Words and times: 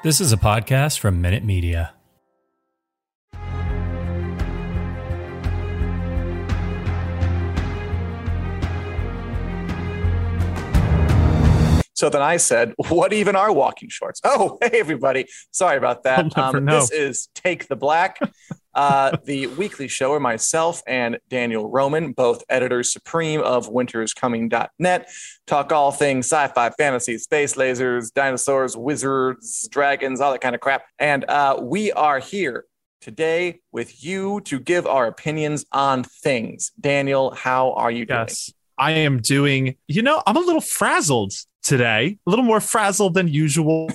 This 0.00 0.20
is 0.20 0.32
a 0.32 0.36
podcast 0.36 1.00
from 1.00 1.20
Minute 1.20 1.42
Media. 1.42 1.92
So 11.94 12.08
then 12.08 12.22
I 12.22 12.36
said, 12.36 12.74
What 12.76 13.12
even 13.12 13.34
are 13.34 13.52
walking 13.52 13.88
shorts? 13.88 14.20
Oh, 14.24 14.56
hey, 14.62 14.78
everybody. 14.78 15.26
Sorry 15.50 15.76
about 15.76 16.04
that. 16.04 16.32
Um, 16.38 16.64
this 16.66 16.92
is 16.92 17.28
Take 17.34 17.66
the 17.66 17.74
Black, 17.74 18.20
uh, 18.74 19.16
the 19.24 19.46
weekly 19.48 19.88
show 19.88 20.10
where 20.10 20.20
myself 20.20 20.82
and 20.86 21.18
Daniel 21.28 21.68
Roman, 21.68 22.12
both 22.12 22.44
editors 22.48 22.92
supreme 22.92 23.40
of 23.40 23.68
winterscoming.net, 23.68 25.10
talk 25.46 25.72
all 25.72 25.92
things 25.92 26.26
sci 26.26 26.48
fi, 26.48 26.70
fantasy, 26.70 27.18
space 27.18 27.54
lasers, 27.54 28.12
dinosaurs, 28.12 28.76
wizards, 28.76 29.68
dragons, 29.68 30.20
all 30.20 30.32
that 30.32 30.40
kind 30.40 30.54
of 30.54 30.60
crap. 30.60 30.84
And 30.98 31.24
uh, 31.28 31.58
we 31.60 31.92
are 31.92 32.18
here 32.18 32.64
today 33.00 33.60
with 33.72 34.04
you 34.04 34.40
to 34.42 34.58
give 34.58 34.86
our 34.86 35.06
opinions 35.06 35.64
on 35.72 36.04
things. 36.04 36.72
Daniel, 36.80 37.32
how 37.32 37.72
are 37.72 37.90
you 37.90 38.06
doing? 38.06 38.20
Yes, 38.20 38.52
I 38.76 38.92
am 38.92 39.20
doing. 39.20 39.76
You 39.86 40.02
know, 40.02 40.22
I'm 40.26 40.36
a 40.36 40.40
little 40.40 40.60
frazzled 40.60 41.32
today, 41.62 42.18
a 42.26 42.30
little 42.30 42.44
more 42.44 42.60
frazzled 42.60 43.14
than 43.14 43.28
usual. 43.28 43.88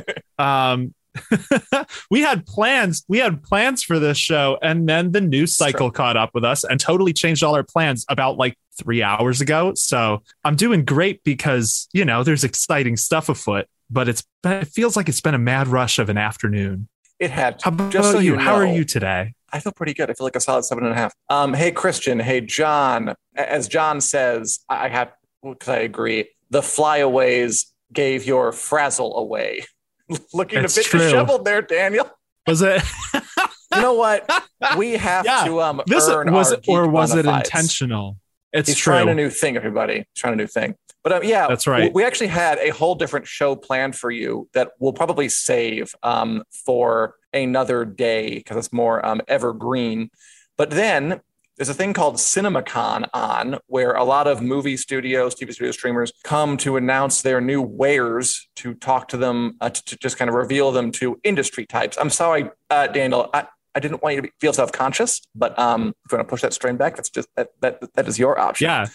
um, 0.38 0.94
we 2.10 2.20
had 2.20 2.46
plans. 2.46 3.04
We 3.08 3.18
had 3.18 3.42
plans 3.42 3.82
for 3.82 3.98
this 3.98 4.18
show, 4.18 4.58
and 4.62 4.88
then 4.88 5.12
the 5.12 5.20
news 5.20 5.56
cycle 5.56 5.90
caught 5.90 6.16
up 6.16 6.30
with 6.34 6.44
us 6.44 6.64
and 6.64 6.78
totally 6.78 7.12
changed 7.12 7.42
all 7.42 7.54
our 7.54 7.64
plans 7.64 8.04
about 8.08 8.36
like 8.36 8.56
three 8.76 9.02
hours 9.02 9.40
ago. 9.40 9.74
So 9.74 10.22
I'm 10.44 10.56
doing 10.56 10.84
great 10.84 11.22
because 11.24 11.88
you 11.92 12.04
know 12.04 12.22
there's 12.22 12.44
exciting 12.44 12.96
stuff 12.96 13.28
afoot, 13.28 13.66
but 13.90 14.08
it's 14.08 14.22
it 14.44 14.68
feels 14.68 14.96
like 14.96 15.08
it's 15.08 15.20
been 15.20 15.34
a 15.34 15.38
mad 15.38 15.68
rush 15.68 15.98
of 15.98 16.08
an 16.08 16.18
afternoon. 16.18 16.88
It 17.18 17.30
had. 17.30 17.60
How 17.62 17.70
about 17.70 17.92
Just 17.92 18.12
so 18.12 18.18
you? 18.18 18.34
you 18.34 18.38
How 18.38 18.54
are 18.54 18.66
you 18.66 18.84
today? 18.84 19.34
I 19.52 19.60
feel 19.60 19.72
pretty 19.72 19.94
good. 19.94 20.10
I 20.10 20.14
feel 20.14 20.26
like 20.26 20.36
a 20.36 20.40
solid 20.40 20.64
seven 20.64 20.84
and 20.84 20.92
a 20.92 20.96
half. 20.96 21.12
Um, 21.28 21.54
hey, 21.54 21.70
Christian. 21.72 22.18
Hey, 22.18 22.40
John. 22.40 23.14
As 23.34 23.68
John 23.68 24.00
says, 24.00 24.60
I 24.68 24.86
I 24.86 24.88
have, 24.88 25.12
because 25.42 25.68
I 25.68 25.78
agree, 25.78 26.30
the 26.50 26.62
flyaways 26.62 27.72
gave 27.92 28.24
your 28.24 28.52
frazzle 28.52 29.16
away. 29.16 29.64
Looking 30.34 30.64
It's 30.64 30.76
a 30.76 30.80
bit 30.80 30.86
true. 30.86 31.00
disheveled 31.00 31.44
there, 31.44 31.62
Daniel. 31.62 32.10
Was 32.46 32.62
it? 32.62 32.82
You 33.14 33.80
know 33.80 33.94
what? 33.94 34.28
We 34.76 34.92
have 34.96 35.24
Yeah. 35.24 35.44
to 35.44 35.60
um, 35.60 35.82
this 35.86 36.08
earn 36.08 36.32
was 36.32 36.52
our 36.52 36.58
it, 36.58 36.64
or 36.68 36.88
was 36.88 37.14
it 37.14 37.26
intentional? 37.26 38.16
It's 38.52 38.68
He's 38.68 38.76
true. 38.78 38.94
trying 38.94 39.08
a 39.08 39.14
new 39.14 39.30
thing, 39.30 39.56
everybody. 39.56 39.98
He's 39.98 40.06
trying 40.16 40.32
a 40.32 40.36
new 40.36 40.46
thing. 40.48 40.74
But 41.04 41.12
um, 41.12 41.24
yeah, 41.24 41.46
That's 41.46 41.66
right. 41.66 41.92
We 41.94 42.04
actually 42.04 42.26
had 42.26 42.58
a 42.58 42.70
whole 42.70 42.94
different 42.94 43.26
show 43.26 43.54
planned 43.56 43.96
for 43.96 44.10
you 44.10 44.48
that 44.54 44.72
we'll 44.80 44.92
probably 44.92 45.28
save 45.28 45.94
um, 46.02 46.42
for 46.64 47.14
another 47.32 47.84
day 47.84 48.34
because 48.34 48.56
it's 48.56 48.72
more 48.72 49.04
um, 49.06 49.20
evergreen. 49.28 50.10
But 50.58 50.70
then 50.70 51.20
there's 51.60 51.68
a 51.68 51.74
thing 51.74 51.92
called 51.92 52.14
CinemaCon 52.14 53.06
on 53.12 53.58
where 53.66 53.92
a 53.92 54.02
lot 54.02 54.26
of 54.26 54.40
movie 54.40 54.78
studios, 54.78 55.34
TV 55.34 55.52
studio 55.52 55.72
streamers 55.72 56.10
come 56.24 56.56
to 56.56 56.78
announce 56.78 57.20
their 57.20 57.38
new 57.38 57.60
wares 57.60 58.48
to 58.56 58.72
talk 58.72 59.08
to 59.08 59.18
them, 59.18 59.58
uh, 59.60 59.68
to, 59.68 59.84
to 59.84 59.98
just 59.98 60.16
kind 60.16 60.30
of 60.30 60.34
reveal 60.34 60.72
them 60.72 60.90
to 60.92 61.20
industry 61.22 61.66
types. 61.66 61.98
I'm 62.00 62.08
sorry, 62.08 62.48
uh, 62.70 62.86
Daniel. 62.86 63.28
I, 63.34 63.46
I 63.74 63.80
didn't 63.80 64.02
want 64.02 64.14
you 64.14 64.22
to 64.22 64.28
be, 64.28 64.32
feel 64.40 64.54
self-conscious, 64.54 65.20
but 65.34 65.58
um, 65.58 65.92
if 66.06 66.12
you 66.12 66.16
want 66.16 66.26
to 66.26 66.30
push 66.30 66.40
that 66.40 66.54
strain 66.54 66.78
back, 66.78 66.96
that's 66.96 67.10
just 67.10 67.28
that 67.36 67.50
that 67.60 67.92
that 67.92 68.08
is 68.08 68.18
your 68.18 68.40
option. 68.40 68.64
Yeah. 68.64 68.86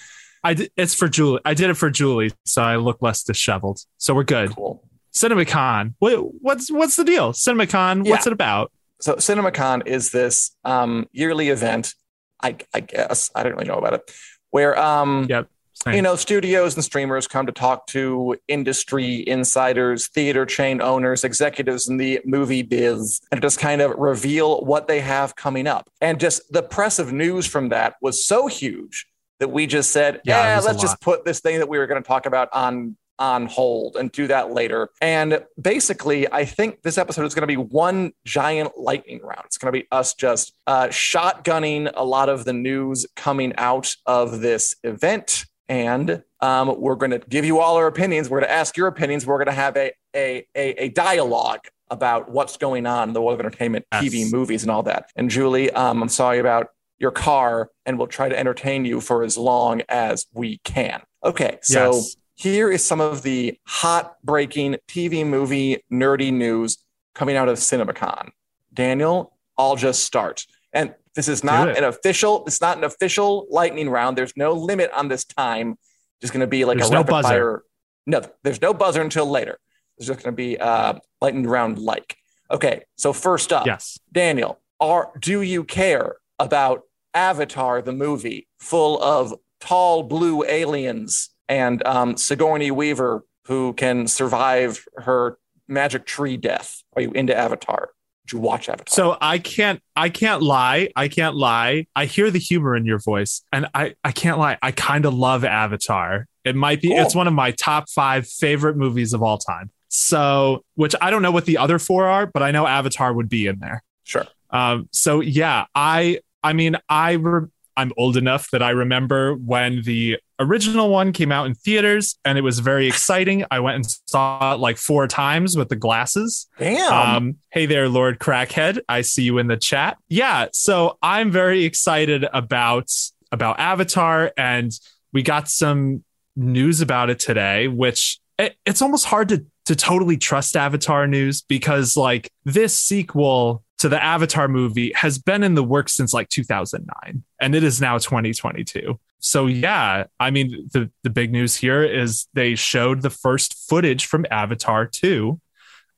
I 0.44 0.56
did, 0.56 0.72
it's 0.76 0.96
for 0.96 1.08
Julie. 1.08 1.42
I 1.46 1.54
did 1.54 1.70
it 1.70 1.76
for 1.76 1.92
Julie, 1.92 2.32
so 2.46 2.64
I 2.64 2.78
look 2.78 3.00
less 3.00 3.22
disheveled. 3.22 3.82
So 4.00 4.16
we're 4.16 4.24
good. 4.24 4.56
Cool. 4.56 4.84
CinemaCon. 5.14 5.94
What, 6.00 6.34
what's 6.42 6.72
what's 6.72 6.96
the 6.96 7.04
deal? 7.04 7.32
CinemaCon. 7.32 8.10
What's 8.10 8.26
it 8.26 8.34
about? 8.34 8.72
So 9.02 9.16
CinemaCon 9.16 9.86
is 9.86 10.10
this 10.10 10.56
um, 10.64 11.08
yearly 11.12 11.50
event, 11.50 11.94
I, 12.42 12.58
I 12.74 12.80
guess 12.82 13.32
I 13.36 13.44
don't 13.44 13.54
really 13.54 13.68
know 13.68 13.78
about 13.78 13.94
it, 13.94 14.12
where 14.52 14.78
um, 14.80 15.28
Yep. 15.30 15.50
Same. 15.84 15.96
you 15.96 16.02
know 16.02 16.16
studios 16.16 16.76
and 16.76 16.84
streamers 16.86 17.28
come 17.28 17.46
to 17.48 17.52
talk 17.52 17.88
to 17.88 18.38
industry 18.48 19.28
insiders, 19.28 20.08
theater 20.08 20.46
chain 20.46 20.82
owners, 20.82 21.26
executives 21.26 21.90
in 21.90 21.98
the 21.98 22.22
movie 22.24 22.62
biz, 22.62 23.20
and 23.32 23.42
just 23.42 23.60
kind 23.60 23.82
of 23.82 23.92
reveal 23.98 24.62
what 24.62 24.88
they 24.88 25.02
have 25.02 25.36
coming 25.36 25.68
up. 25.68 25.90
And 26.00 26.18
just 26.18 26.50
the 26.52 26.64
press 26.64 26.98
of 26.98 27.12
news 27.12 27.46
from 27.46 27.70
that 27.70 27.96
was 28.02 28.26
so 28.26 28.48
huge 28.48 29.06
that 29.40 29.52
we 29.52 29.68
just 29.68 29.92
said, 29.92 30.22
yeah, 30.24 30.62
let's 30.64 30.82
just 30.82 31.02
put 31.02 31.26
this 31.26 31.42
thing 31.42 31.60
that 31.60 31.68
we 31.68 31.78
were 31.78 31.88
going 31.88 32.02
to 32.02 32.08
talk 32.08 32.26
about 32.26 32.48
on 32.54 32.96
on 33.20 33.46
hold 33.46 33.96
and 33.96 34.12
do 34.12 34.28
that 34.28 34.52
later. 34.52 34.90
And 35.02 35.44
basically, 35.62 36.32
I 36.32 36.46
think 36.46 36.82
this 36.82 36.98
episode 36.98 37.26
is 37.26 37.34
going 37.34 37.42
to 37.44 37.48
be 37.48 37.58
one 37.58 38.12
giant 38.26 38.78
lightning 38.78 39.22
round. 39.24 39.44
It's 39.46 39.58
going 39.58 39.74
to 39.74 39.80
be 39.80 39.88
us 39.92 40.14
just 40.14 40.54
uh, 40.68 40.88
shotgunning 40.88 41.92
a 41.96 42.04
lot 42.04 42.30
of 42.30 42.46
the 42.46 42.54
news 42.54 43.06
coming 43.16 43.54
out 43.58 43.96
of 44.06 44.42
this 44.42 44.76
event. 44.84 45.46
And 45.68 46.24
um, 46.42 46.80
we're 46.80 46.96
going 46.96 47.12
to 47.12 47.20
give 47.20 47.46
you 47.46 47.60
all 47.60 47.78
our 47.78 47.88
opinions. 47.88 48.30
We're 48.30 48.40
going 48.42 48.50
to 48.50 48.54
ask 48.56 48.78
your 48.78 48.88
opinions. 48.88 49.26
We're 49.26 49.38
going 49.38 49.48
to 49.48 49.52
have 49.54 49.76
a, 49.78 49.92
a, 50.16 50.46
a, 50.56 50.84
a 50.86 50.90
dialogue 50.90 51.62
about 51.90 52.30
what's 52.32 52.58
going 52.58 52.86
on 52.86 53.10
in 53.10 53.14
the 53.14 53.22
world 53.22 53.40
of 53.40 53.46
entertainment, 53.46 53.86
Yes. 53.92 54.04
TV, 54.04 54.32
movies, 54.32 54.64
and 54.64 54.72
all 54.72 54.84
that. 54.84 55.10
And 55.16 55.30
Julie, 55.30 55.72
um, 55.72 56.02
I'm 56.04 56.10
sorry 56.10 56.40
about 56.40 56.68
your 56.98 57.12
car, 57.12 57.70
and 57.86 57.98
we'll 57.98 58.08
try 58.08 58.30
to 58.30 58.38
entertain 58.38 58.86
you 58.86 59.02
for 59.02 59.24
as 59.24 59.38
long 59.38 59.82
as 59.90 60.26
we 60.34 60.60
can. 60.64 61.02
Okay, 61.24 61.58
so 61.62 61.94
Yes. 61.94 62.16
Here 62.36 62.70
is 62.72 62.84
some 62.84 63.02
of 63.02 63.24
the 63.24 63.58
hot 63.66 64.16
breaking 64.24 64.78
TV 64.88 65.26
movie 65.26 65.84
nerdy 65.92 66.32
news 66.34 66.78
coming 67.14 67.36
out 67.36 67.48
of 67.50 67.58
CinemaCon. 67.58 68.30
Daniel, 68.74 69.36
I'll 69.58 69.76
just 69.78 70.04
start. 70.04 70.46
And 70.74 70.94
this 71.16 71.30
is 71.30 71.44
not 71.44 71.78
an 71.78 71.86
official, 71.86 72.44
it's 72.46 72.60
not 72.60 72.78
an 72.78 72.84
official 72.84 73.48
lightning 73.50 73.90
round. 73.90 74.18
There's 74.18 74.36
no 74.36 74.52
limit 74.52 74.92
on 74.94 75.08
this 75.08 75.24
time. 75.24 75.78
Just 76.22 76.34
going 76.34 76.42
to 76.42 76.48
be 76.48 76.66
like 76.66 76.78
There's 76.78 76.90
a 76.90 76.94
no 76.94 77.00
rapid 77.00 77.12
buzzer. 77.12 77.30
fire. 77.30 77.64
No, 78.06 78.22
there's 78.44 78.62
no 78.62 78.74
buzzer 78.74 79.02
until 79.02 79.26
later. 79.30 79.58
There's 79.98 80.08
just 80.08 80.22
going 80.24 80.34
to 80.34 80.36
be 80.36 80.58
uh, 80.58 80.96
lightning 81.22 81.48
round 81.48 81.80
like. 81.80 82.18
Okay, 82.52 82.84
so 82.98 83.14
first 83.14 83.54
up, 83.54 83.66
Yes. 83.66 83.98
Daniel, 84.12 84.60
are 84.80 85.12
do 85.20 85.42
you 85.42 85.64
care 85.64 86.18
about 86.38 86.82
Avatar 87.14 87.82
the 87.82 87.94
movie 87.94 88.48
full 88.60 89.02
of 89.02 89.34
tall 89.62 90.04
blue 90.04 90.44
aliens 90.44 91.30
and 91.48 91.86
um, 91.86 92.18
Sigourney 92.18 92.72
Weaver 92.72 93.24
who 93.48 93.74
can 93.74 94.08
survive 94.08 94.84
her 94.98 95.38
magic 95.68 96.06
tree 96.06 96.38
death? 96.38 96.82
Are 96.96 97.02
you 97.02 97.12
into 97.12 97.36
Avatar? 97.36 97.90
Did 98.26 98.34
you 98.34 98.40
watch 98.40 98.70
Avatar? 98.70 98.88
So 98.94 99.18
I 99.22 99.38
can't 99.38 99.82
I 99.96 100.10
can't 100.10 100.42
lie. 100.42 100.90
I 100.96 101.08
can't 101.08 101.36
lie. 101.36 101.86
I 101.96 102.06
hear 102.06 102.32
the 102.32 102.40
humor 102.40 102.76
in 102.76 102.86
your 102.86 102.98
voice 103.00 103.44
and 103.52 103.68
I 103.76 103.94
I 104.04 104.12
can't 104.12 104.40
lie. 104.40 104.58
I 104.64 104.72
kind 104.72 105.06
of 105.06 105.14
love 105.14 105.44
Avatar. 105.46 106.28
It 106.44 106.56
might 106.56 106.82
be 106.82 106.88
Cool. 106.90 107.00
it's 107.00 107.14
one 107.16 107.28
of 107.28 107.34
my 107.34 107.52
top 107.52 107.90
5 107.90 108.28
favorite 108.28 108.78
movies 108.78 109.14
of 109.14 109.22
all 109.24 109.38
time. 109.38 109.72
So, 109.90 110.64
which 110.76 110.94
I 111.00 111.10
don't 111.10 111.22
know 111.22 111.32
what 111.32 111.46
the 111.46 111.58
other 111.58 111.80
four 111.80 112.08
are, 112.08 112.26
but 112.26 112.44
I 112.44 112.52
know 112.52 112.68
Avatar 112.68 113.14
would 113.14 113.30
be 113.30 113.48
in 113.48 113.60
there. 113.60 113.84
sure. 114.04 114.26
Um, 114.50 114.90
so 114.92 115.22
yeah, 115.22 115.66
I 115.76 116.20
I 116.44 116.54
mean 116.54 116.78
I 116.90 117.14
re- 117.14 117.48
I'm 117.78 117.92
old 117.98 118.18
enough 118.18 118.50
that 118.52 118.62
I 118.62 118.72
remember 118.72 119.36
when 119.36 119.82
the 119.84 120.18
original 120.40 120.90
one 120.90 121.12
came 121.12 121.32
out 121.32 121.46
in 121.46 121.54
theaters 121.54 122.18
and 122.26 122.38
it 122.38 122.42
was 122.42 122.60
very 122.60 122.88
exciting. 122.96 123.46
I 123.52 123.60
went 123.60 123.76
and 123.76 123.86
saw 124.08 124.54
it 124.54 124.60
like 124.60 124.78
four 124.78 125.08
times 125.08 125.58
with 125.58 125.70
the 125.70 125.76
glasses. 125.76 126.48
Damn. 126.58 126.94
Um, 126.94 127.38
hey 127.52 127.66
there, 127.66 127.90
Lord 127.90 128.20
Crackhead. 128.20 128.80
I 128.88 129.02
see 129.02 129.24
you 129.24 129.38
in 129.38 129.48
the 129.48 129.58
chat. 129.58 129.98
Yeah, 130.08 130.48
so 130.54 130.98
I'm 131.02 131.32
very 131.32 131.66
excited 131.66 132.26
about 132.34 132.90
about 133.32 133.60
Avatar, 133.60 134.32
and 134.38 134.72
we 135.12 135.22
got 135.22 135.50
some 135.50 136.04
news 136.36 136.80
about 136.82 137.10
it 137.10 137.20
today, 137.20 137.68
which 137.68 138.20
it, 138.38 138.56
it's 138.66 138.82
almost 138.82 139.06
hard 139.06 139.30
to 139.30 139.46
to 139.66 139.76
totally 139.76 140.18
trust 140.18 140.56
Avatar 140.56 141.08
news 141.08 141.42
because 141.42 141.98
like 141.98 142.30
this 142.44 142.78
sequel 142.78 143.64
to 143.80 143.90
the 143.90 144.02
Avatar 144.02 144.48
movie 144.48 144.94
has 144.96 145.18
been 145.18 145.44
in 145.44 145.54
the 145.56 145.64
works 145.64 145.94
since 145.94 146.14
like 146.14 146.30
2009 146.30 147.24
and 147.42 147.56
it 147.56 147.64
is 147.64 147.82
now 147.82 147.98
2022. 147.98 149.00
So 149.20 149.48
yeah, 149.48 150.06
I 150.20 150.30
mean 150.32 150.70
the 150.72 150.92
the 151.04 151.10
big 151.10 151.32
news 151.32 151.56
here 151.56 151.84
is 151.84 152.28
they 152.34 152.56
showed 152.56 153.02
the 153.02 153.10
first 153.10 153.68
footage 153.70 154.06
from 154.06 154.26
Avatar 154.32 154.86
2. 154.86 155.40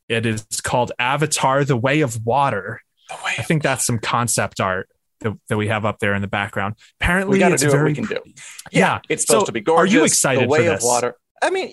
It 0.08 0.26
is 0.26 0.46
called 0.64 0.92
Avatar: 0.98 1.66
The 1.66 1.76
Way 1.76 2.02
of 2.02 2.26
Water. 2.26 2.82
Way 3.26 3.34
I 3.38 3.42
think 3.44 3.64
that's 3.64 3.86
some 3.86 4.00
concept 4.00 4.60
art 4.62 4.88
that, 5.20 5.38
that 5.50 5.58
we 5.58 5.68
have 5.68 5.84
up 5.86 6.00
there 6.00 6.14
in 6.14 6.22
the 6.22 6.28
background. 6.28 6.76
Apparently, 7.02 7.34
we 7.34 7.40
got 7.40 7.50
to 7.50 7.54
it's 7.56 7.64
do 7.64 7.72
very, 7.72 7.92
what 7.92 8.00
we 8.02 8.08
can 8.08 8.18
do. 8.24 8.34
Yeah, 8.72 9.00
it's 9.10 9.24
supposed 9.26 9.42
So, 9.42 9.46
to 9.48 9.52
be 9.52 9.62
gorgeous. 9.62 9.94
Are 9.94 9.98
you 9.98 10.04
excited 10.06 10.44
The 10.44 10.48
way 10.48 10.66
for 10.66 10.72
of 10.72 10.78
this? 10.78 10.86
water. 10.86 11.16
I 11.42 11.50
mean, 11.50 11.72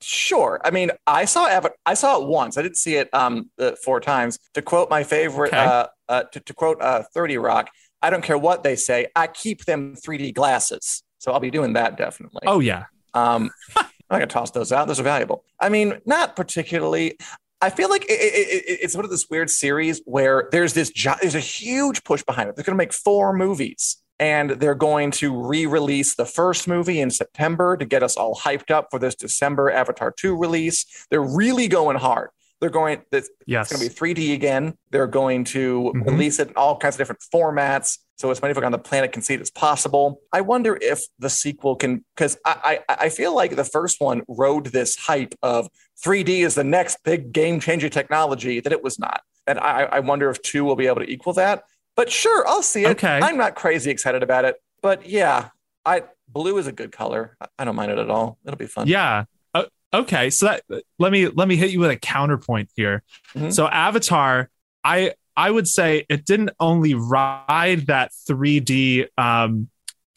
sure. 0.00 0.60
I 0.64 0.70
mean, 0.70 0.90
I 1.06 1.24
saw 1.24 1.48
Ava- 1.48 1.72
I 1.84 1.94
saw 1.94 2.20
it 2.20 2.26
once. 2.28 2.58
I 2.58 2.62
didn't 2.62 2.76
see 2.76 2.96
it 2.96 3.08
um 3.14 3.50
uh, 3.58 3.72
four 3.84 4.00
times. 4.00 4.38
To 4.54 4.62
quote 4.62 4.90
my 4.90 5.04
favorite, 5.04 5.48
Okay. 5.52 5.58
uh, 5.64 5.86
uh, 6.08 6.22
to, 6.24 6.40
to 6.40 6.54
quote 6.54 6.80
uh, 6.82 7.02
Thirty 7.14 7.38
Rock, 7.38 7.70
I 8.02 8.10
don't 8.10 8.22
care 8.22 8.38
what 8.38 8.62
they 8.62 8.76
say. 8.76 9.06
I 9.16 9.26
keep 9.26 9.64
them 9.64 9.96
3D 9.96 10.34
glasses, 10.34 11.02
so 11.18 11.32
I'll 11.32 11.40
be 11.40 11.50
doing 11.50 11.72
that 11.74 11.96
definitely. 11.96 12.42
Oh 12.46 12.60
yeah, 12.60 12.84
Um, 13.14 13.50
I'm 13.76 13.84
not 14.10 14.16
gonna 14.18 14.26
toss 14.26 14.50
those 14.52 14.70
out. 14.72 14.86
Those 14.86 15.00
are 15.00 15.04
valuable. 15.04 15.44
I 15.60 15.68
mean, 15.70 16.00
not 16.06 16.36
particularly. 16.36 17.16
I 17.62 17.70
feel 17.70 17.88
like 17.88 18.04
it, 18.04 18.10
it, 18.12 18.48
it, 18.68 18.78
it's 18.82 18.94
one 18.94 19.06
of 19.06 19.10
this 19.10 19.28
weird 19.30 19.48
series 19.48 20.02
where 20.04 20.48
there's 20.52 20.74
this 20.74 20.90
gi- 20.90 21.14
there's 21.22 21.34
a 21.34 21.40
huge 21.40 22.04
push 22.04 22.22
behind 22.22 22.50
it. 22.50 22.54
They're 22.54 22.64
going 22.64 22.76
to 22.76 22.78
make 22.78 22.92
four 22.92 23.32
movies, 23.32 23.96
and 24.18 24.50
they're 24.50 24.74
going 24.74 25.10
to 25.12 25.46
re-release 25.46 26.14
the 26.14 26.24
first 26.24 26.66
movie 26.68 27.00
in 27.00 27.10
September 27.10 27.76
to 27.76 27.84
get 27.84 28.02
us 28.02 28.16
all 28.16 28.34
hyped 28.34 28.70
up 28.70 28.88
for 28.90 28.98
this 28.98 29.14
December 29.14 29.70
Avatar 29.70 30.12
two 30.16 30.36
release. 30.36 31.06
They're 31.10 31.22
really 31.22 31.68
going 31.68 31.96
hard. 31.98 32.30
They're 32.60 32.70
going. 32.70 33.02
It's 33.12 33.28
yes. 33.46 33.70
going 33.70 33.86
to 33.86 33.88
be 33.88 33.94
3D 33.94 34.32
again. 34.32 34.74
They're 34.90 35.06
going 35.06 35.44
to 35.44 35.92
Mhm. 35.94 36.06
release 36.06 36.38
it 36.38 36.48
in 36.48 36.54
all 36.56 36.78
kinds 36.78 36.94
of 36.94 36.98
different 36.98 37.20
formats, 37.32 37.98
so 38.16 38.30
as 38.30 38.40
many 38.40 38.54
folk 38.54 38.64
on 38.64 38.72
the 38.72 38.78
planet 38.78 39.12
can 39.12 39.20
see 39.20 39.34
it 39.34 39.42
as 39.42 39.50
possible. 39.50 40.22
I 40.32 40.40
wonder 40.40 40.78
if 40.80 41.02
the 41.18 41.28
sequel 41.28 41.76
can, 41.76 42.02
because 42.16 42.38
I, 42.46 42.80
I 42.88 42.96
I 43.00 43.08
feel 43.10 43.34
like 43.34 43.56
the 43.56 43.64
first 43.64 44.00
one 44.00 44.22
rode 44.26 44.66
this 44.68 44.96
hype 44.96 45.34
of 45.42 45.68
3D 46.02 46.40
is 46.46 46.54
the 46.54 46.64
next 46.64 47.02
big 47.04 47.30
game 47.32 47.60
changing 47.60 47.90
technology 47.90 48.60
that 48.60 48.72
it 48.72 48.82
was 48.82 48.98
not, 48.98 49.20
and 49.46 49.58
I 49.58 49.82
I 49.92 50.00
wonder 50.00 50.30
if 50.30 50.40
two 50.40 50.64
will 50.64 50.76
be 50.76 50.86
able 50.86 51.02
to 51.02 51.10
equal 51.10 51.34
that. 51.34 51.64
But 51.96 52.10
sure, 52.10 52.46
I'll 52.46 52.62
see 52.62 52.84
it. 52.84 52.90
Okay. 52.90 53.18
I'm 53.22 53.36
not 53.36 53.54
crazy 53.54 53.90
excited 53.90 54.22
about 54.22 54.44
it, 54.44 54.56
but 54.82 55.08
yeah, 55.08 55.48
I 55.84 56.04
blue 56.28 56.58
is 56.58 56.66
a 56.66 56.72
good 56.72 56.92
color. 56.92 57.36
I- 57.58 57.64
don't 57.64 57.74
mind 57.76 57.90
it 57.90 57.98
at 57.98 58.10
all. 58.10 58.38
It'll 58.44 58.58
be 58.58 58.66
fun. 58.66 58.86
Yeah. 58.86 59.24
Uh, 59.54 59.64
okay. 59.94 60.28
So 60.30 60.46
that 60.46 60.62
let 60.98 61.10
me 61.10 61.28
let 61.28 61.48
me 61.48 61.56
hit 61.56 61.70
you 61.70 61.80
with 61.80 61.90
a 61.90 61.96
counterpoint 61.96 62.70
here. 62.76 63.02
Mhm. 63.34 63.52
So 63.52 63.66
Avatar, 63.66 64.50
I 64.84 65.14
I 65.36 65.50
would 65.50 65.66
say 65.68 66.04
it 66.08 66.24
didn't 66.24 66.50
only 66.60 66.94
ride 66.94 67.86
that 67.86 68.12
3D 68.28 69.06
um 69.18 69.68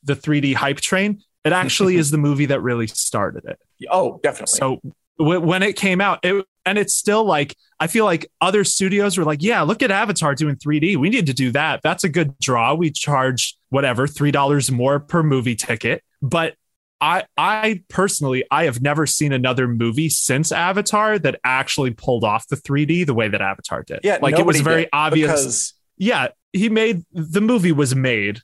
the 0.04 0.16
3D 0.16 0.54
hype 0.56 0.82
train. 0.82 1.22
It 1.46 1.54
actually 1.54 1.96
is 2.02 2.12
the 2.12 2.18
movie 2.18 2.48
that 2.48 2.62
really 2.62 2.88
started 2.88 3.46
it. 3.46 3.60
Oh, 3.90 4.20
definitely. 4.22 4.58
So 4.58 4.82
w- 5.18 5.40
when 5.40 5.64
it 5.64 5.76
came 5.78 6.02
out, 6.02 6.20
it 6.24 6.46
and 6.66 6.78
it's 6.78 6.94
still 6.94 7.24
like 7.24 7.56
I 7.80 7.88
feel 7.88 8.06
like 8.06 8.30
other 8.42 8.64
studios 8.64 9.18
were 9.18 9.24
like, 9.24 9.42
yeah, 9.42 9.62
look 9.62 9.82
at 9.82 9.92
Avatar 9.92 10.36
doing 10.36 10.56
3D. 10.58 10.98
We 10.98 11.10
need 11.10 11.26
to 11.28 11.34
do 11.34 11.52
that. 11.52 11.82
That's 11.82 12.04
a 12.04 12.10
good 12.10 12.38
draw. 12.40 12.74
We 12.74 12.92
charge 12.92 13.58
whatever 13.70 14.08
three 14.08 14.32
dollars 14.32 14.70
more 14.72 15.00
per 15.00 15.24
movie 15.24 15.56
ticket. 15.56 16.04
But 16.22 16.56
I 17.02 17.24
I 17.38 17.84
personally 17.88 18.44
I 18.52 18.66
have 18.66 18.82
never 18.82 19.06
seen 19.06 19.32
another 19.32 19.68
movie 19.68 20.10
since 20.10 20.52
Avatar 20.52 21.18
that 21.20 21.40
actually 21.44 21.92
pulled 21.92 22.24
off 22.26 22.48
the 22.48 22.58
3D 22.58 23.06
the 23.06 23.14
way 23.14 23.30
that 23.30 23.42
Avatar 23.42 23.84
did. 23.84 24.02
yeah, 24.04 24.18
like 24.22 24.38
it 24.38 24.46
was 24.46 24.60
very 24.62 24.88
obvious. 24.92 25.32
because 25.32 25.74
yeah, 25.98 26.28
he 26.52 26.68
made 26.70 27.06
the 27.14 27.42
movie 27.42 27.72
was 27.72 27.96
made 27.96 28.42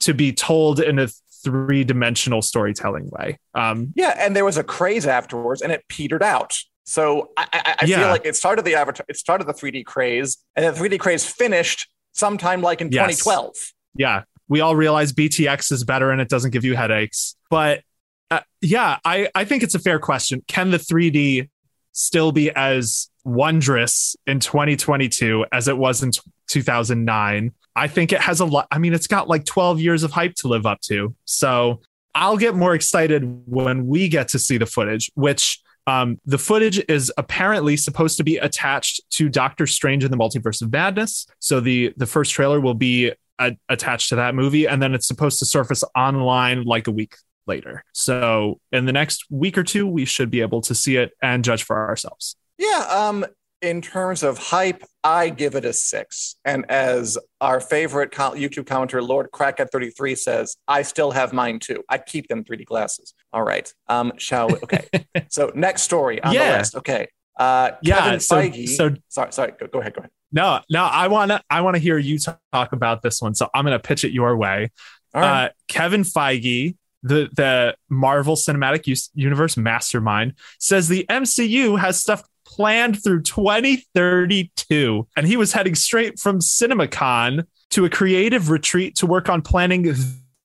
to 0.00 0.14
be 0.14 0.32
told 0.32 0.80
in 0.80 0.98
a 0.98 1.08
three 1.44 1.84
dimensional 1.84 2.42
storytelling 2.42 3.08
way. 3.10 3.38
Um, 3.54 3.92
Yeah, 3.96 4.14
and 4.18 4.34
there 4.34 4.44
was 4.44 4.56
a 4.56 4.64
craze 4.64 5.06
afterwards, 5.06 5.62
and 5.62 5.72
it 5.72 5.84
petered 5.88 6.22
out. 6.22 6.58
So 6.84 7.30
I, 7.36 7.46
I, 7.52 7.74
I 7.80 7.86
feel 7.86 8.08
like 8.08 8.26
it 8.26 8.36
started 8.36 8.64
the 8.64 8.74
avatar, 8.74 9.04
it 9.08 9.16
started 9.16 9.46
the 9.46 9.54
3D 9.54 9.84
craze, 9.84 10.38
and 10.56 10.64
the 10.74 10.78
3D 10.78 10.98
craze 10.98 11.24
finished 11.24 11.88
sometime 12.12 12.60
like 12.60 12.80
in 12.80 12.90
Yes. 12.90 13.18
2012. 13.18 13.54
yeah, 13.96 14.22
we 14.48 14.60
all 14.60 14.74
realize 14.76 15.12
BTX 15.12 15.70
is 15.72 15.84
better 15.84 16.10
and 16.10 16.20
it 16.20 16.28
doesn't 16.28 16.50
give 16.50 16.64
you 16.64 16.74
headaches. 16.74 17.36
But 17.50 17.82
uh, 18.30 18.40
yeah, 18.60 18.98
I, 19.04 19.28
I 19.34 19.44
think 19.44 19.62
it's 19.62 19.74
a 19.74 19.78
fair 19.78 19.98
question. 19.98 20.42
Can 20.48 20.70
the 20.70 20.78
3D 20.78 21.48
still 21.92 22.32
be 22.32 22.50
as 22.50 23.08
wondrous 23.24 24.16
in 24.26 24.40
2022 24.40 25.46
as 25.52 25.68
it 25.68 25.76
was 25.78 26.02
in 26.02 26.10
t- 26.10 26.20
2009? 26.48 27.52
I 27.74 27.88
think 27.88 28.12
it 28.12 28.20
has 28.20 28.40
a 28.40 28.44
lot. 28.44 28.66
I 28.70 28.78
mean, 28.78 28.92
it's 28.92 29.06
got 29.06 29.28
like 29.28 29.44
12 29.44 29.80
years 29.80 30.02
of 30.02 30.10
hype 30.12 30.34
to 30.36 30.48
live 30.48 30.66
up 30.66 30.80
to. 30.82 31.14
So 31.24 31.80
I'll 32.14 32.36
get 32.36 32.54
more 32.54 32.74
excited 32.74 33.22
when 33.46 33.86
we 33.86 34.08
get 34.08 34.28
to 34.28 34.38
see 34.38 34.58
the 34.58 34.66
footage, 34.66 35.10
which 35.14 35.60
um, 35.86 36.20
the 36.24 36.38
footage 36.38 36.82
is 36.88 37.12
apparently 37.16 37.76
supposed 37.76 38.16
to 38.18 38.24
be 38.24 38.36
attached 38.36 39.00
to 39.10 39.28
Doctor 39.28 39.66
Strange 39.66 40.04
in 40.04 40.10
the 40.10 40.16
Multiverse 40.16 40.62
of 40.62 40.72
Madness. 40.72 41.26
So 41.38 41.60
the 41.60 41.92
the 41.96 42.06
first 42.06 42.32
trailer 42.32 42.60
will 42.60 42.74
be 42.74 43.12
a- 43.38 43.56
attached 43.68 44.10
to 44.10 44.16
that 44.16 44.34
movie, 44.34 44.66
and 44.66 44.80
then 44.80 44.94
it's 44.94 45.06
supposed 45.06 45.38
to 45.40 45.46
surface 45.46 45.82
online 45.96 46.64
like 46.64 46.86
a 46.86 46.92
week 46.92 47.14
later. 47.46 47.84
So 47.92 48.60
in 48.70 48.86
the 48.86 48.92
next 48.92 49.24
week 49.30 49.58
or 49.58 49.64
two, 49.64 49.86
we 49.86 50.04
should 50.04 50.30
be 50.30 50.40
able 50.40 50.60
to 50.62 50.74
see 50.74 50.96
it 50.96 51.12
and 51.20 51.44
judge 51.44 51.64
for 51.64 51.88
ourselves. 51.88 52.36
Yeah, 52.58 52.86
um, 52.88 53.26
in 53.62 53.80
terms 53.80 54.22
of 54.22 54.38
hype, 54.38 54.82
I 55.04 55.28
give 55.30 55.54
it 55.54 55.64
a 55.64 55.72
six. 55.72 56.36
And 56.44 56.68
as 56.70 57.16
our 57.40 57.60
favorite 57.60 58.10
co- 58.10 58.32
YouTube 58.32 58.64
commenter, 58.64 59.06
Lord 59.06 59.30
Crackhead33 59.32 60.18
says, 60.18 60.56
I 60.68 60.82
still 60.82 61.12
have 61.12 61.32
mine 61.32 61.60
too. 61.60 61.82
I 61.88 61.98
keep 61.98 62.28
them 62.28 62.44
3D 62.44 62.64
glasses. 62.66 63.14
All 63.32 63.42
right. 63.42 63.72
Um, 63.88 64.12
shall 64.18 64.48
we? 64.48 64.54
Okay. 64.56 64.86
so 65.30 65.50
next 65.54 65.82
story 65.82 66.22
on 66.22 66.34
Yeah. 66.34 66.52
the 66.52 66.58
list. 66.58 66.74
Okay. 66.76 67.08
Uh, 67.38 67.70
Yeah. 67.82 68.00
Kevin 68.04 68.20
So, 68.20 68.36
Feige. 68.36 68.68
so 68.68 68.94
sorry, 69.08 69.32
sorry. 69.32 69.52
Go, 69.58 69.66
go 69.68 69.80
ahead. 69.80 69.94
Go 69.94 70.00
ahead. 70.00 70.10
no, 70.32 70.60
no, 70.68 70.84
I 70.84 71.08
want 71.08 71.30
to 71.30 71.40
I 71.48 71.60
want 71.62 71.76
to 71.76 71.80
hear 71.80 71.98
you 71.98 72.18
talk 72.18 72.72
about 72.72 73.02
this 73.02 73.22
one. 73.22 73.34
So 73.34 73.48
I'm 73.54 73.64
going 73.64 73.78
to 73.78 73.82
pitch 73.82 74.04
it 74.04 74.12
your 74.12 74.36
way. 74.36 74.70
All 75.14 75.20
right. 75.20 75.46
uh, 75.46 75.48
Kevin 75.68 76.02
Feige, 76.02 76.76
the 77.02 77.28
the 77.34 77.76
Marvel 77.88 78.34
Cinematic 78.36 79.08
Universe 79.14 79.56
mastermind, 79.56 80.34
says 80.58 80.88
the 80.88 81.06
MCU 81.08 81.78
has 81.78 81.98
stuff 82.00 82.22
planned 82.56 83.02
through 83.02 83.22
2032, 83.22 85.08
and 85.16 85.26
he 85.26 85.36
was 85.36 85.52
heading 85.52 85.74
straight 85.74 86.18
from 86.18 86.40
CinemaCon 86.40 87.46
to 87.70 87.84
a 87.84 87.90
creative 87.90 88.50
retreat 88.50 88.96
to 88.96 89.06
work 89.06 89.28
on 89.28 89.40
planning 89.42 89.94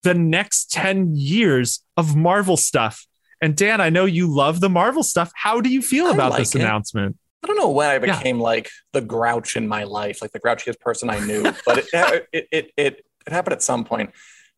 the 0.03 0.13
next 0.13 0.71
10 0.71 1.15
years 1.15 1.83
of 1.97 2.15
Marvel 2.15 2.55
stuff. 2.55 3.05
And 3.41 3.55
Dan, 3.55 3.81
I 3.81 3.89
know 3.89 4.05
you 4.05 4.33
love 4.33 4.61
the 4.61 4.69
Marvel 4.69 5.03
stuff. 5.03 5.31
How 5.35 5.59
do 5.61 5.69
you 5.69 5.81
feel 5.81 6.09
about 6.09 6.31
like 6.31 6.39
this 6.39 6.55
it. 6.55 6.61
announcement? 6.61 7.17
I 7.43 7.47
don't 7.47 7.57
know 7.57 7.69
when 7.69 7.89
I 7.89 7.93
Yeah. 7.93 8.17
became 8.17 8.39
like 8.39 8.69
the 8.93 9.01
grouch 9.01 9.55
in 9.57 9.67
my 9.67 9.83
life, 9.83 10.21
like 10.21 10.31
the 10.31 10.39
grouchiest 10.39 10.79
person 10.79 11.09
I 11.09 11.19
knew, 11.19 11.43
but 11.65 11.79
it, 11.79 11.85
it, 11.93 12.27
it, 12.31 12.71
it, 12.77 13.05
it 13.27 13.33
happened 13.33 13.53
at 13.53 13.61
some 13.61 13.83
point. 13.83 14.11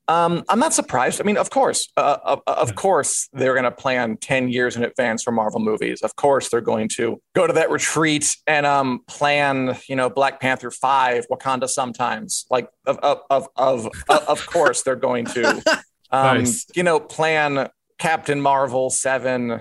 Um, 0.09 0.43
I'm 0.49 0.57
not 0.57 0.73
surprised. 0.73 1.21
I 1.21 1.23
mean, 1.23 1.37
of 1.37 1.51
course, 1.51 1.87
uh, 1.95 2.17
of, 2.23 2.41
of 2.47 2.73
course, 2.73 3.29
they're 3.31 3.53
going 3.53 3.63
to 3.63 3.71
plan 3.71 4.17
10 4.17 4.49
years 4.49 4.75
in 4.75 4.83
advance 4.83 5.21
for 5.21 5.31
Marvel 5.31 5.59
movies. 5.59 6.01
Of 6.01 6.15
course, 6.15 6.49
they're 6.49 6.61
going 6.61 6.89
to 6.95 7.21
go 7.35 7.45
to 7.45 7.53
that 7.53 7.69
retreat 7.69 8.35
and 8.47 8.65
um, 8.65 9.01
plan, 9.07 9.77
you 9.87 9.95
know, 9.95 10.09
Black 10.09 10.41
Panther 10.41 10.71
5, 10.71 11.27
Wakanda 11.31 11.67
sometimes. 11.69 12.47
Like, 12.49 12.69
of, 12.87 12.97
of, 12.97 13.19
of, 13.29 13.47
of, 13.55 13.87
of 14.09 14.47
course, 14.47 14.81
they're 14.81 14.95
going 14.95 15.25
to, 15.25 15.49
um, 16.11 16.39
Nice. 16.39 16.65
you 16.75 16.81
know, 16.81 16.99
plan 16.99 17.69
Captain 17.99 18.41
Marvel 18.41 18.89
7. 18.89 19.51
I 19.51 19.59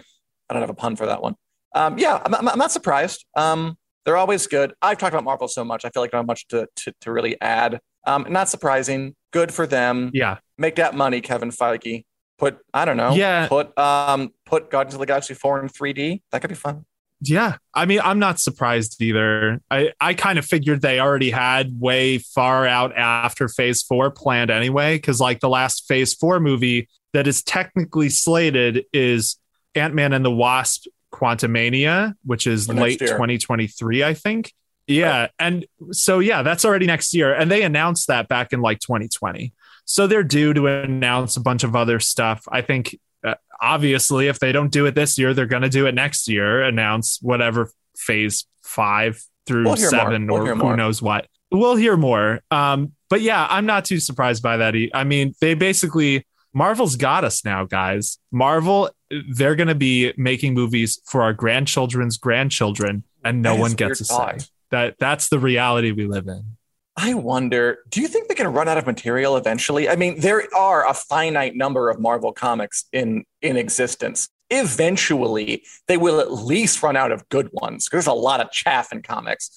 don't 0.50 0.62
have 0.62 0.70
a 0.70 0.74
pun 0.74 0.96
for 0.96 1.04
that 1.04 1.20
one. 1.20 1.34
Um, 1.74 1.98
yeah, 1.98 2.22
I'm, 2.24 2.34
I'm, 2.34 2.48
I'm 2.48 2.58
not 2.58 2.72
surprised. 2.72 3.26
Um, 3.36 3.76
they're 4.06 4.16
always 4.16 4.46
good. 4.46 4.72
I've 4.80 4.96
talked 4.96 5.12
about 5.12 5.24
Marvel 5.24 5.48
so 5.48 5.62
much. 5.62 5.84
I 5.84 5.90
feel 5.90 6.02
like 6.02 6.14
I 6.14 6.16
don't 6.16 6.22
have 6.22 6.26
much 6.26 6.48
to, 6.48 6.66
to, 6.74 6.94
to 7.02 7.12
really 7.12 7.38
add. 7.42 7.80
Um, 8.06 8.26
not 8.30 8.48
surprising. 8.48 9.14
Good 9.32 9.52
for 9.52 9.66
them. 9.66 10.10
Yeah. 10.14 10.38
Make 10.56 10.76
that 10.76 10.94
money, 10.94 11.20
Kevin 11.20 11.50
Feige. 11.50 12.04
Put 12.38 12.58
I 12.72 12.84
don't 12.84 12.96
know. 12.96 13.12
Yeah. 13.14 13.48
Put 13.48 13.76
um 13.76 14.32
put 14.46 14.70
Guardians 14.70 14.94
of 14.94 15.00
the 15.00 15.06
Galaxy 15.06 15.34
four 15.34 15.60
in 15.60 15.68
3D. 15.68 16.22
That 16.30 16.40
could 16.40 16.50
be 16.50 16.56
fun. 16.56 16.84
yeah, 17.20 17.56
I 17.74 17.84
mean, 17.84 18.00
I'm 18.02 18.20
not 18.20 18.38
surprised 18.38 19.02
either. 19.02 19.60
I, 19.70 19.90
I 20.00 20.14
kind 20.14 20.38
of 20.38 20.44
figured 20.44 20.82
they 20.82 21.00
already 21.00 21.30
had 21.30 21.80
way 21.80 22.18
far 22.18 22.64
out 22.64 22.96
after 22.96 23.48
phase 23.48 23.82
four 23.82 24.10
planned 24.12 24.50
anyway, 24.50 24.96
because 24.96 25.20
like 25.20 25.40
the 25.40 25.48
last 25.48 25.88
phase 25.88 26.14
four 26.14 26.38
movie 26.38 26.88
that 27.12 27.26
is 27.26 27.42
technically 27.42 28.08
slated 28.08 28.84
is 28.92 29.36
Ant 29.74 29.94
Man 29.94 30.12
and 30.12 30.24
the 30.24 30.30
Wasp 30.30 30.86
Quantumania, 31.12 32.14
which 32.24 32.46
is 32.46 32.68
next 32.68 32.80
late 32.80 33.00
year. 33.00 33.10
2023, 33.10 34.04
I 34.04 34.14
think. 34.14 34.52
Yeah. 34.88 35.28
And 35.38 35.66
so, 35.92 36.18
yeah, 36.18 36.42
that's 36.42 36.64
already 36.64 36.86
next 36.86 37.14
year. 37.14 37.34
And 37.34 37.50
they 37.50 37.62
announced 37.62 38.08
that 38.08 38.26
back 38.26 38.52
in 38.52 38.60
like 38.60 38.80
2020. 38.80 39.52
So 39.84 40.06
they're 40.06 40.24
due 40.24 40.52
to 40.54 40.66
announce 40.66 41.36
a 41.36 41.40
bunch 41.40 41.62
of 41.64 41.76
other 41.76 42.00
stuff. 42.00 42.42
I 42.50 42.62
think, 42.62 42.98
uh, 43.24 43.34
obviously, 43.60 44.28
if 44.28 44.38
they 44.38 44.52
don't 44.52 44.70
do 44.70 44.86
it 44.86 44.94
this 44.94 45.18
year, 45.18 45.34
they're 45.34 45.46
going 45.46 45.62
to 45.62 45.68
do 45.68 45.86
it 45.86 45.94
next 45.94 46.28
year, 46.28 46.62
announce 46.62 47.18
whatever 47.22 47.70
phase 47.96 48.46
five 48.62 49.22
through 49.46 49.64
We'll 49.64 49.76
seven 49.76 50.26
We'll 50.26 50.48
or 50.48 50.54
who 50.54 50.76
knows 50.76 51.00
what. 51.00 51.26
We'll 51.50 51.76
hear 51.76 51.96
more. 51.96 52.40
Um, 52.50 52.92
but 53.08 53.22
yeah, 53.22 53.46
I'm 53.48 53.66
not 53.66 53.84
too 53.84 54.00
surprised 54.00 54.42
by 54.42 54.58
that. 54.58 54.74
I 54.92 55.04
mean, 55.04 55.34
they 55.40 55.54
basically, 55.54 56.26
Marvel's 56.52 56.96
got 56.96 57.24
us 57.24 57.44
now, 57.44 57.64
guys. 57.64 58.18
Marvel, 58.30 58.90
they're 59.30 59.56
going 59.56 59.68
to 59.68 59.74
be 59.74 60.12
making 60.16 60.54
movies 60.54 61.00
for 61.06 61.22
our 61.22 61.32
grandchildren's 61.32 62.18
grandchildren, 62.18 63.04
and 63.24 63.40
no 63.40 63.56
one 63.56 63.72
gets 63.72 64.00
a 64.02 64.04
say. 64.04 64.38
That 64.70 64.96
that's 64.98 65.28
the 65.28 65.38
reality 65.38 65.92
we 65.92 66.06
live 66.06 66.26
in. 66.28 66.56
I 66.96 67.14
wonder, 67.14 67.78
do 67.90 68.00
you 68.00 68.08
think 68.08 68.26
they 68.28 68.34
can 68.34 68.48
run 68.48 68.68
out 68.68 68.76
of 68.76 68.84
material 68.86 69.36
eventually? 69.36 69.88
I 69.88 69.94
mean, 69.94 70.20
there 70.20 70.42
are 70.56 70.88
a 70.88 70.92
finite 70.94 71.54
number 71.54 71.90
of 71.90 72.00
Marvel 72.00 72.32
comics 72.32 72.84
in 72.92 73.24
in 73.40 73.56
existence. 73.56 74.28
Eventually, 74.50 75.62
they 75.86 75.96
will 75.96 76.20
at 76.20 76.32
least 76.32 76.82
run 76.82 76.96
out 76.96 77.12
of 77.12 77.28
good 77.28 77.50
ones 77.52 77.84
because 77.86 78.04
there's 78.04 78.16
a 78.16 78.18
lot 78.18 78.40
of 78.40 78.50
chaff 78.50 78.92
in 78.92 79.02
comics. 79.02 79.50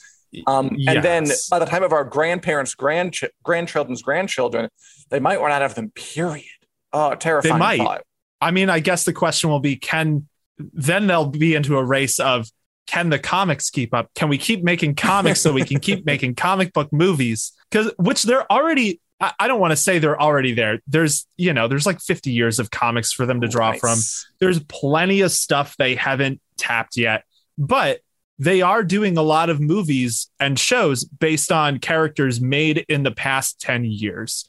Um, 0.47 0.77
And 0.87 1.03
then 1.03 1.27
by 1.49 1.59
the 1.59 1.65
time 1.65 1.83
of 1.83 1.91
our 1.93 2.03
grandparents' 2.05 2.73
grandch- 2.75 3.23
grandchildren's 3.43 4.01
grandchildren, 4.01 4.69
they 5.09 5.19
might 5.19 5.39
run 5.41 5.51
out 5.51 5.61
of 5.61 5.75
them. 5.75 5.91
Period. 5.91 6.45
Oh, 6.93 7.15
terrifying 7.15 7.53
They 7.55 7.59
might. 7.59 7.77
thought. 7.77 8.01
I 8.39 8.51
mean, 8.51 8.69
I 8.69 8.79
guess 8.79 9.03
the 9.03 9.13
question 9.13 9.49
will 9.49 9.59
be 9.59 9.75
can 9.75 10.27
then 10.57 11.07
they'll 11.07 11.25
be 11.25 11.55
into 11.55 11.77
a 11.77 11.83
race 11.83 12.19
of 12.19 12.47
can 12.87 13.09
the 13.09 13.19
comics 13.19 13.69
keep 13.69 13.93
up? 13.93 14.09
Can 14.15 14.27
we 14.29 14.37
keep 14.37 14.63
making 14.63 14.95
comics 14.95 15.41
so 15.41 15.53
we 15.53 15.63
can 15.63 15.79
keep 15.79 16.05
making 16.11 16.35
comic 16.35 16.73
book 16.73 16.91
movies? 16.91 17.53
Because 17.69 17.91
which 17.97 18.23
they're 18.23 18.51
already 18.51 18.99
I, 19.19 19.31
I 19.39 19.47
don't 19.47 19.59
want 19.59 19.71
to 19.71 19.77
say 19.77 19.99
they're 19.99 20.19
already 20.19 20.53
there. 20.53 20.79
There's, 20.87 21.27
you 21.37 21.53
know, 21.53 21.67
there's 21.67 21.85
like 21.85 21.99
50 22.01 22.31
years 22.31 22.59
of 22.59 22.71
comics 22.71 23.11
for 23.13 23.25
them 23.27 23.41
to 23.41 23.47
draw 23.47 23.71
Nice. 23.71 23.79
from. 23.79 23.99
There's 24.39 24.59
plenty 24.63 25.21
of 25.21 25.31
stuff 25.31 25.75
they 25.77 25.93
haven't 25.95 26.41
tapped 26.57 26.97
yet, 26.97 27.23
but 27.57 27.99
they 28.39 28.63
are 28.63 28.83
doing 28.83 29.17
a 29.17 29.21
lot 29.21 29.51
of 29.51 29.59
movies 29.61 30.27
and 30.39 30.57
shows 30.57 31.03
based 31.05 31.51
on 31.51 31.77
characters 31.77 32.41
made 32.41 32.83
in 32.89 33.03
the 33.03 33.11
past 33.11 33.61
10 33.61 33.85
years. 33.85 34.47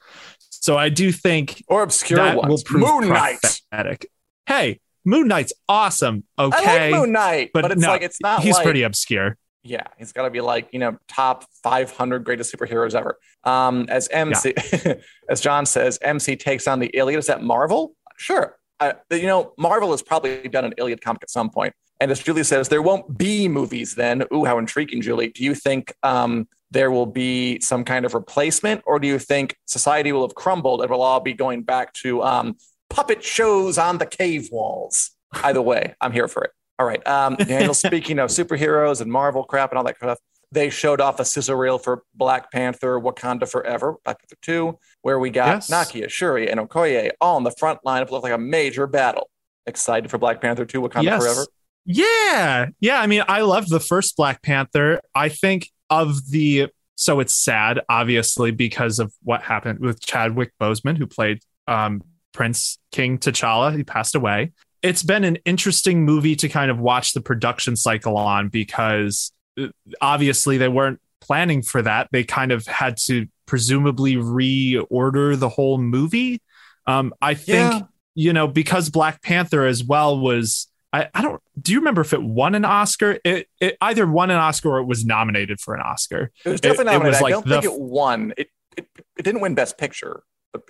So 0.48 0.78
I 0.78 0.88
do 0.88 1.12
think 1.12 1.62
Or 1.68 1.82
obscure 1.82 2.20
that 2.20 2.36
ones. 2.38 2.48
will 2.48 2.62
prove 2.64 2.82
Moon 2.88 3.08
Knight. 3.12 3.40
prophetic. 3.42 4.06
Hey, 4.46 4.80
Moon 5.04 5.28
Knight's 5.28 5.52
awesome. 5.68 6.24
I 6.38 6.44
Okay, 6.44 6.90
like 6.92 7.00
Moon 7.00 7.12
Knight, 7.12 7.50
but, 7.52 7.62
but 7.62 7.72
it's 7.72 7.80
no, 7.80 7.88
like 7.88 8.02
it's 8.02 8.20
not. 8.20 8.42
he's 8.42 8.54
like, 8.54 8.64
pretty 8.64 8.82
obscure. 8.82 9.36
Yeah, 9.64 9.84
he's 9.96 10.12
got 10.12 10.24
to 10.24 10.30
be 10.30 10.40
like 10.40 10.68
you 10.72 10.78
know 10.78 10.98
top 11.08 11.44
500 11.62 12.24
greatest 12.24 12.54
superheroes 12.54 12.94
ever. 12.94 13.18
Um, 13.44 13.86
as 13.88 14.08
MC, 14.08 14.54
as 15.28 15.40
John 15.40 15.66
says, 15.66 15.98
MC 16.02 16.36
takes 16.36 16.66
on 16.66 16.80
the 16.80 16.88
Iliad. 16.88 17.18
Is 17.18 17.26
that 17.26 17.42
Marvel? 17.42 17.94
Sure. 18.16 18.56
Uh, 18.80 18.94
you 19.10 19.26
know, 19.26 19.52
Marvel 19.58 19.92
has 19.92 20.02
probably 20.02 20.48
done 20.48 20.64
an 20.64 20.74
Iliad 20.78 21.00
comic 21.00 21.22
at 21.22 21.30
some 21.30 21.50
point. 21.50 21.72
And 22.00 22.10
as 22.10 22.18
Julie 22.18 22.42
says, 22.42 22.68
there 22.68 22.82
won't 22.82 23.16
be 23.16 23.46
movies 23.46 23.94
then. 23.94 24.24
Ooh, 24.34 24.44
how 24.44 24.58
intriguing, 24.58 25.00
Julie. 25.02 25.28
Do 25.28 25.44
you 25.44 25.54
think 25.54 25.94
um, 26.02 26.48
there 26.72 26.90
will 26.90 27.06
be 27.06 27.60
some 27.60 27.84
kind 27.84 28.04
of 28.04 28.14
replacement, 28.14 28.82
or 28.86 28.98
do 28.98 29.06
you 29.06 29.20
think 29.20 29.56
society 29.66 30.10
will 30.10 30.22
have 30.22 30.34
crumbled 30.34 30.80
and 30.80 30.90
we'll 30.90 31.02
all 31.02 31.20
be 31.20 31.32
going 31.32 31.62
back 31.62 31.92
to 31.92 32.22
um, 32.24 32.56
puppet 32.92 33.24
shows 33.24 33.78
on 33.78 33.98
the 33.98 34.06
cave 34.06 34.48
walls? 34.52 35.10
Either 35.42 35.62
way, 35.62 35.94
I'm 36.00 36.12
here 36.12 36.28
for 36.28 36.44
it. 36.44 36.50
All 36.78 36.86
right. 36.86 37.04
Um, 37.06 37.36
Daniel, 37.36 37.74
speaking 37.88 38.18
of 38.18 38.30
superheroes 38.30 39.00
and 39.00 39.10
Marvel 39.10 39.44
crap 39.44 39.70
and 39.70 39.78
all 39.78 39.84
that 39.84 39.96
stuff, 39.96 40.18
they 40.50 40.68
showed 40.68 41.00
off 41.00 41.18
a 41.18 41.24
sizzle 41.24 41.56
reel 41.56 41.78
for 41.78 42.02
Black 42.14 42.52
Panther, 42.52 43.00
Wakanda 43.00 43.48
Forever, 43.48 43.96
Black 44.04 44.20
Panther 44.20 44.36
2, 44.42 44.78
where 45.00 45.18
we 45.18 45.30
got 45.30 45.46
Yes. 45.68 45.70
Nakia, 45.70 46.10
Shuri, 46.10 46.50
and 46.50 46.60
Okoye 46.60 47.10
all 47.20 47.36
on 47.36 47.44
the 47.44 47.50
front 47.52 47.80
line 47.84 48.02
It 48.02 48.10
looked 48.10 48.24
like 48.24 48.32
a 48.34 48.38
major 48.38 48.86
battle. 48.86 49.30
Excited 49.66 50.10
for 50.10 50.18
Black 50.18 50.40
Panther 50.42 50.66
2, 50.66 50.82
Wakanda 50.82 51.04
Yes. 51.04 51.22
Forever? 51.22 51.46
Yeah. 51.86 52.66
Yeah. 52.80 53.00
I 53.00 53.06
mean, 53.06 53.22
I 53.26 53.40
loved 53.40 53.70
the 53.70 53.80
first 53.80 54.16
Black 54.16 54.42
Panther. 54.42 55.00
I 55.14 55.30
think 55.30 55.70
of 55.88 56.30
the 56.30 56.68
so 56.94 57.20
it's 57.20 57.34
sad, 57.34 57.80
obviously, 57.88 58.50
because 58.50 58.98
of 58.98 59.12
what 59.22 59.42
happened 59.42 59.80
with 59.80 60.00
Chadwick 60.00 60.52
Boseman, 60.60 60.98
who 60.98 61.06
played 61.06 61.40
um, 61.66 62.02
Prince 62.32 62.78
King 62.92 63.18
T'Challa. 63.18 63.76
He 63.76 63.84
passed 63.84 64.14
away. 64.14 64.52
It's 64.82 65.02
been 65.02 65.22
an 65.24 65.36
interesting 65.44 66.04
movie 66.04 66.34
to 66.36 66.48
kind 66.48 66.70
of 66.70 66.78
watch 66.78 67.12
the 67.12 67.20
production 67.20 67.76
cycle 67.76 68.16
on 68.16 68.48
because 68.48 69.32
uh, 69.60 69.68
obviously 70.00 70.58
they 70.58 70.68
weren't 70.68 71.00
planning 71.20 71.62
for 71.62 71.82
that. 71.82 72.08
They 72.10 72.24
kind 72.24 72.50
of 72.50 72.66
had 72.66 72.96
to 73.06 73.26
presumably 73.46 74.16
reorder 74.16 75.38
the 75.38 75.48
whole 75.48 75.78
movie. 75.78 76.40
Um, 76.86 77.14
I 77.22 77.34
think 77.34 77.72
Yeah. 77.72 77.80
you 78.14 78.32
know 78.32 78.48
because 78.48 78.90
Black 78.90 79.22
Panther 79.22 79.64
as 79.66 79.84
well 79.84 80.18
was 80.18 80.68
I, 80.92 81.08
I 81.14 81.22
don't 81.22 81.40
do 81.60 81.72
you 81.72 81.78
remember 81.78 82.00
if 82.00 82.12
it 82.12 82.22
won 82.22 82.54
an 82.56 82.64
Oscar? 82.64 83.18
It, 83.24 83.46
it 83.60 83.76
either 83.80 84.06
won 84.06 84.30
an 84.30 84.36
Oscar 84.38 84.70
or 84.72 84.78
it 84.80 84.86
was 84.86 85.04
nominated 85.04 85.60
for 85.60 85.74
an 85.74 85.80
Oscar. 85.80 86.30
It 86.44 86.48
was 86.50 86.60
definitely 86.60 86.92
it 86.94 86.98
nominated. 86.98 87.22
was 87.22 87.28
I 87.28 87.30
don't 87.30 87.46
the 87.46 87.60
think 87.62 87.64
it 87.72 87.80
won. 87.80 88.34
It, 88.36 88.48
it, 88.76 88.88
it 89.16 89.22
didn't 89.22 89.40
win 89.42 89.54
Best 89.54 89.78
Picture, 89.78 90.22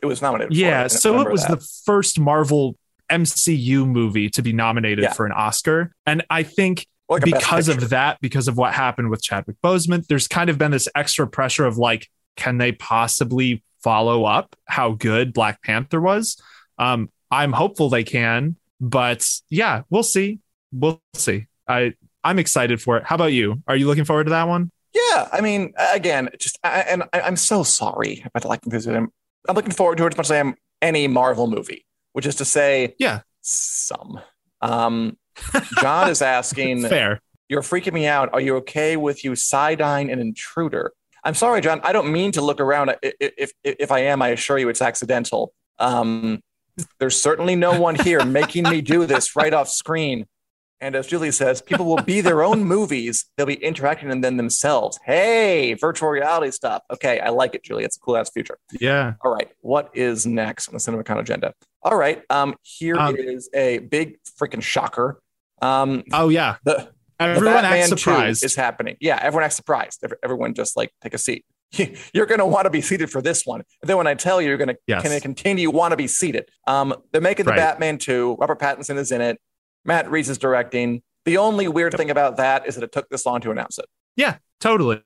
it 0.03 0.07
was 0.07 0.23
nominated. 0.23 0.53
for 0.55 0.59
Yeah, 0.59 0.85
it. 0.85 0.91
So 0.91 1.21
it 1.21 1.31
was 1.31 1.43
that. 1.47 1.59
the 1.61 1.67
first 1.85 2.19
Marvel 2.21 2.77
MCU 3.11 3.87
movie 3.87 4.31
to 4.31 4.43
be 4.43 4.53
nominated 4.53 5.05
Yeah. 5.05 5.12
for 5.12 5.27
an 5.27 5.33
Oscar. 5.33 5.93
And 6.07 6.25
I 6.31 6.43
think 6.45 6.87
Like 7.09 7.25
because 7.25 7.69
of 7.69 7.91
that, 7.91 8.21
because 8.21 8.49
of 8.49 8.57
what 8.57 8.73
happened 8.73 9.11
with 9.11 9.23
Chadwick 9.23 9.57
Boseman, 9.62 10.07
there's 10.07 10.29
kind 10.29 10.49
of 10.51 10.57
been 10.59 10.71
this 10.71 10.89
extra 10.95 11.27
pressure 11.27 11.67
of 11.67 11.77
like, 11.79 12.09
can 12.37 12.59
they 12.59 12.73
possibly 12.73 13.62
follow 13.83 14.25
up 14.25 14.57
how 14.67 14.93
good 14.93 15.33
Black 15.33 15.62
Panther 15.62 16.01
was? 16.01 16.41
Um, 16.79 17.11
I'm 17.31 17.53
hopeful 17.53 17.89
they 17.91 18.05
can, 18.05 18.57
but 18.81 19.29
yeah, 19.51 19.83
we'll 19.91 20.03
see. 20.03 20.39
We'll 20.73 21.03
see. 21.15 21.47
I 21.69 21.95
I'm 22.25 22.39
excited 22.39 22.81
for 22.81 22.97
it. 22.99 23.05
How 23.05 23.17
about 23.17 23.33
you? 23.33 23.62
Are 23.67 23.77
you 23.77 23.87
looking 23.87 24.05
forward 24.05 24.25
to 24.25 24.31
that 24.31 24.47
one? 24.49 24.71
Yeah, 24.95 25.29
I 25.33 25.41
mean, 25.41 25.73
again, 25.93 26.29
just 26.39 26.59
I, 26.62 26.81
and 26.81 27.03
I, 27.12 27.21
I'm 27.23 27.37
so 27.37 27.62
sorry 27.62 28.23
about 28.27 28.45
like 28.49 28.61
this. 28.62 28.87
I'm, 28.87 29.11
I'm 29.49 29.54
looking 29.56 29.72
forward 29.72 29.99
to 29.99 30.06
it 30.06 30.12
as 30.12 30.16
much 30.16 30.26
as 30.26 30.30
I 30.32 30.37
am 30.38 30.54
any 30.80 31.08
Marvel 31.08 31.46
movie, 31.46 31.84
which 32.12 32.26
is 32.26 32.37
to 32.37 32.44
say, 32.44 32.94
Yeah. 32.99 33.20
some. 33.40 34.20
Um, 34.61 35.16
John 35.80 36.08
is 36.11 36.22
asking, 36.22 36.82
Fair. 36.88 37.20
"You're 37.49 37.62
freaking 37.62 37.92
me 37.92 38.06
out. 38.06 38.30
Are 38.32 38.40
you 38.40 38.56
okay 38.56 38.96
with 38.96 39.25
you 39.25 39.34
side-eyeing 39.34 40.11
an 40.11 40.18
intruder?" 40.20 40.92
I'm 41.25 41.34
sorry, 41.34 41.61
John. 41.61 41.80
I 41.84 41.92
don't 41.92 42.11
mean 42.12 42.32
to 42.32 42.40
look 42.40 42.61
around. 42.61 42.94
If 43.02 43.14
if, 43.38 43.52
if 43.64 43.90
I 43.92 44.00
am, 44.00 44.22
I 44.22 44.28
assure 44.28 44.58
you, 44.58 44.68
it's 44.68 44.82
accidental. 44.82 45.52
Um, 45.78 46.40
there's 46.99 47.20
certainly 47.20 47.54
no 47.56 47.80
one 47.80 47.94
here 47.96 48.25
making 48.25 48.64
me 48.68 48.80
do 48.80 49.06
this 49.06 49.37
right 49.37 49.52
off 49.52 49.68
screen. 49.68 50.26
And 50.83 50.97
as 50.97 51.07
Julie 51.07 51.31
says, 51.31 51.62
people 51.62 51.87
will 51.87 52.03
be 52.03 52.21
their 52.21 52.43
own 52.43 52.65
movies. 52.75 53.25
They'll 53.37 53.47
be 53.47 53.55
interacting 53.55 54.11
in 54.11 54.21
them 54.21 54.37
themselves. 54.37 54.99
Hey, 55.07 55.75
virtual 55.75 56.09
reality 56.11 56.51
stuff. 56.51 56.83
Okay, 56.93 57.21
I 57.21 57.31
like 57.31 57.55
it, 57.55 57.62
Julie. 57.62 57.85
It's 57.85 57.97
a 57.97 58.01
cool 58.01 58.17
ass 58.17 58.31
future. 58.31 58.59
Yeah. 58.81 59.15
All 59.25 59.33
right, 59.33 59.51
what 59.61 59.91
is 59.95 60.27
next 60.27 60.69
on 60.69 60.75
the 60.75 60.81
CinemaCon 60.81 61.21
agenda? 61.21 61.55
All 61.83 61.97
right, 61.97 62.23
um, 62.31 62.57
here 62.62 62.97
is 63.17 63.49
Um, 63.55 63.61
a 63.61 63.79
big 63.79 64.19
freaking 64.39 64.62
shocker. 64.62 65.21
Um, 65.62 66.03
Oh 66.12 66.29
yeah. 66.29 66.57
the, 66.65 66.75
the 66.75 67.25
Everyone 67.25 67.62
Batman 67.62 67.79
acts 67.79 67.89
surprised. 67.89 68.45
is 68.45 68.57
happening. 68.57 68.97
Yeah, 69.01 69.19
everyone 69.23 69.45
acts 69.45 69.55
surprised. 69.57 70.05
Everyone 70.25 70.55
just 70.55 70.77
like 70.77 70.91
take 71.01 71.15
a 71.15 71.19
seat. 71.19 71.45
You're 72.12 72.27
going 72.27 72.41
to 72.41 72.47
want 72.47 72.65
to 72.65 72.71
be 72.71 72.81
seated 72.81 73.11
for 73.11 73.23
this 73.23 73.47
one. 73.47 73.62
And 73.81 73.89
then 73.89 73.97
when 73.97 74.09
I 74.09 74.15
tell 74.15 74.43
you, 74.43 74.49
you're 74.49 74.59
going 74.59 74.69
to 74.69 74.77
Yes. 74.89 75.23
continue 75.23 75.62
you 75.62 75.71
want 75.71 75.93
to 75.93 75.97
be 75.97 76.09
seated. 76.09 76.49
Um, 76.67 76.93
they're 77.12 77.21
making 77.23 77.47
the 77.47 77.53
Right. 77.53 77.59
Batman 77.59 77.97
2. 77.99 78.37
Robert 78.41 78.59
Pattinson 78.59 78.97
is 78.99 79.12
in 79.12 79.21
it. 79.21 79.39
Matt 79.85 80.11
Reeves 80.11 80.29
is 80.29 80.39
directing. 80.39 81.03
The 81.25 81.39
only 81.39 81.69
weird 81.69 81.95
thing 81.97 82.11
about 82.11 82.37
that 82.39 82.67
is 82.67 82.75
that 82.75 82.85
it 82.85 82.93
took 82.93 83.09
this 83.09 83.25
long 83.27 83.41
to 83.43 83.51
announce 83.51 83.79
it. 83.79 83.87
Yeah, 84.17 84.37
totally. 84.61 85.03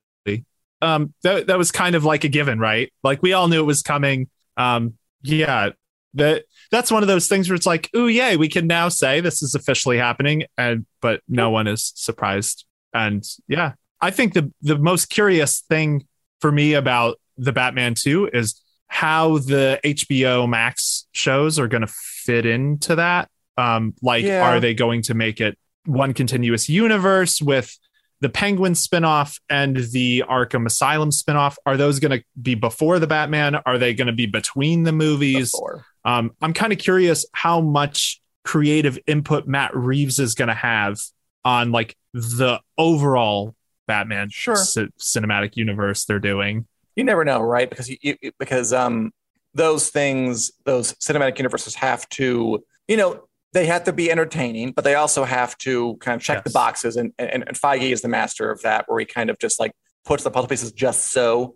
Um, 0.81 1.13
that 1.23 1.47
that 1.47 1.57
was 1.57 1.71
kind 1.71 1.95
of 1.95 2.05
like 2.05 2.23
a 2.23 2.27
given, 2.27 2.59
right? 2.59 2.91
Like 3.03 3.21
we 3.23 3.33
all 3.33 3.47
knew 3.47 3.59
it 3.59 3.65
was 3.65 3.81
coming. 3.81 4.29
Um, 4.57 4.93
yeah, 5.23 5.71
that 6.13 6.43
that's 6.71 6.91
one 6.91 7.03
of 7.03 7.07
those 7.07 7.27
things 7.27 7.49
where 7.49 7.55
it's 7.55 7.65
like, 7.65 7.89
oh 7.93 8.07
yay, 8.07 8.37
we 8.37 8.47
can 8.47 8.67
now 8.67 8.89
say 8.89 9.19
this 9.19 9.41
is 9.41 9.55
officially 9.55 9.97
happening, 9.97 10.43
and 10.57 10.85
but 11.01 11.21
no 11.27 11.49
one 11.49 11.67
is 11.67 11.93
surprised. 11.95 12.65
And 12.93 13.23
yeah, 13.47 13.73
I 14.01 14.11
think 14.11 14.33
the 14.33 14.53
the 14.61 14.77
most 14.77 15.07
curious 15.09 15.61
thing 15.61 16.05
for 16.41 16.51
me 16.51 16.73
about 16.73 17.19
the 17.37 17.51
Batman 17.51 17.93
2 17.95 18.31
is 18.33 18.61
how 18.87 19.37
the 19.37 19.79
HBO 19.83 20.47
Max 20.47 21.07
shows 21.11 21.59
are 21.59 21.67
going 21.67 21.81
to 21.81 21.87
fit 21.87 22.45
into 22.45 22.95
that. 22.95 23.29
Um, 23.57 23.93
like, 24.01 24.23
Yeah. 24.23 24.43
are 24.49 24.59
they 24.59 24.73
going 24.73 25.01
to 25.03 25.13
make 25.13 25.41
it 25.41 25.57
one 25.85 26.13
continuous 26.13 26.69
universe 26.69 27.41
with 27.41 27.77
the 28.21 28.29
Penguin 28.29 28.73
spinoff 28.73 29.39
and 29.49 29.77
the 29.77 30.23
Arkham 30.29 30.65
Asylum 30.65 31.09
spinoff? 31.11 31.55
Are 31.65 31.77
those 31.77 31.99
going 31.99 32.19
to 32.19 32.23
be 32.41 32.55
before 32.55 32.99
the 32.99 33.07
Batman? 33.07 33.55
Are 33.55 33.77
they 33.77 33.93
going 33.93 34.07
to 34.07 34.13
be 34.13 34.25
between 34.25 34.83
the 34.83 34.91
movies? 34.91 35.51
Before. 35.51 35.85
Um, 36.05 36.31
I'm 36.41 36.53
kind 36.53 36.71
of 36.73 36.79
curious 36.79 37.25
how 37.33 37.61
much 37.61 38.21
creative 38.43 38.97
input 39.07 39.47
Matt 39.47 39.75
Reeves 39.75 40.19
is 40.19 40.35
going 40.35 40.47
to 40.47 40.53
have 40.53 40.99
on 41.43 41.71
like 41.71 41.95
the 42.13 42.59
overall 42.77 43.55
Batman 43.87 44.29
Sure. 44.29 44.55
ci- 44.55 44.87
cinematic 44.99 45.55
universe 45.55 46.05
they're 46.05 46.19
doing. 46.19 46.65
You 46.95 47.03
never 47.03 47.23
know, 47.23 47.41
right? 47.41 47.69
Because 47.69 47.89
you, 47.89 47.97
you 48.01 48.31
because 48.39 48.73
um 48.73 49.11
those 49.53 49.89
things, 49.89 50.51
those 50.65 50.93
cinematic 50.93 51.37
universes 51.37 51.75
have 51.75 52.07
to, 52.09 52.63
you 52.87 52.97
know, 52.97 53.26
they 53.57 53.65
have 53.65 53.83
to 53.85 53.93
be 53.93 54.11
entertaining, 54.11 54.71
but 54.71 54.83
they 54.83 54.93
also 54.95 55.23
have 55.23 55.57
to 55.59 55.95
kind 55.97 56.15
of 56.15 56.21
check 56.21 56.43
the 56.43 56.49
boxes. 56.51 56.95
And, 56.95 57.11
and 57.17 57.43
and 57.47 57.57
Feige 57.59 57.91
is 57.91 58.01
the 58.01 58.07
master 58.07 58.51
of 58.51 58.61
that, 58.61 58.85
where 58.87 58.99
he 58.99 59.05
kind 59.05 59.29
of 59.31 59.39
just 59.39 59.59
like 59.59 59.71
puts 60.05 60.23
the 60.23 60.29
puzzle 60.31 60.47
pieces 60.47 60.71
just 60.71 61.11
so. 61.11 61.55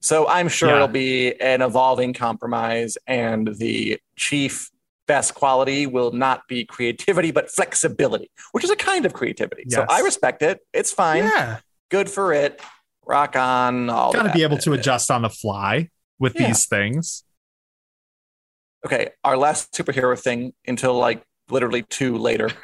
So 0.00 0.26
I'm 0.28 0.48
sure 0.48 0.68
Yeah. 0.70 0.74
it'll 0.76 0.88
be 0.88 1.40
an 1.40 1.62
evolving 1.62 2.12
compromise, 2.14 2.98
and 3.06 3.48
the 3.56 3.98
chief 4.16 4.70
best 5.06 5.34
quality 5.34 5.86
will 5.86 6.10
not 6.10 6.42
be 6.48 6.64
creativity, 6.64 7.30
but 7.30 7.48
flexibility, 7.48 8.28
which 8.50 8.64
is 8.64 8.70
a 8.70 8.76
kind 8.76 9.06
of 9.06 9.12
creativity. 9.14 9.62
So 9.68 9.86
I 9.88 10.00
respect 10.00 10.42
it. 10.42 10.58
It's 10.72 10.92
fine. 10.92 11.24
Yeah, 11.24 11.58
Good 11.90 12.10
for 12.10 12.32
it. 12.32 12.60
Rock 13.06 13.36
on. 13.36 13.88
All 13.88 14.12
got 14.12 14.22
to 14.22 14.28
that. 14.28 14.34
be 14.34 14.42
able 14.42 14.58
to 14.58 14.72
adjust 14.72 15.10
on 15.12 15.22
the 15.22 15.30
fly 15.30 15.90
with 16.18 16.34
Yeah. 16.34 16.48
these 16.48 16.66
things. 16.66 17.22
okay, 18.84 19.10
our 19.24 19.36
last 19.36 19.72
superhero 19.72 20.20
thing 20.20 20.52
until 20.66 20.94
like 20.94 21.22
literally 21.50 21.82
two 21.82 22.18
later. 22.18 22.50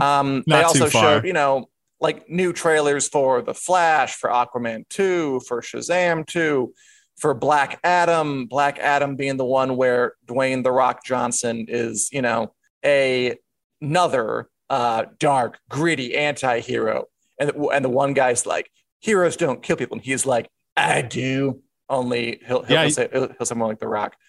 Um, 0.00 0.44
they 0.46 0.62
also 0.62 0.88
showed, 0.88 1.24
you 1.24 1.32
know, 1.32 1.70
like 2.00 2.28
new 2.28 2.52
trailers 2.52 3.08
for 3.08 3.40
The 3.40 3.54
Flash, 3.54 4.16
for 4.16 4.28
Aquaman 4.28 4.86
2, 4.90 5.40
for 5.48 5.62
Shazam 5.62 6.26
2, 6.26 6.72
for 7.18 7.32
Black 7.34 7.80
Adam. 7.82 8.46
Black 8.46 8.78
Adam 8.78 9.16
being 9.16 9.38
the 9.38 9.44
one 9.44 9.76
where 9.76 10.14
Dwayne 10.26 10.62
The 10.62 10.70
Rock 10.70 11.04
Johnson 11.04 11.64
is, 11.68 12.10
you 12.12 12.20
know, 12.20 12.52
a 12.84 13.36
another 13.80 14.48
uh, 14.68 15.06
dark, 15.18 15.58
gritty 15.68 16.16
anti-hero. 16.16 17.06
And, 17.38 17.52
and 17.72 17.84
the 17.84 17.88
one 17.88 18.14
guy's 18.14 18.46
like, 18.46 18.70
heroes 19.00 19.36
don't 19.36 19.62
kill 19.62 19.76
people. 19.76 19.96
And 19.96 20.04
he's 20.04 20.26
like, 20.26 20.48
I 20.76 21.02
do. 21.02 21.62
Only 21.88 22.40
he'll, 22.46 22.62
he'll, 22.62 22.76
Yeah, 22.76 22.82
he'll 22.82 22.90
say, 22.90 23.08
he'll, 23.12 23.28
he'll 23.28 23.46
say 23.46 23.54
more 23.54 23.68
like 23.68 23.78
The 23.78 23.88
Rock. 23.88 24.16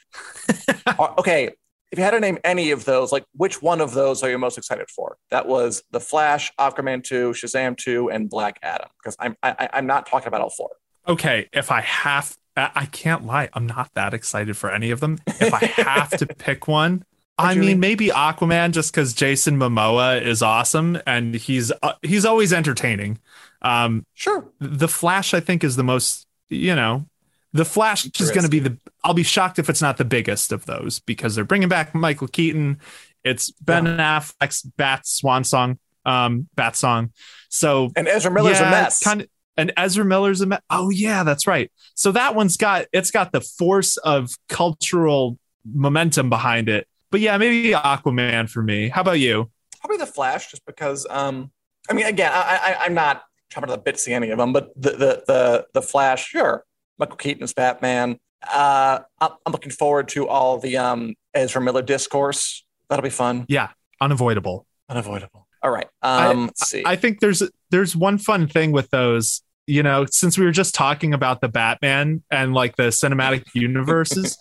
Uh, 0.86 1.14
okay, 1.18 1.52
if 1.92 1.98
you 1.98 2.04
had 2.04 2.12
to 2.12 2.20
name 2.20 2.38
any 2.44 2.72
of 2.72 2.86
those, 2.86 3.12
like 3.12 3.24
which 3.34 3.62
one 3.62 3.80
of 3.82 3.94
those 3.94 4.24
are 4.24 4.30
you 4.30 4.38
most 4.38 4.58
excited 4.58 4.90
for? 4.90 5.18
That 5.32 5.48
was 5.48 5.84
The 5.92 6.00
Flash, 6.00 6.52
Aquaman 6.60 7.04
2, 7.04 7.32
Shazam 7.32 7.78
2, 7.78 8.10
and 8.10 8.30
Black 8.30 8.60
Adam. 8.62 8.90
Because 9.02 9.16
I'm 9.20 9.36
I, 9.44 9.56
I- 9.60 9.70
I'm 9.74 9.86
not 9.88 10.06
talking 10.06 10.28
about 10.28 10.42
all 10.42 10.50
four. 10.50 10.70
Okay, 11.08 11.48
if 11.54 11.72
I 11.72 11.82
have, 11.82 12.36
I 12.58 12.86
can't 12.88 13.26
lie, 13.26 13.48
I'm 13.54 13.66
not 13.68 13.92
that 13.94 14.14
excited 14.14 14.58
for 14.58 14.70
any 14.70 14.92
of 14.92 15.00
them. 15.00 15.20
If 15.28 15.54
I 15.54 15.66
have 15.82 16.10
to 16.18 16.26
pick 16.38 16.68
one, 16.68 17.06
I 17.38 17.54
Julie? 17.54 17.68
mean 17.68 17.80
maybe 17.80 18.08
Aquaman, 18.10 18.72
just 18.72 18.92
because 18.92 19.14
Jason 19.14 19.58
Momoa 19.58 20.22
is 20.22 20.42
awesome 20.42 21.00
and 21.08 21.36
he's 21.36 21.72
uh, 21.84 21.94
he's 22.02 22.26
always 22.26 22.52
entertaining. 22.52 23.20
Um, 23.62 24.06
Sure. 24.16 24.46
the 24.60 24.88
Flash, 24.88 25.34
I 25.34 25.40
think, 25.40 25.64
is 25.64 25.76
the 25.78 25.84
most, 25.84 26.28
you 26.50 26.76
know, 26.76 27.06
the 27.54 27.66
Flash 27.66 28.06
is 28.06 28.32
going 28.32 28.44
to 28.44 28.50
be 28.50 28.60
the. 28.60 28.78
I'll 29.04 29.14
be 29.14 29.24
shocked 29.24 29.60
if 29.60 29.70
it's 29.70 29.82
not 29.82 29.98
the 29.98 30.06
biggest 30.06 30.52
of 30.52 30.66
those 30.66 31.00
because 31.00 31.36
they're 31.36 31.46
bringing 31.46 31.70
back 31.70 31.96
Michael 31.96 32.28
Keaton. 32.28 32.80
It's 33.24 33.52
Ben 33.52 33.86
Affleck's 33.86 34.62
Bat 34.62 35.06
Swan 35.08 35.44
Song, 35.44 35.80
um, 36.06 36.48
Bat 36.56 36.76
Song. 36.76 37.12
So 37.50 37.92
And 37.96 38.08
Ezra 38.08 38.32
Miller's 38.32 38.60
a 38.60 38.70
mess. 38.70 39.02
Kind 39.02 39.22
of, 39.22 39.28
and 39.58 39.74
Ezra 39.76 40.06
Miller's 40.06 40.42
a 40.42 40.46
mess. 40.46 40.62
Oh 40.70 40.90
yeah, 40.90 41.24
that's 41.24 41.48
right. 41.48 41.72
So 41.96 42.12
that 42.12 42.36
one's 42.36 42.58
got 42.58 42.86
it's 42.94 43.12
got 43.12 43.32
the 43.32 43.42
force 43.42 43.98
of 43.98 44.32
cultural 44.50 45.40
momentum 45.66 46.30
behind 46.30 46.70
it. 46.70 46.88
But 47.12 47.22
yeah, 47.22 47.38
maybe 47.38 47.72
Aquaman 47.72 48.50
for 48.50 48.62
me. 48.62 48.90
How 48.90 49.02
about 49.02 49.20
you? 49.20 49.50
Probably 49.80 49.98
The 49.98 50.06
Flash, 50.06 50.52
just 50.52 50.66
because. 50.66 51.08
Um, 51.10 51.52
I 51.90 51.94
mean, 51.94 52.06
again, 52.06 52.32
I, 52.34 52.76
I 52.80 52.86
I'm 52.86 52.94
not 52.94 53.24
chomping 53.52 53.64
at 53.64 53.70
the 53.70 53.78
bit 53.78 53.96
to 53.96 54.02
see 54.02 54.14
any 54.14 54.30
of 54.30 54.38
them, 54.38 54.52
but 54.54 54.72
the 54.76 54.92
the 54.92 55.24
the 55.26 55.68
the 55.74 55.82
Flash, 55.82 56.28
sure. 56.28 56.66
Michael 56.98 57.18
Keaton's 57.18 57.54
Batman. 57.54 58.20
Uh, 58.48 59.00
I'm, 59.20 59.32
looking 59.52 59.72
forward 59.72 60.08
to 60.10 60.28
all 60.28 60.60
the 60.60 60.78
um 60.78 61.16
Ezra 61.34 61.62
Miller 61.62 61.82
discourse. 61.82 62.64
That'll 62.90 63.04
be 63.04 63.10
fun. 63.10 63.46
Yeah, 63.50 63.70
unavoidable. 64.00 64.66
Unavoidable. 64.90 65.48
All 65.64 65.72
right. 65.72 65.88
Um, 66.02 66.46
let's 66.46 66.70
see. 66.70 66.84
I 66.86 66.96
think 66.96 67.20
there's 67.20 67.44
there's 67.72 67.96
one 67.96 68.18
fun 68.18 68.48
thing 68.48 68.72
with 68.72 68.90
those. 68.90 69.42
You 69.66 69.84
know, 69.84 70.06
since 70.10 70.38
we 70.38 70.46
were 70.46 70.52
just 70.52 70.74
talking 70.74 71.14
about 71.14 71.42
the 71.42 71.50
Batman 71.50 72.24
and 72.32 72.54
like 72.54 72.78
the 72.78 72.84
cinematic 72.84 73.44
universes, 73.54 74.38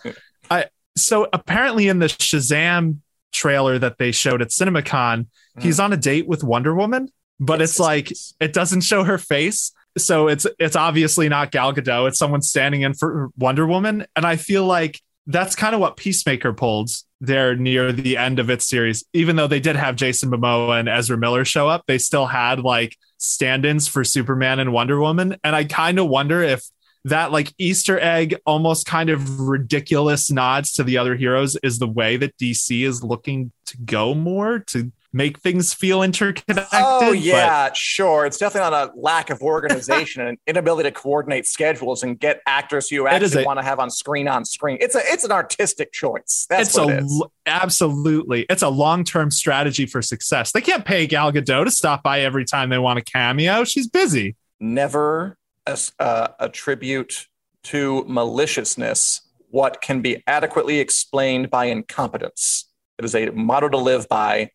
I 0.51 0.67
so 0.97 1.29
apparently 1.33 1.89
in 1.89 1.99
the 1.99 2.07
Shazam 2.07 2.99
trailer 3.33 3.79
that 3.79 3.99
they 3.99 4.13
showed 4.13 4.41
at 4.41 4.49
CinemaCon, 4.49 5.27
he's 5.59 5.81
on 5.81 5.93
a 5.93 5.97
date 5.97 6.29
with 6.29 6.45
Wonder 6.45 6.75
Woman, 6.75 7.09
but 7.41 7.61
Yes, 7.61 7.71
it's 7.71 7.81
like 7.81 8.11
yes. 8.11 8.35
it 8.41 8.53
doesn't 8.53 8.83
show 8.83 9.05
her 9.05 9.19
face. 9.19 9.73
So 9.99 10.29
it's 10.29 10.47
it's 10.59 10.77
obviously 10.77 11.29
not 11.29 11.51
Gal 11.51 11.73
Gadot. 11.73 12.09
It's 12.09 12.19
someone 12.19 12.43
standing 12.43 12.83
in 12.83 12.95
for 12.95 13.31
Wonder 13.37 13.67
Woman, 13.67 14.07
and 14.15 14.27
I 14.27 14.37
feel 14.37 14.65
like 14.65 15.01
that's 15.27 15.57
kind 15.57 15.75
of 15.75 15.81
what 15.81 15.97
Peacemaker 15.97 16.53
pulled 16.53 16.91
there 17.21 17.57
near 17.57 17.93
the 17.93 18.17
end 18.17 18.39
of 18.39 18.51
its 18.51 18.69
series. 18.69 19.05
Even 19.13 19.37
though 19.37 19.47
they 19.47 19.61
did 19.61 19.75
have 19.77 19.97
Jason 19.97 20.31
Momoa 20.31 20.79
and 20.79 20.89
Ezra 20.89 21.17
Miller 21.17 21.45
show 21.45 21.69
up, 21.69 21.85
they 21.87 21.99
still 21.99 22.27
had 22.27 22.61
like 22.61 22.97
stand-ins 23.19 23.89
for 23.89 24.05
Superman 24.05 24.61
and 24.61 24.73
Wonder 24.73 25.01
Woman, 25.01 25.37
and 25.43 25.57
I 25.57 25.65
kind 25.65 25.99
of 25.99 26.09
wonder 26.09 26.43
if 26.43 26.63
that 27.07 27.31
like 27.31 27.55
Easter 27.57 28.01
egg, 28.01 28.37
almost 28.45 28.85
kind 28.85 29.11
of 29.11 29.41
ridiculous 29.41 30.29
nods 30.31 30.73
to 30.73 30.83
the 30.83 30.99
other 30.99 31.15
heroes 31.15 31.57
is 31.63 31.79
the 31.79 31.87
way 31.87 32.17
that 32.17 32.37
DC 32.37 32.85
is 32.85 33.03
looking 33.05 33.53
to 33.67 33.79
go 33.79 34.13
more 34.13 34.59
to 34.59 34.91
make 35.17 35.41
things 35.41 35.73
feel 35.73 36.03
interconnected. 36.03 36.69
Oh 36.73 37.11
but- 37.11 37.19
yeah, 37.19 37.73
sure. 37.73 38.27
It's 38.27 38.39
definitely 38.39 38.71
not 38.71 38.91
a 38.91 39.01
lack 39.01 39.31
of 39.31 39.41
organization 39.41 40.21
and 40.27 40.31
an 40.31 40.39
inability 40.47 40.89
to 40.89 40.93
coordinate 40.93 41.47
schedules 41.47 42.03
and 42.03 42.19
get 42.21 42.43
actors 42.47 42.89
who 42.91 42.97
you 42.97 43.09
actually 43.09 43.43
a- 43.43 43.47
want 43.47 43.59
to 43.59 43.65
have 43.65 43.79
on 43.81 43.91
screen 43.91 44.29
on 44.29 44.45
screen. 44.45 44.79
It's 44.81 44.95
a 44.95 45.01
it's 45.03 45.25
an 45.25 45.33
artistic 45.33 45.93
choice. 45.93 46.47
That's 46.51 46.69
it's 46.69 46.79
what 46.79 46.91
a 46.91 46.99
it 46.99 47.05
is. 47.05 47.25
absolutely 47.47 48.47
it's 48.51 48.63
a 48.63 48.69
long-term 48.69 49.31
strategy 49.31 49.87
for 49.87 50.03
success. 50.03 50.53
They 50.53 50.61
can't 50.61 50.85
pay 50.85 51.07
Gal 51.07 51.33
Gadot 51.33 51.65
to 51.65 51.71
stop 51.71 52.03
by 52.03 52.21
every 52.21 52.45
time 52.45 52.69
they 52.69 52.79
want 52.79 52.99
a 52.99 53.03
cameo. 53.03 53.65
She's 53.65 53.89
busy. 53.89 54.37
Never 54.61 55.39
uh, 55.67 56.29
attribute 56.39 57.27
to 57.65 58.05
maliciousness 58.07 59.23
what 59.51 59.81
can 59.81 60.03
be 60.03 60.23
adequately 60.27 60.79
explained 60.79 61.51
by 61.51 61.67
incompetence. 61.67 62.69
It 62.99 63.05
is 63.05 63.15
a 63.15 63.31
motto 63.31 63.69
to 63.69 63.77
live 63.77 64.09
by, 64.09 64.51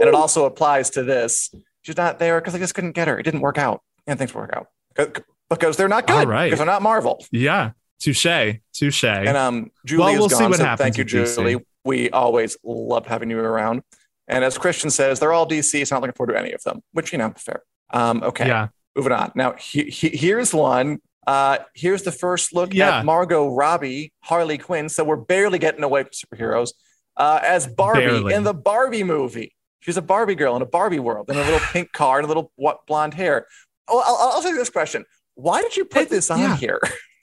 and 0.00 0.08
it 0.08 0.14
also 0.14 0.44
applies 0.44 0.90
to 0.90 1.02
this. 1.02 1.52
She's 1.82 1.96
not 1.96 2.18
there 2.18 2.40
because 2.40 2.54
I 2.54 2.58
just 2.58 2.74
couldn't 2.74 2.92
get 2.92 3.08
her. 3.08 3.18
It 3.18 3.22
didn't 3.24 3.40
work 3.40 3.58
out, 3.58 3.82
and 4.06 4.18
things 4.18 4.34
work 4.34 4.50
out 4.54 4.68
'Cause- 4.94 5.22
because 5.50 5.76
they're 5.76 5.88
not 5.88 6.06
good. 6.06 6.16
All 6.16 6.26
right. 6.26 6.46
Because 6.46 6.58
they're 6.58 6.66
not 6.66 6.82
Marvel. 6.82 7.24
Yeah, 7.30 7.72
touche, 8.00 8.26
touche. 8.72 9.04
And 9.04 9.36
um, 9.36 9.70
Julie 9.84 10.00
Well, 10.04 10.12
we'll 10.20 10.28
gone, 10.28 10.38
see 10.38 10.44
what 10.46 10.56
so 10.56 10.64
happens 10.64 10.96
thank 10.96 10.98
you, 10.98 11.04
with 11.20 11.36
DC. 11.36 11.64
We 11.84 12.10
always 12.10 12.56
loved 12.64 13.06
having 13.06 13.28
you 13.30 13.38
around. 13.38 13.82
And 14.26 14.42
as 14.42 14.56
Christian 14.56 14.88
says, 14.90 15.20
they're 15.20 15.34
all 15.34 15.46
DC, 15.46 15.86
so 15.86 15.94
I'm 15.94 16.00
not 16.00 16.06
looking 16.06 16.16
forward 16.16 16.32
to 16.32 16.38
any 16.40 16.52
of 16.52 16.62
them. 16.62 16.80
Which 16.92 17.12
you 17.12 17.18
know, 17.18 17.34
fair. 17.36 17.62
Um, 17.92 18.22
okay, 18.22 18.46
Yeah, 18.48 18.68
moving 18.96 19.12
on. 19.12 19.32
Now 19.34 19.52
he, 19.52 19.84
he, 19.84 20.08
here's 20.08 20.54
one. 20.54 21.00
Uh, 21.26 21.58
here's 21.74 22.02
the 22.02 22.12
first 22.12 22.54
look 22.54 22.72
Yeah. 22.72 22.98
at 23.00 23.04
Margot 23.04 23.48
Robbie, 23.54 24.12
Harley 24.20 24.56
Quinn. 24.58 24.88
So 24.88 25.04
we're 25.04 25.16
barely 25.16 25.58
getting 25.58 25.82
away 25.84 26.04
from 26.04 26.10
superheroes 26.12 26.70
uh, 27.18 27.40
as 27.42 27.66
Barbie 27.66 28.00
Barely. 28.00 28.34
in 28.34 28.44
the 28.44 28.54
Barbie 28.54 29.04
movie. 29.04 29.53
She's 29.84 29.98
a 29.98 30.02
Barbie 30.02 30.34
girl 30.34 30.56
in 30.56 30.62
a 30.62 30.66
Barbie 30.66 30.98
world 30.98 31.28
in 31.30 31.36
a 31.36 31.42
little 31.42 31.60
pink 31.60 31.92
car 31.92 32.18
and 32.18 32.24
a 32.24 32.28
little 32.28 32.50
what 32.56 32.86
blonde 32.86 33.12
hair. 33.12 33.46
Oh, 33.86 34.02
I'll, 34.04 34.16
I'll 34.30 34.38
ask 34.38 34.48
you 34.48 34.56
this 34.56 34.70
question: 34.70 35.04
Why 35.34 35.60
did 35.60 35.76
you 35.76 35.84
put 35.84 36.02
It- 36.04 36.10
this 36.10 36.30
on 36.30 36.40
yeah. 36.40 36.56
here? 36.56 36.80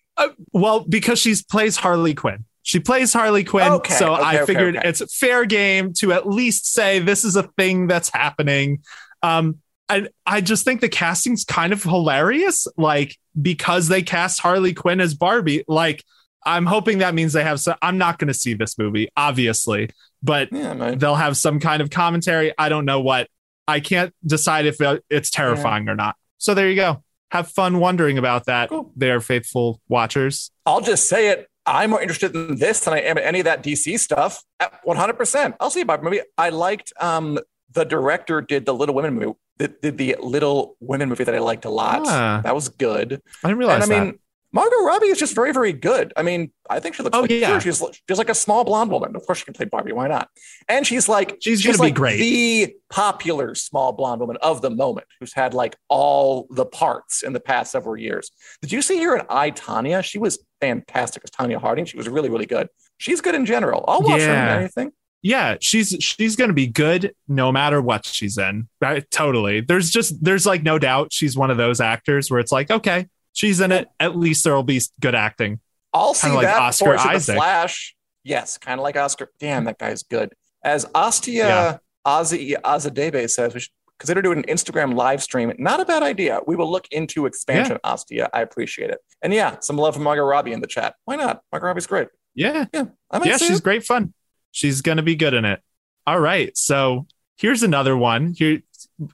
well, 0.54 0.82
because 0.88 1.17
she 1.19 1.34
plays 1.50 1.78
Harley 1.78 2.13
Quinn. 2.13 2.45
She 2.63 2.80
plays 2.80 3.12
Harley 3.12 3.43
Quinn, 3.43 3.71
Okay, 3.71 3.95
so 3.95 4.13
okay, 4.13 4.24
I 4.24 4.45
figured 4.45 4.78
okay. 4.78 4.88
it's 4.88 5.17
fair 5.17 5.45
game 5.45 5.93
to 5.93 6.13
at 6.13 6.28
least 6.30 6.71
say 6.71 7.00
this 7.00 7.24
is 7.24 7.36
a 7.36 7.43
thing 7.58 7.88
that's 7.88 8.10
happening. 8.10 8.84
Um, 9.24 9.58
I 9.89 10.08
I 10.28 10.41
just 10.41 10.63
think 10.63 10.82
the 10.82 10.88
casting's 10.89 11.43
kind 11.43 11.74
of 11.74 11.82
hilarious, 11.82 12.67
like 12.78 13.17
because 13.41 13.88
they 13.88 14.04
cast 14.04 14.39
Harley 14.39 14.76
Quinn 14.76 15.02
as 15.02 15.15
Barbie. 15.15 15.63
Like 15.67 16.04
I'm 16.45 16.65
hoping 16.65 16.99
that 16.99 17.13
means 17.13 17.34
they 17.34 17.43
have. 17.43 17.60
some 17.60 17.75
I'm 17.82 17.97
not 17.97 18.19
going 18.19 18.27
to 18.27 18.34
see 18.34 18.54
this 18.54 18.77
movie, 18.77 19.10
obviously, 19.15 19.89
but 20.23 20.49
Yeah, 20.51 20.95
they'll 20.95 21.15
have 21.15 21.38
some 21.38 21.60
kind 21.60 21.82
of 21.82 21.89
commentary. 21.89 22.54
I 22.58 22.69
don't 22.69 22.86
know 22.86 22.99
what. 22.99 23.27
I 23.67 23.80
can't 23.80 24.13
decide 24.25 24.65
if 24.65 24.77
it's 25.10 25.30
terrifying 25.30 25.88
or 25.88 25.95
not. 25.95 26.15
So 26.38 26.54
there 26.54 26.69
you 26.69 26.75
go. 26.75 27.04
Have 27.32 27.47
fun 27.47 27.80
wondering 27.80 28.17
about 28.17 28.45
that. 28.47 28.69
Cool. 28.69 28.91
They 28.95 29.12
are 29.12 29.21
faithful 29.21 29.80
watchers. 29.88 30.51
I'll 30.65 30.82
just 30.82 31.08
say 31.08 31.30
it. 31.30 31.47
I'm 31.65 31.91
more 31.91 32.01
interested 32.01 32.36
in 32.36 32.58
this 32.58 32.82
than 32.82 32.93
I 32.93 33.01
am 33.01 33.17
in 33.17 33.23
any 33.23 33.39
of 33.39 33.45
that 33.45 33.63
DC 33.63 33.99
stuff. 33.99 34.43
At 34.60 34.84
100%. 34.84 35.56
I'll 35.60 35.69
see 35.69 35.82
about 35.82 36.04
movie. 36.04 36.21
I 36.38 36.49
liked 36.49 36.91
um 36.99 37.39
the 37.73 37.86
director 37.86 38.41
did 38.41 38.65
the 38.65 38.73
Little 38.73 38.93
Women 38.95 39.13
movie, 39.13 39.38
did, 39.58 39.80
did 39.82 39.97
the 39.97 40.17
Little 40.21 40.75
Women 40.80 41.08
movie 41.08 41.23
that 41.23 41.34
I 41.34 41.39
liked 41.39 41.65
a 41.65 41.69
lot. 41.69 42.01
Ah. 42.06 42.41
That 42.43 42.56
was 42.56 42.67
good. 42.69 43.21
I 43.43 43.47
didn't 43.47 43.60
realize 43.60 43.84
and 43.84 43.93
I 43.93 43.99
mean, 43.99 44.12
that. 44.12 44.19
Margot 44.53 44.83
Robbie 44.83 45.07
is 45.07 45.17
just 45.17 45.33
very, 45.33 45.53
very 45.53 45.71
good. 45.71 46.11
I 46.17 46.23
mean, 46.23 46.51
I 46.69 46.79
think 46.81 46.95
she 46.95 47.03
looks 47.03 47.17
Oh, 47.17 47.21
like 47.21 47.31
yeah. 47.31 47.57
she's 47.59 47.81
she's 48.07 48.17
like 48.17 48.29
a 48.29 48.35
small 48.35 48.63
blonde 48.65 48.91
woman. 48.91 49.15
Of 49.15 49.25
course, 49.25 49.37
she 49.39 49.45
can 49.45 49.53
play 49.53 49.65
Barbie. 49.65 49.93
Why 49.93 50.07
not? 50.07 50.27
And 50.67 50.85
she's 50.85 51.07
like 51.07 51.37
She's 51.41 51.63
be 51.63 51.71
like 51.77 51.95
great. 51.95 52.17
the 52.17 52.75
popular 52.89 53.55
small 53.55 53.93
blonde 53.93 54.19
woman 54.19 54.37
of 54.41 54.61
the 54.61 54.69
moment, 54.69 55.07
who's 55.19 55.33
had 55.33 55.53
like 55.53 55.77
all 55.87 56.47
the 56.49 56.65
parts 56.65 57.23
in 57.23 57.31
the 57.33 57.39
past 57.39 57.71
several 57.71 57.95
years. 57.97 58.29
Did 58.61 58.71
you 58.73 58.81
see 58.81 59.01
her 59.03 59.15
in 59.17 59.25
I 59.29 59.51
Tonya? 59.51 60.03
She 60.03 60.19
was 60.19 60.43
fantastic 60.59 61.23
as 61.23 61.31
Tonya 61.31 61.57
Harding. 61.59 61.85
She 61.85 61.95
was 61.97 62.09
really, 62.09 62.29
really 62.29 62.45
good. 62.45 62.67
She's 62.97 63.21
good 63.21 63.35
in 63.35 63.45
general. 63.45 63.85
I'll 63.87 64.01
watch 64.01 64.21
her 64.21 64.29
in 64.31 64.49
anything. 64.59 64.91
yeah 65.23 65.55
she's 65.61 65.95
she's 66.01 66.35
gonna 66.35 66.51
be 66.51 66.67
good 66.67 67.13
no 67.27 67.51
matter 67.51 67.79
what 67.81 68.05
she's 68.05 68.37
in 68.39 68.67
right 68.81 69.09
totally 69.11 69.61
there's 69.61 69.89
just 69.91 70.23
there's 70.23 70.45
like 70.47 70.63
no 70.63 70.79
doubt 70.79 71.13
she's 71.13 71.37
one 71.37 71.51
of 71.51 71.57
those 71.57 71.79
actors 71.79 72.29
where 72.31 72.39
it's 72.39 72.51
like 72.51 72.71
okay 72.71 73.07
she's 73.34 73.60
in 73.62 73.72
it 73.72 73.88
at 74.00 74.15
least 74.17 74.44
there'll 74.44 74.63
be 74.63 74.82
good 75.00 75.15
acting 75.15 75.60
I'll 75.94 76.13
see 76.13 76.28
Kinda 76.28 76.38
like 76.38 76.46
that 76.48 76.62
Oscar 76.62 76.98
see 76.98 77.10
Isaac. 77.10 77.36
Flash. 77.36 77.96
Yes, 78.24 78.58
kind 78.58 78.80
of 78.80 78.84
like 78.84 78.96
Oscar. 78.96 79.30
Damn, 79.41 79.65
that 79.65 79.78
guy's 79.78 80.04
good. 80.04 80.32
As 80.63 80.86
Astia 80.86 81.34
Yeah. 81.34 81.78
Azi 82.08 82.54
Azadebe 82.62 83.30
says, 83.30 83.54
we 83.54 83.60
should 83.60 83.72
consider 84.00 84.22
doing 84.22 84.38
an 84.38 84.44
Instagram 84.46 84.96
live 84.96 85.22
stream. 85.22 85.52
Not 85.60 85.82
a 85.82 85.86
bad 85.86 86.02
idea. 86.02 86.39
We 86.48 86.56
will 86.56 86.72
look 86.72 86.88
into 86.91 87.26
expansion, 87.26 87.78
Astia. 87.84 88.30
I 88.34 88.41
appreciate 88.41 88.89
it. 88.89 89.00
And 89.22 89.34
yeah, 89.34 89.58
some 89.60 89.76
love 89.76 89.94
from 89.96 90.04
Margot 90.04 90.24
Robbie 90.24 90.54
in 90.54 90.62
the 90.62 90.67
chat. 90.67 90.96
Why 91.06 91.17
not? 91.17 91.41
Margot 91.52 91.67
Robbie's 91.67 91.88
great. 91.88 92.08
yeah 92.36 92.65
Yeah, 92.74 92.86
yeah 93.26 93.38
she's 93.38 93.58
it. 93.60 93.63
great 93.63 93.84
fun 93.84 94.13
she's 94.52 94.82
gonna 94.82 95.04
be 95.04 95.15
good 95.15 95.34
in 95.34 95.44
it 95.46 95.62
all 96.08 96.20
right 96.20 96.56
so 96.58 97.06
here's 97.38 97.63
another 97.63 97.98
one 97.98 98.34
here 98.38 98.62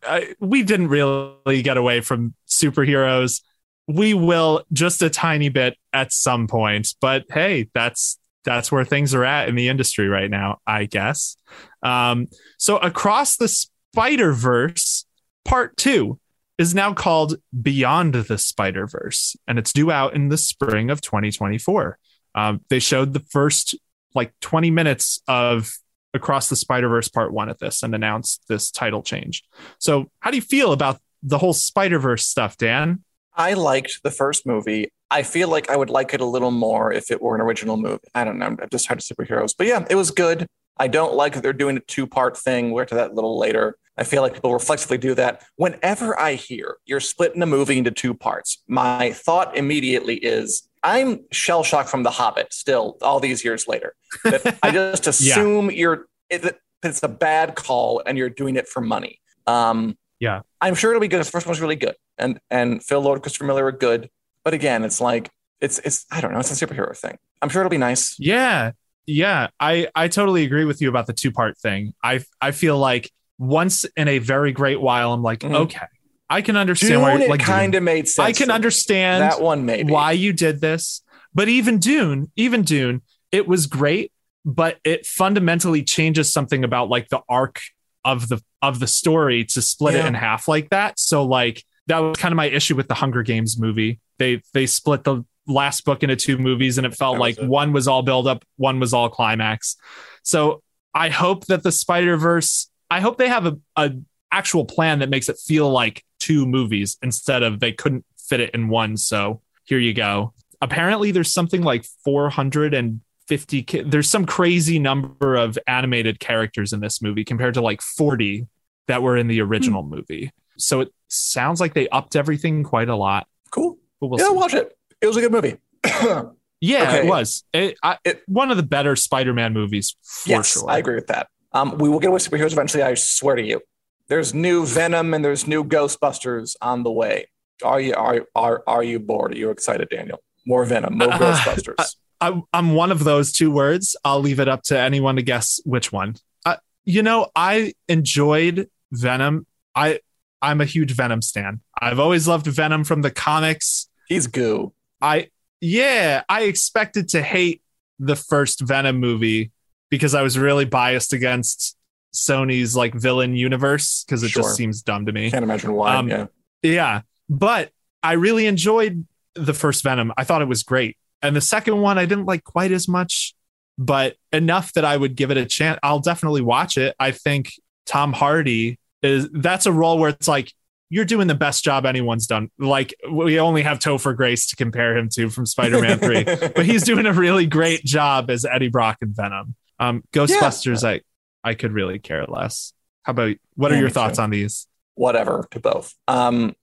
I, 0.03 0.35
we 0.39 0.61
didn't 0.63 0.89
really 0.89 1.61
get 1.63 1.77
away 1.77 2.01
from 2.01 2.35
superheroes 2.47 3.41
we 3.87 4.13
will 4.13 4.63
just 4.73 5.01
a 5.01 5.09
tiny 5.09 5.49
bit 5.49 5.77
at 5.93 6.11
some 6.11 6.47
point 6.47 6.93
but 7.01 7.25
hey 7.29 7.69
that's 7.73 8.19
that's 8.43 8.71
where 8.71 8.85
things 8.85 9.13
are 9.13 9.25
at 9.25 9.49
in 9.49 9.55
the 9.55 9.69
industry 9.69 10.07
right 10.07 10.29
now 10.29 10.59
i 10.67 10.85
guess. 10.85 11.37
Um, 11.83 12.27
so 12.57 12.77
across 12.77 13.37
the 13.37 13.47
spider 13.47 14.33
verse 14.33 15.05
part 15.45 15.77
two 15.77 16.19
is 16.57 16.73
now 16.73 16.93
called 16.93 17.35
beyond 17.61 18.13
the 18.13 18.37
spider 18.37 18.87
verse 18.87 19.35
and 19.47 19.59
it's 19.59 19.73
due 19.73 19.91
out 19.91 20.15
in 20.15 20.29
the 20.29 20.37
spring 20.37 20.89
of 20.89 21.01
2024 21.01 21.97
um, 22.35 22.61
they 22.69 22.79
showed 22.79 23.13
the 23.13 23.25
first 23.31 23.75
like 24.13 24.33
20 24.41 24.71
minutes 24.71 25.21
of 25.27 25.71
across 26.13 26.49
the 26.49 26.55
spider 26.55 26.89
verse 26.89 27.07
part 27.07 27.31
one 27.31 27.49
at 27.49 27.59
this 27.59 27.83
and 27.83 27.95
announced 27.95 28.43
this 28.47 28.71
title 28.71 29.01
change. 29.01 29.43
So 29.79 30.09
how 30.19 30.31
do 30.31 30.37
you 30.37 30.41
feel 30.41 30.73
about 30.73 30.99
the 31.23 31.37
whole 31.37 31.53
spider 31.53 31.99
verse 31.99 32.25
stuff 32.25 32.57
dan 32.57 33.03
I 33.37 33.53
liked 33.53 34.01
the 34.03 34.11
first 34.11 34.45
movie. 34.45 34.91
I 35.09 35.23
feel 35.23 35.47
like 35.47 35.69
I 35.69 35.77
would 35.77 35.89
like 35.89 36.13
it 36.13 36.21
a 36.21 36.25
little 36.25 36.51
more 36.51 36.91
if 36.91 37.11
it 37.11 37.21
were 37.21 37.35
an 37.35 37.41
original 37.41 37.77
movie. 37.77 38.03
I 38.13 38.23
don't 38.23 38.39
know. 38.39 38.47
I'm 38.47 38.57
just 38.71 38.85
tired 38.85 38.99
of 38.99 39.05
superheroes. 39.05 39.53
But 39.57 39.67
yeah, 39.67 39.85
it 39.89 39.95
was 39.95 40.11
good. 40.11 40.47
I 40.79 40.87
don't 40.87 41.13
like 41.13 41.33
that 41.33 41.43
they're 41.43 41.53
doing 41.53 41.77
a 41.77 41.81
two 41.81 42.07
part 42.07 42.37
thing. 42.37 42.71
We'll 42.71 42.83
get 42.83 42.89
to 42.89 42.95
that 42.95 43.11
a 43.11 43.13
little 43.13 43.37
later. 43.37 43.77
I 43.97 44.03
feel 44.03 44.21
like 44.21 44.33
people 44.33 44.53
reflexively 44.53 44.97
do 44.97 45.15
that. 45.15 45.43
Whenever 45.55 46.19
I 46.19 46.33
hear 46.33 46.77
you're 46.85 46.99
splitting 46.99 47.41
a 47.41 47.47
movie 47.47 47.77
into 47.77 47.89
two 47.91 48.13
parts, 48.13 48.61
my 48.67 49.11
thought 49.11 49.57
immediately 49.57 50.15
is 50.15 50.67
I'm 50.83 51.21
shell 51.31 51.63
shocked 51.63 51.89
from 51.89 52.03
The 52.03 52.11
Hobbit 52.11 52.53
still, 52.53 52.97
all 53.01 53.19
these 53.19 53.43
years 53.43 53.67
later. 53.67 53.95
I 54.63 54.71
just 54.71 55.07
assume 55.07 55.71
you're, 55.71 56.07
it, 56.29 56.59
it's 56.83 57.01
a 57.01 57.07
bad 57.07 57.55
call 57.55 58.03
and 58.05 58.17
you're 58.17 58.29
doing 58.29 58.55
it 58.55 58.67
for 58.67 58.81
money. 58.81 59.19
Um, 59.47 59.97
Yeah. 60.19 60.41
I'm 60.61 60.75
sure 60.75 60.91
it'll 60.91 61.01
be 61.01 61.07
good. 61.07 61.21
The 61.21 61.31
first 61.31 61.47
one's 61.47 61.61
really 61.61 61.75
good. 61.75 61.95
And 62.17 62.39
and 62.49 62.83
Phil 62.83 63.01
Lord, 63.01 63.21
Christopher 63.21 63.45
Miller 63.45 63.65
are 63.65 63.71
good. 63.71 64.09
But 64.43 64.53
again, 64.53 64.83
it's 64.83 65.01
like, 65.01 65.29
it's, 65.59 65.79
it's 65.79 66.05
I 66.11 66.21
don't 66.21 66.31
know, 66.33 66.39
it's 66.39 66.61
a 66.61 66.65
superhero 66.65 66.95
thing. 66.95 67.17
I'm 67.41 67.49
sure 67.49 67.61
it'll 67.61 67.69
be 67.69 67.77
nice. 67.77 68.15
Yeah, 68.19 68.71
yeah, 69.05 69.47
I 69.59 69.87
I 69.95 70.07
totally 70.07 70.43
agree 70.43 70.65
with 70.65 70.81
you 70.81 70.89
about 70.89 71.07
the 71.07 71.13
two 71.13 71.31
part 71.31 71.57
thing. 71.57 71.93
I 72.03 72.21
I 72.41 72.51
feel 72.51 72.77
like 72.77 73.11
once 73.37 73.85
in 73.95 74.07
a 74.07 74.17
very 74.19 74.51
great 74.51 74.81
while, 74.81 75.13
I'm 75.13 75.21
like, 75.21 75.39
Mhm. 75.39 75.53
okay, 75.55 75.85
I 76.29 76.41
can 76.41 76.55
understand 76.57 76.93
Dune, 76.93 77.01
why. 77.01 77.21
it 77.21 77.29
Like 77.29 77.39
kind 77.41 77.75
of 77.75 77.83
made 77.83 78.07
sense. 78.07 78.25
I 78.27 78.31
can 78.31 78.49
understand 78.51 79.21
that 79.21 79.41
one 79.41 79.65
maybe. 79.65 79.91
why 79.93 80.11
you 80.13 80.33
did 80.33 80.59
this, 80.61 81.01
but 81.35 81.47
even 81.47 81.77
Dune, 81.77 82.31
even 82.35 82.63
Dune, 82.63 83.01
it 83.31 83.47
was 83.47 83.67
great, 83.67 84.11
but 84.43 84.77
it 84.83 85.05
fundamentally 85.05 85.83
changes 85.83 86.31
something 86.33 86.63
about 86.63 86.89
like 86.89 87.09
the 87.09 87.21
arc 87.29 87.59
of 88.03 88.27
the 88.29 88.41
of 88.61 88.79
the 88.79 88.87
story 88.87 89.45
to 89.45 89.61
split 89.61 89.93
it 89.95 90.05
in 90.05 90.13
half 90.15 90.47
like 90.47 90.69
that. 90.71 90.97
So 90.99 91.23
like 91.23 91.63
that 91.87 91.99
was 91.99 92.17
kind 92.17 92.31
of 92.31 92.37
my 92.37 92.45
issue 92.45 92.75
with 92.75 92.87
the 92.87 92.93
Hunger 92.93 93.23
Games 93.23 93.59
movie. 93.59 93.99
They 94.17 94.41
they 94.53 94.65
split 94.65 95.03
the 95.03 95.23
last 95.47 95.85
book 95.85 96.03
into 96.03 96.15
two 96.15 96.37
movies 96.37 96.77
and 96.77 96.85
it 96.85 96.93
felt 96.95 97.15
That 97.15 97.21
was 97.21 97.37
like 97.37 97.43
it. 97.43 97.49
one 97.49 97.73
was 97.73 97.87
all 97.87 98.03
build 98.03 98.27
up, 98.27 98.43
one 98.57 98.79
was 98.79 98.93
all 98.93 99.09
climax. 99.09 99.77
So 100.23 100.61
I 100.93 101.09
hope 101.09 101.45
that 101.47 101.63
the 101.63 101.71
Spider 101.71 102.17
Verse. 102.17 102.69
I 102.89 103.01
hope 103.01 103.17
they 103.17 103.27
have 103.27 103.45
a, 103.45 103.57
a 103.75 103.91
actual 104.31 104.65
plan 104.65 104.99
that 104.99 105.09
makes 105.09 105.29
it 105.29 105.37
feel 105.37 105.69
like 105.69 106.03
two 106.19 106.45
movies 106.45 106.97
instead 107.01 107.43
of 107.43 107.59
they 107.59 107.71
couldn't 107.71 108.05
fit 108.17 108.39
it 108.39 108.51
in 108.51 108.69
one. 108.69 108.97
So 108.97 109.41
here 109.65 109.79
you 109.79 109.93
go. 109.93 110.33
Apparently, 110.61 111.11
there's 111.11 111.31
something 111.31 111.61
like 111.61 111.85
450. 112.03 113.63
ki- 113.63 113.81
There's 113.81 114.09
some 114.09 114.25
crazy 114.25 114.79
number 114.79 115.35
of 115.35 115.57
animated 115.67 116.19
characters 116.19 116.73
in 116.73 116.79
this 116.79 117.01
movie 117.01 117.23
compared 117.23 117.53
to 117.55 117.61
like 117.61 117.81
40 117.81 118.47
that 118.87 119.03
were 119.03 119.17
in 119.17 119.27
the 119.27 119.41
original 119.41 119.83
hmm. 119.83 119.95
movie. 119.95 120.31
So 120.57 120.81
it 120.81 120.93
sounds 121.07 121.59
like 121.61 121.73
they 121.73 121.87
upped 121.89 122.15
everything 122.15 122.63
quite 122.63 122.89
a 122.89 122.95
lot. 122.95 123.27
cool. 123.51 123.77
We'll 123.99 124.19
yeah, 124.19 124.27
see. 124.27 124.33
watch 124.33 124.53
it. 124.53 124.77
It 125.01 125.07
was 125.07 125.17
a 125.17 125.21
good 125.21 125.31
movie. 125.31 125.57
Yeah, 126.59 126.81
Okay. 126.83 126.97
it 126.99 127.05
was. 127.05 127.43
It, 127.53 127.77
I, 127.83 127.97
It- 128.03 128.23
one 128.27 128.49
of 128.49 128.57
the 128.57 128.63
better 128.63 128.95
Spider-Man 128.95 129.53
movies 129.53 129.95
for 130.01 130.29
yes, 130.29 130.53
sure. 130.53 130.67
I 130.69 130.79
agree 130.79 130.95
with 130.95 131.05
that. 131.07 131.27
Um, 131.53 131.77
we 131.77 131.87
will 131.87 131.99
get 131.99 132.11
with 132.11 132.27
superheroes 132.27 132.51
eventually. 132.51 132.81
I 132.81 132.95
swear 132.95 133.35
to 133.35 133.43
you. 133.43 133.61
There's 134.07 134.33
new 134.33 134.65
Venom 134.65 135.13
and 135.13 135.23
there's 135.23 135.45
new 135.47 135.63
Ghostbusters 135.63 136.55
on 136.59 136.81
the 136.81 136.91
way. 136.91 137.27
Are 137.63 137.79
you 137.79 137.93
are 137.93 138.25
are 138.35 138.63
are 138.65 138.83
you 138.83 138.97
bored? 138.99 139.33
Are 139.33 139.37
you 139.37 139.51
excited, 139.51 139.89
Daniel? 139.89 140.19
More 140.47 140.65
Venom, 140.65 140.97
more 140.97 141.13
Uh, 141.13 141.17
Ghostbusters. 141.19 141.95
I, 142.19 142.41
I'm 142.53 142.73
one 142.73 142.91
of 142.91 143.03
those 143.03 143.31
two 143.31 143.51
words. 143.51 143.95
I'll 144.03 144.19
leave 144.21 144.39
it 144.39 144.47
up 144.47 144.63
to 144.63 144.79
anyone 144.79 145.17
to 145.17 145.21
guess 145.21 145.59
which 145.63 145.91
one. 145.91 146.15
Uh, 146.43 146.55
you 146.85 147.03
know, 147.03 147.27
I 147.35 147.73
enjoyed 147.87 148.67
Venom. 148.91 149.45
I 149.75 149.99
I'm 150.41 150.61
a 150.61 150.65
huge 150.65 150.91
Venom 150.93 151.21
stan. 151.21 151.61
I've 151.81 151.99
always 151.99 152.27
loved 152.27 152.45
Venom 152.47 152.83
from 152.83 153.01
the 153.01 153.11
comics. 153.11 153.89
He's 154.07 154.27
goo. 154.27 154.73
I 155.01 155.29
yeah, 155.61 156.23
I 156.29 156.43
expected 156.43 157.09
to 157.09 157.21
hate 157.21 157.61
the 157.99 158.15
first 158.15 158.61
Venom 158.61 158.99
movie 158.99 159.51
because 159.89 160.13
I 160.13 160.21
was 160.21 160.37
really 160.37 160.65
biased 160.65 161.13
against 161.13 161.75
Sony's 162.13 162.75
like 162.75 162.93
villain 162.93 163.35
universe 163.35 164.03
because 164.03 164.23
it 164.23 164.29
Sure. 164.29 164.43
just 164.43 164.55
seems 164.55 164.81
dumb 164.81 165.05
to 165.07 165.11
me. 165.11 165.31
Can't 165.31 165.43
imagine 165.43 165.73
why. 165.73 165.95
Um, 165.95 166.07
yeah. 166.09 166.27
Yeah, 166.63 167.01
but 167.29 167.71
I 168.03 168.13
really 168.13 168.45
enjoyed 168.47 169.05
the 169.35 169.53
first 169.53 169.83
Venom. 169.83 170.11
I 170.17 170.23
thought 170.23 170.41
it 170.41 170.47
was 170.47 170.63
great. 170.63 170.97
And 171.21 171.35
the 171.35 171.41
second 171.41 171.79
one 171.81 171.97
I 171.97 172.05
didn't 172.05 172.25
like 172.25 172.43
quite 172.43 172.71
as 172.71 172.87
much, 172.87 173.33
but 173.77 174.15
enough 174.31 174.73
that 174.73 174.85
I 174.85 174.97
would 174.97 175.15
give 175.15 175.31
it 175.31 175.37
a 175.37 175.45
chance. 175.45 175.79
I'll 175.83 175.99
definitely 175.99 176.41
watch 176.41 176.77
it. 176.77 176.95
I 176.99 177.11
think 177.11 177.51
Tom 177.85 178.13
Hardy 178.13 178.79
is 179.01 179.29
that's 179.31 179.65
a 179.65 179.71
role 179.71 179.97
where 179.99 180.09
it's 180.09 180.27
like 180.27 180.51
you're 180.89 181.05
doing 181.05 181.27
the 181.27 181.35
best 181.35 181.63
job 181.63 181.85
anyone's 181.85 182.27
done. 182.27 182.49
Like 182.57 182.93
we 183.11 183.39
only 183.39 183.61
have 183.63 183.79
Topher 183.79 184.15
Grace 184.15 184.47
to 184.49 184.55
compare 184.55 184.95
him 184.97 185.09
to 185.13 185.29
from 185.29 185.45
Spider-Man 185.45 185.99
3, 185.99 186.23
but 186.55 186.65
he's 186.65 186.83
doing 186.83 187.05
a 187.05 187.13
really 187.13 187.45
great 187.45 187.83
job 187.83 188.29
as 188.29 188.45
Eddie 188.45 188.69
Brock 188.69 188.97
and 189.01 189.15
Venom. 189.15 189.55
Um 189.79 190.03
Ghostbusters 190.13 190.87
I 190.87 191.01
I 191.43 191.53
could 191.53 191.71
really 191.73 191.99
care 191.99 192.25
less. 192.25 192.73
How 193.03 193.11
about 193.11 193.35
what 193.55 193.71
are 193.71 193.75
Yeah, 193.75 193.81
your 193.81 193.89
thoughts 193.89 194.17
too. 194.17 194.23
on 194.23 194.29
these? 194.31 194.67
whatever 194.95 195.47
to 195.51 195.59
both. 195.59 195.93
Um, 196.07 196.55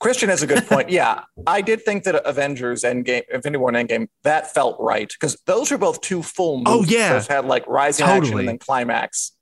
Christian 0.00 0.30
has 0.30 0.42
a 0.42 0.46
good 0.46 0.66
point. 0.66 0.88
yeah, 0.90 1.24
I 1.46 1.60
did 1.60 1.82
think 1.84 2.04
that 2.04 2.14
Avengers 2.26 2.84
Endgame, 2.84 3.22
Infinity 3.30 3.58
War 3.58 3.74
and 3.74 3.88
Endgame, 3.88 4.08
that 4.22 4.54
felt 4.54 4.78
right 4.80 5.08
because 5.12 5.36
those 5.44 5.70
were 5.70 5.76
both 5.76 6.00
two 6.00 6.22
full 6.22 6.58
movies. 6.58 6.72
Oh, 6.72 6.84
yeah. 6.84 7.12
those 7.12 7.26
had 7.26 7.44
like 7.44 7.66
rising 7.66 8.06
action 8.06 8.38
and 8.38 8.48
then 8.48 8.58
climax. 8.58 9.32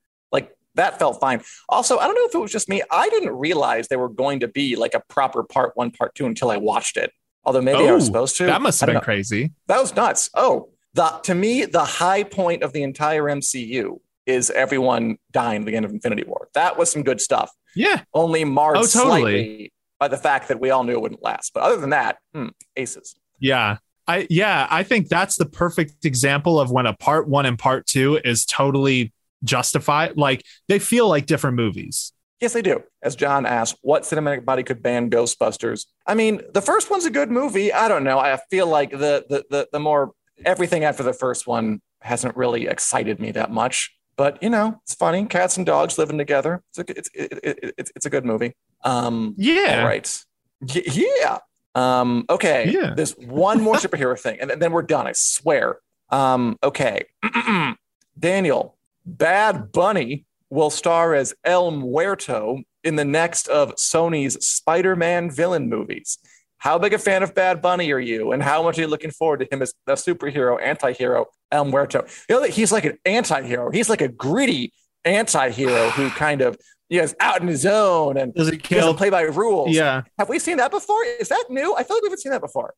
That 0.81 0.99
felt 0.99 1.21
fine. 1.21 1.43
Also, 1.69 1.99
I 1.99 2.07
don't 2.07 2.15
know 2.15 2.25
if 2.27 2.35
it 2.35 2.39
was 2.39 2.51
just 2.53 2.69
me. 2.69 2.83
I 2.91 3.09
didn't 3.11 3.37
realize 3.37 3.89
they 3.89 3.97
were 3.97 4.09
going 4.09 4.41
to 4.41 4.49
be 4.49 4.77
like 4.77 4.95
a 4.95 5.01
proper 5.09 5.43
part 5.45 5.73
one, 5.77 5.91
part 5.91 6.15
two 6.15 6.27
until 6.27 6.51
I 6.51 6.57
watched 6.57 6.97
it. 6.97 7.13
Although 7.45 7.61
maybe 7.63 7.87
I 7.89 7.93
was 7.93 8.05
Oh, 8.05 8.07
supposed 8.07 8.37
to. 8.39 8.47
That 8.47 8.63
must 8.63 8.81
have 8.81 8.87
been 8.89 8.95
know. 8.95 9.01
crazy. 9.01 9.53
That 9.67 9.81
was 9.81 9.95
nuts. 9.95 10.31
Oh, 10.35 10.71
the 10.95 11.07
to 11.25 11.35
me, 11.35 11.65
the 11.67 11.85
high 11.85 12.23
point 12.23 12.63
of 12.63 12.73
the 12.73 12.83
entire 12.83 13.25
MCU 13.25 14.01
is 14.27 14.51
everyone 14.51 15.17
dying 15.33 15.63
at 15.63 15.67
the 15.67 15.75
end 15.77 15.85
of 15.85 15.91
Infinity 15.93 16.25
War. 16.27 16.49
That 16.55 16.77
was 16.79 16.91
some 16.93 17.03
good 17.03 17.21
stuff 17.21 17.51
Yeah. 17.75 18.03
only 18.15 18.45
marred 18.45 18.77
Oh, 18.77 18.87
totally. 18.87 19.21
slightly 19.21 19.73
by 19.99 20.09
the 20.09 20.17
fact 20.19 20.49
that 20.49 20.61
we 20.61 20.71
all 20.71 20.85
knew 20.85 20.93
it 20.93 21.01
wouldn't 21.01 21.23
last. 21.23 21.53
But 21.55 21.63
other 21.63 21.77
than 21.79 21.91
that, 21.91 22.19
hmm, 22.35 22.49
aces. 22.77 23.17
Yeah. 23.39 23.79
I 24.09 24.27
yeah, 24.31 24.67
I 24.71 24.83
think 24.83 25.09
that's 25.09 25.37
the 25.37 25.47
perfect 25.47 26.05
example 26.05 26.59
of 26.59 26.71
when 26.71 26.87
a 26.87 26.95
part 26.97 27.29
1 27.29 27.47
and 27.47 27.59
part 27.59 27.87
2 27.87 28.21
is 28.25 28.45
totally 28.45 29.13
justified. 29.45 30.17
Like 30.17 30.45
they 30.69 30.79
feel 30.79 31.09
like 31.09 31.27
different 31.27 31.57
movies. 31.57 32.13
Yes, 32.41 32.55
they 32.55 32.63
do. 32.63 32.83
As 33.03 33.17
John 33.17 33.45
asked, 33.45 33.77
what 33.83 34.03
cinematic 34.05 34.45
body 34.47 34.63
could 34.63 34.83
ban 34.83 35.11
Ghostbusters? 35.11 35.85
I 36.07 36.15
mean, 36.15 36.41
the 36.55 36.63
first 36.63 36.91
one's 36.91 37.05
a 37.05 37.11
good 37.11 37.31
movie. 37.31 37.71
I 37.73 37.87
don't 37.89 38.03
know. 38.05 38.19
I 38.19 38.39
feel 38.51 38.67
like 38.67 38.91
the 38.91 39.27
the 39.29 39.45
the, 39.51 39.69
the 39.73 39.81
more 39.81 40.13
everything 40.45 40.85
after 40.85 41.03
the 41.03 41.13
first 41.13 41.47
one 41.47 41.83
hasn't 42.01 42.35
really 42.37 42.67
excited 42.67 43.21
me 43.21 43.31
that 43.33 43.51
much. 43.51 43.95
But 44.17 44.43
you 44.43 44.49
know, 44.51 44.81
it's 44.85 44.95
funny. 44.95 45.27
Cats 45.27 45.59
and 45.59 45.67
dogs 45.67 45.99
living 45.99 46.17
together. 46.19 46.63
It's 46.71 46.79
a 46.79 46.99
it's 46.99 47.11
it, 47.15 47.41
it, 47.43 47.75
it's, 47.79 47.93
it's 47.97 48.07
a 48.07 48.11
good 48.11 48.25
movie. 48.25 48.55
Um, 48.85 49.35
Yeah. 49.37 49.81
all 49.81 49.87
right. 49.87 50.25
Y- 50.63 50.83
yeah. 51.21 51.39
Um, 51.75 52.25
okay. 52.31 52.71
Yeah. 52.71 52.95
There's 52.97 53.13
one 53.19 53.63
more 53.63 53.77
superhero 53.77 54.19
thing, 54.19 54.39
and 54.41 54.51
then 54.51 54.73
we're 54.73 54.83
done. 54.83 55.07
I 55.07 55.13
swear. 55.13 55.79
Um, 56.11 56.59
okay. 56.63 57.05
Daniel, 58.19 58.77
Bad 59.05 59.73
Bunny 59.73 60.25
will 60.51 60.71
star 60.71 61.15
as 61.15 61.35
El 61.45 61.71
Muerto 61.71 62.63
in 62.83 62.97
the 62.97 63.05
next 63.05 63.49
of 63.49 63.75
Sony's 63.77 64.47
Spider-Man 64.47 65.31
villain 65.31 65.69
movies. 65.69 66.19
How 66.59 66.79
big 66.79 66.93
a 66.93 66.99
fan 66.99 67.23
of 67.23 67.35
Bad 67.35 67.63
Bunny 67.63 67.91
are 67.93 67.99
you, 67.99 68.33
and 68.33 68.43
how 68.43 68.63
much 68.63 68.79
are 68.79 68.83
you 68.83 68.87
looking 68.87 69.11
forward 69.11 69.41
to 69.41 69.49
him 69.51 69.63
as 69.63 69.73
the 69.87 69.95
superhero, 69.95 70.61
anti-hero 70.61 71.27
El 71.51 71.65
Muerto? 71.65 72.05
You 72.29 72.41
know 72.41 72.43
he's 72.45 72.73
like 72.73 72.85
an 72.85 72.99
anti-hero. 73.05 73.71
He's 73.71 73.89
like 73.89 74.03
a 74.03 74.09
gritty 74.09 74.73
anti-hero 75.05 75.91
who 75.91 76.11
kind 76.11 76.43
of 76.43 76.59
you 76.91 76.99
know, 76.99 77.05
is 77.05 77.15
out 77.21 77.41
in 77.41 77.49
his 77.49 77.65
own 77.65 78.19
and 78.19 78.35
Does 78.35 78.49
it 78.49 78.67
he 78.67 78.75
doesn't 78.75 78.97
play 78.97 79.09
by 79.09 79.23
rules. 79.23 79.75
Yeah. 79.75 80.03
Have 80.19 80.29
we 80.29 80.39
seen 80.39 80.59
that 80.59 80.71
before? 80.71 81.03
Is 81.21 81.29
that 81.29 81.45
new? 81.49 81.75
I 81.75 81.85
feel 81.85 81.97
like 81.97 82.03
we 82.03 82.09
haven't 82.09 82.21
seen 82.21 82.33
that 82.33 82.43
before. 82.43 82.75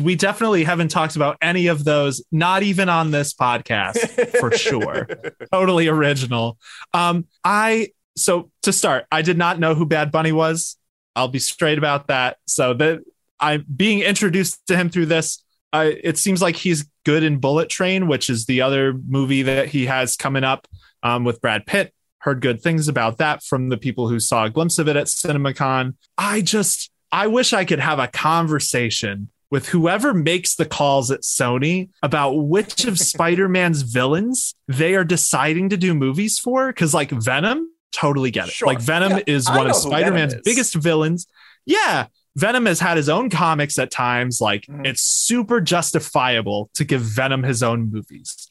We 0.00 0.16
definitely 0.16 0.64
haven't 0.64 0.88
talked 0.88 1.16
about 1.16 1.36
any 1.40 1.68
of 1.68 1.84
those, 1.84 2.24
not 2.32 2.62
even 2.62 2.88
on 2.88 3.10
this 3.10 3.34
podcast 3.34 4.38
for 4.38 4.50
sure. 4.56 5.08
totally 5.52 5.88
original. 5.88 6.58
Um, 6.92 7.26
I 7.44 7.90
so 8.16 8.50
to 8.62 8.72
start, 8.72 9.06
I 9.10 9.22
did 9.22 9.38
not 9.38 9.58
know 9.58 9.74
who 9.74 9.86
Bad 9.86 10.10
Bunny 10.10 10.32
was. 10.32 10.76
I'll 11.16 11.28
be 11.28 11.38
straight 11.38 11.78
about 11.78 12.08
that. 12.08 12.38
So 12.46 12.74
that 12.74 13.00
I'm 13.40 13.64
being 13.74 14.00
introduced 14.00 14.66
to 14.68 14.76
him 14.76 14.90
through 14.90 15.06
this. 15.06 15.42
I, 15.72 15.86
it 16.02 16.18
seems 16.18 16.40
like 16.40 16.56
he's 16.56 16.88
good 17.04 17.24
in 17.24 17.38
Bullet 17.38 17.68
Train, 17.68 18.06
which 18.06 18.30
is 18.30 18.46
the 18.46 18.62
other 18.62 18.94
movie 18.94 19.42
that 19.42 19.68
he 19.68 19.86
has 19.86 20.16
coming 20.16 20.44
up 20.44 20.66
um, 21.02 21.24
with 21.24 21.40
Brad 21.40 21.66
Pitt. 21.66 21.92
Heard 22.18 22.40
good 22.40 22.62
things 22.62 22.88
about 22.88 23.18
that 23.18 23.42
from 23.42 23.68
the 23.68 23.76
people 23.76 24.08
who 24.08 24.20
saw 24.20 24.44
a 24.44 24.50
glimpse 24.50 24.78
of 24.78 24.88
it 24.88 24.96
at 24.96 25.06
CinemaCon. 25.06 25.96
I 26.16 26.40
just, 26.40 26.90
I 27.12 27.26
wish 27.26 27.52
I 27.52 27.64
could 27.64 27.80
have 27.80 27.98
a 27.98 28.08
conversation 28.08 29.30
with 29.54 29.68
whoever 29.68 30.12
makes 30.12 30.56
the 30.56 30.64
calls 30.66 31.12
at 31.12 31.20
Sony 31.20 31.88
about 32.02 32.32
which 32.32 32.84
of 32.86 32.98
Spider 33.12 33.48
Man's 33.48 33.82
villains 33.82 34.56
they 34.66 34.96
are 34.96 35.04
deciding 35.04 35.68
to 35.68 35.76
do 35.76 35.94
movies 35.94 36.40
for. 36.40 36.72
Cause 36.72 36.92
like 36.92 37.10
Venom, 37.10 37.70
totally 37.92 38.32
get 38.32 38.48
it. 38.48 38.54
Sure. 38.54 38.66
Like 38.66 38.80
Venom 38.80 39.12
Yeah, 39.12 39.22
is 39.28 39.46
I 39.46 39.56
one 39.56 39.68
of 39.68 39.76
Spider 39.76 40.10
Man's 40.10 40.34
biggest 40.44 40.74
villains. 40.74 41.28
Yeah. 41.64 42.06
Venom 42.34 42.66
has 42.66 42.80
had 42.80 42.96
his 42.96 43.08
own 43.08 43.30
comics 43.30 43.78
at 43.78 43.92
times. 43.92 44.40
Like 44.40 44.66
Mhm. 44.66 44.86
it's 44.88 45.02
super 45.02 45.60
justifiable 45.60 46.68
to 46.74 46.84
give 46.84 47.02
Venom 47.02 47.44
his 47.44 47.62
own 47.62 47.92
movies. 47.92 48.48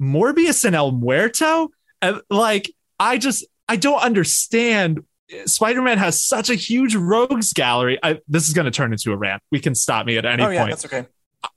Morbius 0.00 0.64
and 0.64 0.76
El 0.76 0.92
Muerto, 0.92 1.70
uh, 2.00 2.20
like 2.30 2.70
I 3.00 3.18
just 3.18 3.44
I 3.68 3.74
don't 3.74 4.00
understand. 4.00 5.00
Spider-Man 5.46 5.98
has 5.98 6.24
such 6.24 6.50
a 6.50 6.54
huge 6.54 6.94
rogues 6.94 7.52
gallery. 7.52 7.98
I, 8.02 8.20
this 8.28 8.48
is 8.48 8.54
going 8.54 8.64
to 8.66 8.70
turn 8.70 8.92
into 8.92 9.12
a 9.12 9.16
rant. 9.16 9.42
We 9.50 9.60
can 9.60 9.74
stop 9.74 10.06
me 10.06 10.16
at 10.18 10.24
any 10.24 10.42
oh 10.42 10.50
yeah, 10.50 10.60
point. 10.62 10.70
that's 10.70 10.84
okay. 10.86 11.06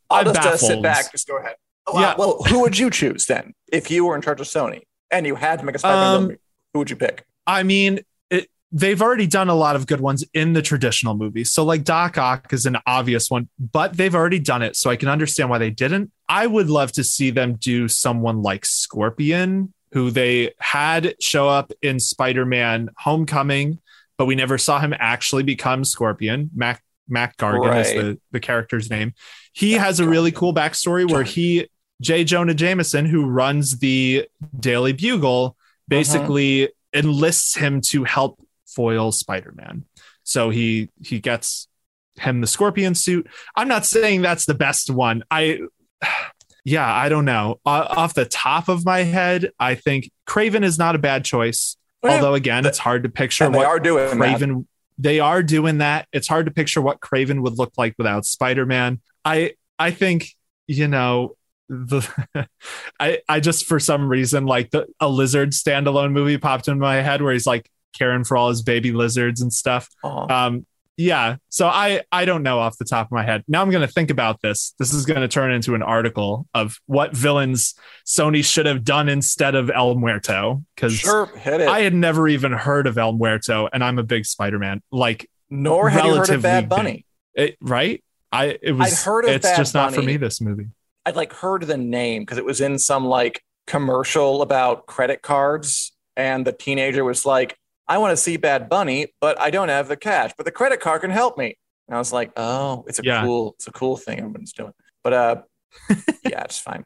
I'll 0.09 0.27
I'm 0.27 0.33
just 0.33 0.47
uh, 0.47 0.57
sit 0.57 0.81
back. 0.81 1.11
Just 1.11 1.27
go 1.27 1.37
ahead. 1.37 1.55
Well, 1.91 2.01
Yeah. 2.01 2.15
well, 2.17 2.43
who 2.43 2.61
would 2.61 2.77
you 2.77 2.89
choose 2.89 3.25
then 3.25 3.53
if 3.71 3.89
you 3.91 4.05
were 4.05 4.15
in 4.15 4.21
charge 4.21 4.41
of 4.41 4.47
Sony 4.47 4.81
and 5.11 5.25
you 5.25 5.35
had 5.35 5.59
to 5.59 5.65
make 5.65 5.75
a 5.75 5.79
Spider-Man 5.79 6.15
Um, 6.15 6.21
movie? 6.23 6.37
Who 6.73 6.79
would 6.79 6.89
you 6.89 6.95
pick? 6.95 7.25
I 7.45 7.63
mean, 7.63 8.01
it, 8.29 8.49
they've 8.73 9.01
already 9.01 9.27
done 9.27 9.47
a 9.47 9.55
lot 9.55 9.75
of 9.77 9.87
good 9.87 10.01
ones 10.01 10.25
in 10.33 10.51
the 10.53 10.61
traditional 10.61 11.15
movies. 11.15 11.51
So, 11.51 11.63
like 11.63 11.83
Doc 11.85 12.17
Ock 12.17 12.51
is 12.51 12.65
an 12.65 12.77
obvious 12.85 13.29
one, 13.31 13.47
but 13.57 13.95
they've 13.95 14.13
already 14.13 14.39
done 14.39 14.61
it. 14.61 14.75
So, 14.75 14.89
I 14.89 14.97
can 14.97 15.07
understand 15.07 15.49
why 15.49 15.57
they 15.59 15.69
didn't. 15.69 16.11
I 16.27 16.45
would 16.45 16.69
love 16.69 16.91
to 16.93 17.03
see 17.05 17.29
them 17.29 17.55
do 17.55 17.87
someone 17.87 18.41
like 18.41 18.65
Scorpion, 18.65 19.73
who 19.91 20.11
they 20.11 20.53
had 20.59 21.15
show 21.21 21.47
up 21.47 21.71
in 21.81 21.99
Spider 21.99 22.45
Man 22.45 22.89
Homecoming, 22.97 23.79
but 24.17 24.25
we 24.25 24.35
never 24.35 24.57
saw 24.57 24.79
him 24.79 24.93
actually 24.97 25.43
become 25.43 25.83
Scorpion. 25.83 26.49
Mac, 26.55 26.83
Mac 27.07 27.37
Gargan 27.37 27.81
is 27.81 27.93
the, 27.93 28.19
the 28.31 28.39
character's 28.39 28.89
name. 28.89 29.13
He 29.53 29.73
has 29.73 29.99
a 29.99 30.07
really 30.07 30.31
cool 30.31 30.53
backstory 30.53 31.09
where 31.09 31.23
he, 31.23 31.69
J. 32.01 32.23
Jonah 32.23 32.53
Jameson, 32.53 33.05
who 33.05 33.25
runs 33.25 33.79
the 33.79 34.27
Daily 34.59 34.93
Bugle, 34.93 35.45
uh-huh. 35.45 35.53
basically 35.87 36.69
enlists 36.93 37.55
him 37.55 37.81
to 37.81 38.03
help 38.03 38.39
foil 38.65 39.11
Spider-Man. 39.11 39.85
So 40.23 40.49
he 40.49 40.89
he 41.03 41.19
gets 41.19 41.67
him 42.15 42.41
the 42.41 42.47
scorpion 42.47 42.95
suit. 42.95 43.27
I'm 43.55 43.67
not 43.67 43.85
saying 43.85 44.21
that's 44.21 44.45
the 44.45 44.53
best 44.53 44.89
one. 44.89 45.23
I 45.31 45.61
yeah, 46.67 46.93
I 46.93 47.07
don't 47.07 47.23
know. 47.23 47.61
Uh, 47.65 47.87
off 47.89 48.13
the 48.13 48.25
top 48.25 48.67
of 48.67 48.83
my 48.83 48.99
head, 48.99 49.51
I 49.57 49.75
think 49.75 50.11
Kraven 50.27 50.65
is 50.65 50.77
not 50.77 50.95
a 50.95 50.99
bad 50.99 51.23
choice. 51.23 51.77
Yeah. 52.03 52.15
Although 52.15 52.33
again, 52.33 52.65
it's 52.65 52.77
hard 52.77 53.03
to 53.03 53.09
picture 53.09 53.45
And 53.45 53.55
they 53.55 53.59
what 53.59 53.67
are 53.67 53.79
doing 53.79 54.19
that. 54.19 54.39
Kraven 54.39 54.65
they 54.97 55.21
are 55.21 55.41
doing 55.41 55.77
that. 55.77 56.09
It's 56.11 56.27
hard 56.27 56.45
to 56.47 56.51
picture 56.51 56.81
what 56.81 56.99
Kraven 56.99 57.41
would 57.41 57.57
look 57.57 57.71
like 57.77 57.95
without 57.97 58.25
Spider-Man. 58.25 58.99
I 59.23 59.53
I 59.79 59.91
think, 59.91 60.35
you 60.67 60.89
know, 60.89 61.37
the 61.69 62.05
I 62.99 63.21
I 63.29 63.39
just 63.39 63.65
for 63.65 63.79
some 63.79 64.09
reason 64.09 64.45
like 64.45 64.71
the 64.71 64.87
a 64.99 65.07
lizard 65.07 65.51
standalone 65.51 66.11
movie 66.11 66.37
popped 66.37 66.67
in 66.67 66.79
my 66.79 66.95
head 66.95 67.21
where 67.21 67.31
he's 67.31 67.47
like 67.47 67.71
caring 67.97 68.25
for 68.25 68.35
all 68.35 68.49
his 68.49 68.61
baby 68.61 68.91
lizards 68.91 69.39
and 69.39 69.53
stuff. 69.53 69.87
Aw. 70.03 70.47
Um 70.47 70.65
yeah, 70.97 71.35
so 71.49 71.67
I 71.67 72.01
I 72.11 72.25
don't 72.25 72.41
know 72.41 72.59
off 72.59 72.77
the 72.79 72.85
top 72.85 73.05
of 73.07 73.11
my 73.11 73.23
head. 73.23 73.43
Now 73.47 73.61
I'm 73.61 73.69
going 73.69 73.85
to 73.85 73.91
think 73.91 74.09
about 74.09 74.41
this. 74.41 74.73
This 74.79 74.93
is 74.93 75.05
going 75.05 75.21
to 75.21 75.27
turn 75.27 75.51
into 75.51 75.75
an 75.75 75.83
article 75.83 76.47
of 76.55 76.79
what 76.87 77.15
villains 77.15 77.75
Sony 78.05 78.43
should 78.43 78.65
have 78.65 78.83
done 78.83 79.07
instead 79.07 79.53
of 79.53 79.69
El 79.69 79.95
Muerto 79.95 80.63
cuz 80.75 80.95
sure. 80.95 81.29
I 81.45 81.81
had 81.81 81.93
never 81.93 82.27
even 82.27 82.51
heard 82.51 82.87
of 82.87 82.97
El 82.97 83.13
Muerto, 83.13 83.69
and 83.71 83.83
I'm 83.83 83.99
a 83.99 84.03
big 84.03 84.25
Spider-Man. 84.25 84.81
Like, 84.91 85.29
Nor 85.51 85.89
had 85.89 86.05
you 86.05 86.15
heard 86.15 86.29
of 86.31 86.41
Bad. 86.41 86.67
Bunny. 86.67 87.05
it, 87.35 87.57
right? 87.61 88.03
I 88.31 88.57
it 88.61 88.71
was. 88.71 88.91
I'd 88.91 89.05
heard 89.05 89.25
of 89.25 89.31
it's 89.31 89.47
Bad 89.47 89.57
just 89.57 89.73
not 89.73 89.93
for 89.93 90.01
me. 90.01 90.17
This 90.17 90.41
movie. 90.41 90.67
I'd 91.05 91.15
like 91.15 91.31
heard 91.31 91.61
the 91.61 91.77
name 91.77 92.23
because 92.23 92.37
it 92.39 92.43
was 92.45 92.59
in 92.59 92.79
some 92.79 93.05
like 93.05 93.43
commercial 93.67 94.41
about 94.41 94.87
credit 94.87 95.21
cards, 95.21 95.93
and 96.15 96.45
the 96.45 96.51
teenager 96.51 97.03
was 97.03 97.25
like, 97.25 97.55
"I 97.87 97.97
want 97.97 98.11
to 98.11 98.17
see 98.17 98.37
Bad 98.37 98.69
Bunny, 98.69 99.13
but 99.21 99.39
I 99.39 99.49
don't 99.49 99.69
have 99.69 99.87
the 99.87 99.97
cash, 99.97 100.31
but 100.37 100.45
the 100.45 100.51
credit 100.51 100.79
card 100.79 101.01
can 101.01 101.11
help 101.11 101.37
me." 101.37 101.57
And 101.87 101.95
I 101.95 101.99
was 101.99 102.11
like, 102.13 102.31
"Oh, 102.37 102.83
it's 102.87 102.99
a 102.99 103.03
Yeah. 103.03 103.23
cool, 103.23 103.53
it's 103.57 103.67
a 103.67 103.71
cool 103.71 103.97
thing 103.97 104.19
everyone's 104.19 104.53
doing." 104.53 104.73
But 105.03 105.13
uh, 105.13 105.35
yeah, 106.23 106.43
it's 106.43 106.59
fine. 106.59 106.83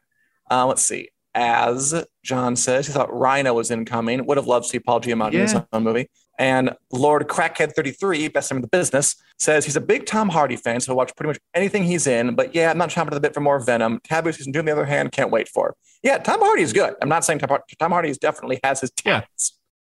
Uh, 0.50 0.66
let's 0.66 0.84
see. 0.84 1.08
As 1.34 2.04
John 2.22 2.56
says, 2.56 2.86
he 2.86 2.92
thought 2.92 3.12
Rhino 3.12 3.54
was 3.54 3.70
incoming. 3.70 4.26
Would 4.26 4.36
have 4.36 4.46
loved 4.46 4.64
to 4.66 4.70
see 4.70 4.78
Paul 4.78 5.00
Giamatti 5.00 5.32
in 5.34 5.40
his 5.40 5.54
own 5.72 5.82
movie. 5.82 6.08
And 6.38 6.74
Lord 6.90 7.26
Crackhead 7.28 7.72
33, 7.74 8.28
best 8.28 8.50
name 8.50 8.56
in 8.58 8.62
the 8.62 8.68
business, 8.68 9.16
says 9.38 9.64
he's 9.64 9.76
a 9.76 9.80
big 9.80 10.06
Tom 10.06 10.28
Hardy 10.28 10.56
fan, 10.56 10.80
so 10.80 10.92
he'll 10.92 10.96
watch 10.96 11.14
pretty 11.16 11.28
much 11.28 11.38
anything 11.54 11.84
he's 11.84 12.06
in. 12.06 12.34
But 12.34 12.54
yeah, 12.54 12.70
I'm 12.70 12.78
not 12.78 12.90
chomping 12.90 13.08
at 13.08 13.14
the 13.14 13.20
bit 13.20 13.32
for 13.34 13.40
more 13.40 13.60
Venom. 13.60 14.00
Taboo 14.04 14.32
season 14.32 14.52
two, 14.52 14.58
on 14.58 14.64
the 14.66 14.72
other 14.72 14.84
hand, 14.84 15.12
can't 15.12 15.30
wait 15.30 15.48
for. 15.48 15.74
Yeah, 16.02 16.18
Tom 16.18 16.40
Hardy 16.40 16.62
is 16.62 16.72
good. 16.72 16.94
I'm 17.00 17.08
not 17.08 17.24
saying 17.24 17.38
Tom, 17.38 17.58
Tom 17.78 17.92
Hardy 17.92 18.12
definitely 18.14 18.60
has 18.64 18.80
his 18.80 18.92
Yeah. 19.04 19.22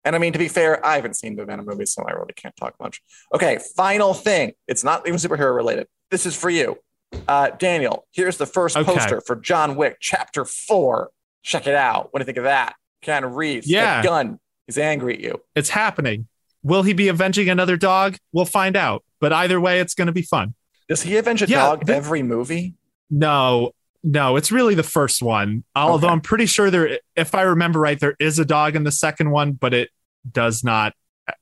And 0.04 0.14
I 0.16 0.18
mean, 0.18 0.32
to 0.32 0.38
be 0.38 0.48
fair, 0.48 0.84
I 0.86 0.96
haven't 0.96 1.14
seen 1.14 1.36
the 1.36 1.44
Venom 1.44 1.66
movies, 1.66 1.92
so 1.92 2.02
I 2.06 2.12
really 2.12 2.32
can't 2.34 2.56
talk 2.56 2.74
much. 2.80 3.02
Okay, 3.34 3.58
final 3.76 4.14
thing. 4.14 4.52
It's 4.66 4.84
not 4.84 5.06
even 5.06 5.18
superhero 5.18 5.54
related. 5.54 5.86
This 6.10 6.24
is 6.24 6.34
for 6.36 6.48
you. 6.50 6.78
Uh, 7.26 7.50
Daniel, 7.58 8.06
here's 8.12 8.36
the 8.36 8.46
first 8.46 8.76
Okay. 8.76 8.90
poster 8.92 9.20
for 9.20 9.36
John 9.36 9.76
Wick, 9.76 9.96
Chapter 10.00 10.44
4. 10.44 11.10
Check 11.42 11.66
it 11.66 11.74
out. 11.74 12.12
What 12.12 12.20
do 12.20 12.22
you 12.22 12.26
think 12.26 12.38
of 12.38 12.44
that? 12.44 12.76
Keanu 13.04 13.34
Reeves, 13.34 13.66
Yeah. 13.68 14.02
gun. 14.02 14.38
He's 14.66 14.78
angry 14.78 15.14
at 15.14 15.20
you. 15.20 15.40
It's 15.54 15.70
happening. 15.70 16.28
Will 16.62 16.82
he 16.82 16.92
be 16.92 17.08
avenging 17.08 17.48
another 17.48 17.76
dog? 17.76 18.16
We'll 18.32 18.44
find 18.44 18.76
out. 18.76 19.04
But 19.20 19.32
either 19.32 19.60
way, 19.60 19.80
it's 19.80 19.94
going 19.94 20.06
to 20.06 20.12
be 20.12 20.22
fun. 20.22 20.54
Does 20.88 21.02
he 21.02 21.16
avenge 21.16 21.42
a 21.42 21.46
Yeah, 21.46 21.58
dog 21.58 21.86
the- 21.86 21.94
every 21.94 22.22
movie? 22.22 22.74
No, 23.10 23.72
no, 24.02 24.36
it's 24.36 24.52
really 24.52 24.74
the 24.74 24.82
first 24.82 25.22
one. 25.22 25.64
Although 25.74 26.06
Okay. 26.06 26.12
I'm 26.12 26.20
pretty 26.20 26.46
sure 26.46 26.70
there, 26.70 26.98
if 27.16 27.34
I 27.34 27.42
remember 27.42 27.80
right, 27.80 27.98
there 27.98 28.14
is 28.18 28.38
a 28.38 28.44
dog 28.44 28.76
in 28.76 28.84
the 28.84 28.92
second 28.92 29.30
one, 29.30 29.52
but 29.52 29.74
it 29.74 29.90
does 30.30 30.62
not 30.62 30.94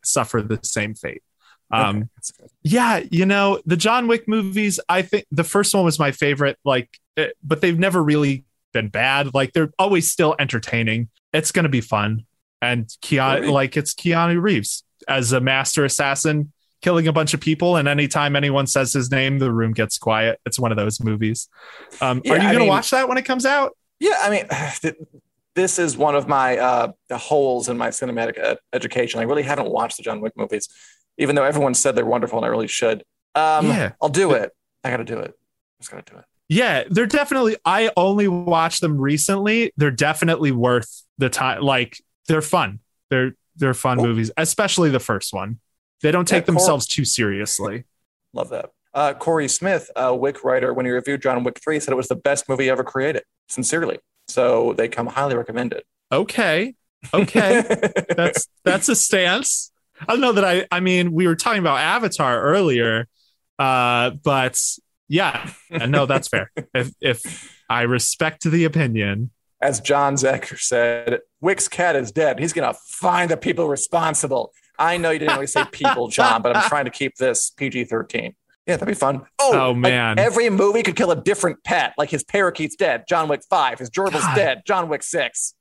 suffer 0.03 0.43
the 0.43 0.59
same 0.63 0.95
fate. 0.95 1.23
Um, 1.71 2.09
Okay. 2.41 2.51
Yeah, 2.63 3.03
you 3.11 3.27
know, 3.27 3.61
the 3.67 3.77
John 3.77 4.09
Wick 4.09 4.27
movies, 4.29 4.81
I 4.89 5.03
think 5.03 5.27
the 5.31 5.45
first 5.45 5.75
one 5.75 5.85
was 5.85 5.99
my 5.99 6.13
favorite, 6.13 6.59
like, 6.65 6.99
eh, 7.17 7.29
but 7.43 7.61
they've 7.61 7.79
never 7.79 8.03
really 8.03 8.45
been 8.73 8.89
bad. 8.89 9.35
Like, 9.35 9.53
they're 9.53 9.73
always 9.79 10.11
still 10.11 10.35
entertaining. 10.39 11.09
It's 11.33 11.53
going 11.53 11.65
to 11.65 11.69
be 11.69 11.81
fun. 11.81 12.27
And 12.63 12.87
Keanu, 13.03 13.51
like, 13.53 13.77
it's 13.77 13.95
Keanu 13.95 14.41
Reeves 14.41 14.83
as 15.09 15.33
a 15.33 15.41
master 15.41 15.85
assassin 15.85 16.53
killing 16.83 17.09
a 17.09 17.13
bunch 17.13 17.35
of 17.35 17.41
people. 17.41 17.77
And 17.77 17.89
anytime 17.89 18.37
anyone 18.37 18.67
says 18.67 18.93
his 18.93 19.11
name, 19.11 19.39
the 19.39 19.53
room 19.53 19.73
gets 19.73 19.99
quiet. 19.99 20.41
It's 20.47 20.59
one 20.59 20.71
of 20.73 20.77
those 20.77 21.01
movies. 21.03 21.49
Um, 22.01 22.21
Yeah, 22.25 22.33
are 22.35 22.37
you 22.37 22.43
going 22.53 22.59
to 22.59 22.65
watch 22.67 22.91
that 22.91 23.09
when 23.09 23.19
it 23.19 23.25
comes 23.25 23.47
out? 23.47 23.77
Yeah, 23.99 24.15
I 24.23 24.31
mean, 24.31 24.95
this 25.55 25.79
is 25.79 25.97
one 25.97 26.15
of 26.15 26.29
my 26.29 26.59
uh, 26.59 26.93
holes 27.13 27.69
in 27.69 27.77
my 27.79 27.89
cinematic 27.89 28.39
ed- 28.39 28.59
education. 28.73 29.21
I 29.21 29.25
really 29.25 29.43
haven't 29.43 29.71
watched 29.71 29.97
the 29.97 30.03
John 30.03 30.21
Wick 30.21 30.35
movies, 30.37 30.69
even 31.19 31.35
though 31.35 31.45
everyone 31.45 31.75
said 31.75 31.97
they're 31.97 32.05
wonderful 32.07 32.39
and 32.39 32.45
I 32.45 32.49
really 32.49 32.69
should. 32.69 33.05
Um, 33.35 33.67
Yeah. 33.67 33.93
I'll 34.03 34.09
do 34.09 34.33
it. 34.33 34.53
I 34.85 34.91
got 34.91 34.99
to 34.99 35.05
do 35.05 35.19
it. 35.19 35.31
I 35.31 35.83
just 35.83 35.91
got 35.91 36.05
to 36.07 36.13
do 36.13 36.19
it. 36.19 36.25
Yeah, 36.49 36.85
they're 36.89 37.07
definitely. 37.07 37.57
I 37.65 37.91
only 37.97 38.29
watched 38.29 38.81
them 38.81 38.99
recently. 38.99 39.73
They're 39.77 39.91
definitely 39.91 40.53
worth 40.53 41.03
the 41.19 41.29
time. 41.29 41.61
Like 41.63 42.01
they're 42.29 42.41
fun. 42.41 42.79
They're 43.11 43.33
they're 43.57 43.75
fun 43.75 43.97
movies, 43.97 44.31
especially 44.37 44.91
the 44.91 45.01
first 45.01 45.33
one. 45.33 45.59
They 46.03 46.11
don't 46.11 46.27
take 46.27 46.43
Yeah, 46.43 46.47
Cor- 46.47 46.55
themselves 46.55 46.87
too 46.87 47.05
seriously. 47.05 47.85
Love 48.33 48.51
that. 48.51 48.71
Uh, 48.95 49.13
Corey 49.13 49.49
Smith, 49.49 49.91
a 49.95 50.15
Wick 50.15 50.43
writer, 50.43 50.73
when 50.73 50.87
he 50.87 50.93
reviewed 50.93 51.21
John 51.23 51.45
Wick 51.45 51.61
3, 51.63 51.81
said 51.81 51.93
it 51.93 51.97
was 51.97 52.09
the 52.09 52.17
best 52.17 52.49
movie 52.49 52.71
ever 52.71 52.83
created, 52.85 53.25
sincerely. 53.49 53.99
So 54.29 54.73
they 54.73 54.89
come 54.89 55.07
highly 55.07 55.37
recommended. 55.37 55.83
Okay, 56.11 56.75
okay, 57.13 57.63
that's 58.17 58.49
that's 58.65 58.89
a 58.89 58.97
stance. 58.97 59.71
I 60.01 60.07
don't 60.13 60.21
know 60.21 60.33
that 60.33 60.45
I. 60.45 60.67
I 60.71 60.81
mean, 60.81 61.13
we 61.13 61.27
were 61.27 61.37
talking 61.37 61.61
about 61.61 61.79
Avatar 61.79 62.41
earlier, 62.41 63.07
uh, 63.59 64.11
but 64.25 64.59
yeah, 65.09 65.51
no, 65.71 66.07
that's 66.07 66.29
fair. 66.29 66.51
If 66.75 66.93
if 67.01 67.55
I 67.69 67.83
respect 67.83 68.45
the 68.45 68.65
opinion, 68.65 69.31
As 69.61 69.81
John 69.81 70.15
Zecker 70.15 70.59
said, 70.59 71.21
Wick's 71.41 71.69
cat 71.69 71.97
is 71.97 72.13
dead. 72.13 72.39
He's 72.39 72.53
going 72.53 72.73
to 72.73 72.79
find 72.87 73.31
the 73.31 73.37
people 73.37 73.69
responsible. 73.69 74.53
I 74.79 74.97
know 74.97 75.11
you 75.11 75.19
didn't 75.19 75.35
really 75.35 75.47
say 75.47 75.65
people, 75.71 76.09
John, 76.09 76.43
but 76.43 76.57
I'm 76.57 76.63
trying 76.69 76.85
to 76.85 76.91
keep 76.91 77.17
this 77.17 77.51
PG 77.51 77.85
13. 77.85 78.35
Yeah, 78.67 78.77
that'd 78.77 78.89
be 78.89 78.95
fun. 78.95 79.23
Oh, 79.39 79.59
oh, 79.59 79.71
like, 79.71 79.77
man. 79.77 80.19
every 80.19 80.51
movie 80.51 80.83
could 80.83 80.97
kill 80.97 81.13
a 81.13 81.17
different 81.17 81.63
pet. 81.63 81.95
Like 81.97 82.11
his 82.11 82.25
parakeet's 82.25 82.75
dead. 82.75 83.05
John 83.09 83.29
Wick 83.29 83.43
5. 83.49 83.79
His 83.79 83.91
gerbil's 83.95 84.25
God. 84.25 84.35
dead. 84.35 84.63
John 84.67 84.89
Wick 84.89 85.05
6. 85.05 85.55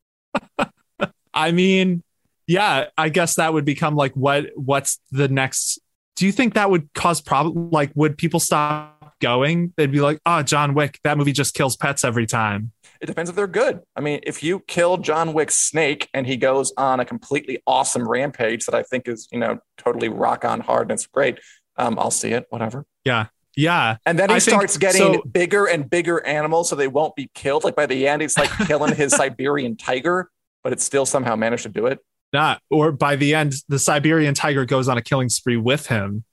I 1.34 1.52
mean, 1.52 2.04
yeah, 2.48 2.86
I 2.98 3.10
guess 3.10 3.36
that 3.36 3.54
would 3.54 3.66
become 3.66 3.96
like 3.96 4.14
what 4.14 4.48
what's 4.56 5.00
the 5.12 5.28
next 5.28 5.80
do 6.16 6.26
you 6.26 6.32
think 6.32 6.54
that 6.54 6.70
would 6.70 6.94
cause 6.94 7.22
problem 7.22 7.70
like 7.72 7.92
would 7.96 8.18
people 8.18 8.40
stop 8.40 8.95
going? 9.26 9.74
They'd 9.76 9.92
be 9.92 10.02
like, 10.02 10.20
oh 10.26 10.44
John 10.44 10.74
Wick, 10.76 11.00
that 11.04 11.18
movie 11.18 11.32
just 11.32 11.54
kills 11.56 11.76
pets 11.76 12.04
every 12.04 12.28
time. 12.28 12.72
It 13.02 13.08
depends 13.08 13.30
if 13.30 13.36
they're 13.36 13.48
good. 13.48 13.82
I 13.96 14.02
mean, 14.02 14.20
if 14.24 14.44
you 14.44 14.60
kill 14.68 14.98
John 14.98 15.34
Wick's 15.34 15.56
snake 15.56 16.08
and 16.14 16.28
he 16.28 16.38
goes 16.38 16.72
on 16.78 17.00
a 17.00 17.06
completely 17.06 17.62
awesome 17.66 18.08
rampage 18.08 18.66
that 18.66 18.76
I 18.76 18.84
think 18.84 19.08
is, 19.08 19.28
you 19.32 19.40
know, 19.40 19.60
totally 19.78 20.10
rock 20.10 20.46
on 20.46 20.60
hard 20.62 20.84
and 20.84 20.92
it's 20.92 21.08
great, 21.08 21.40
um, 21.78 21.98
I'll 22.00 22.12
see 22.12 22.30
it, 22.34 22.46
whatever. 22.50 22.86
Yeah. 23.04 23.26
Yeah. 23.56 23.98
And 24.06 24.20
then 24.20 24.30
he 24.30 24.36
I 24.36 24.40
think- 24.40 24.54
starts 24.56 24.78
getting 24.78 25.16
so- 25.16 25.24
bigger 25.24 25.66
and 25.66 25.90
bigger 25.90 26.26
animals 26.26 26.70
so 26.70 26.76
they 26.76 26.88
won't 26.88 27.16
be 27.16 27.30
killed. 27.34 27.64
Like 27.64 27.76
by 27.76 27.86
the 27.88 28.08
end, 28.08 28.22
he's 28.22 28.38
like 28.38 28.52
killing 28.68 28.94
his 28.96 29.12
Siberian 29.16 29.76
tiger, 29.76 30.30
but 30.64 30.72
it 30.74 30.82
still 30.82 31.06
somehow 31.06 31.36
managed 31.36 31.64
to 31.64 31.70
do 31.70 31.86
it. 31.88 32.00
Not 32.34 32.62
or 32.70 32.92
by 32.92 33.16
the 33.16 33.34
end, 33.34 33.54
the 33.70 33.80
Siberian 33.80 34.34
tiger 34.34 34.66
goes 34.66 34.88
on 34.90 34.98
a 34.98 35.02
killing 35.02 35.30
spree 35.30 35.58
with 35.58 35.88
him. 35.88 36.24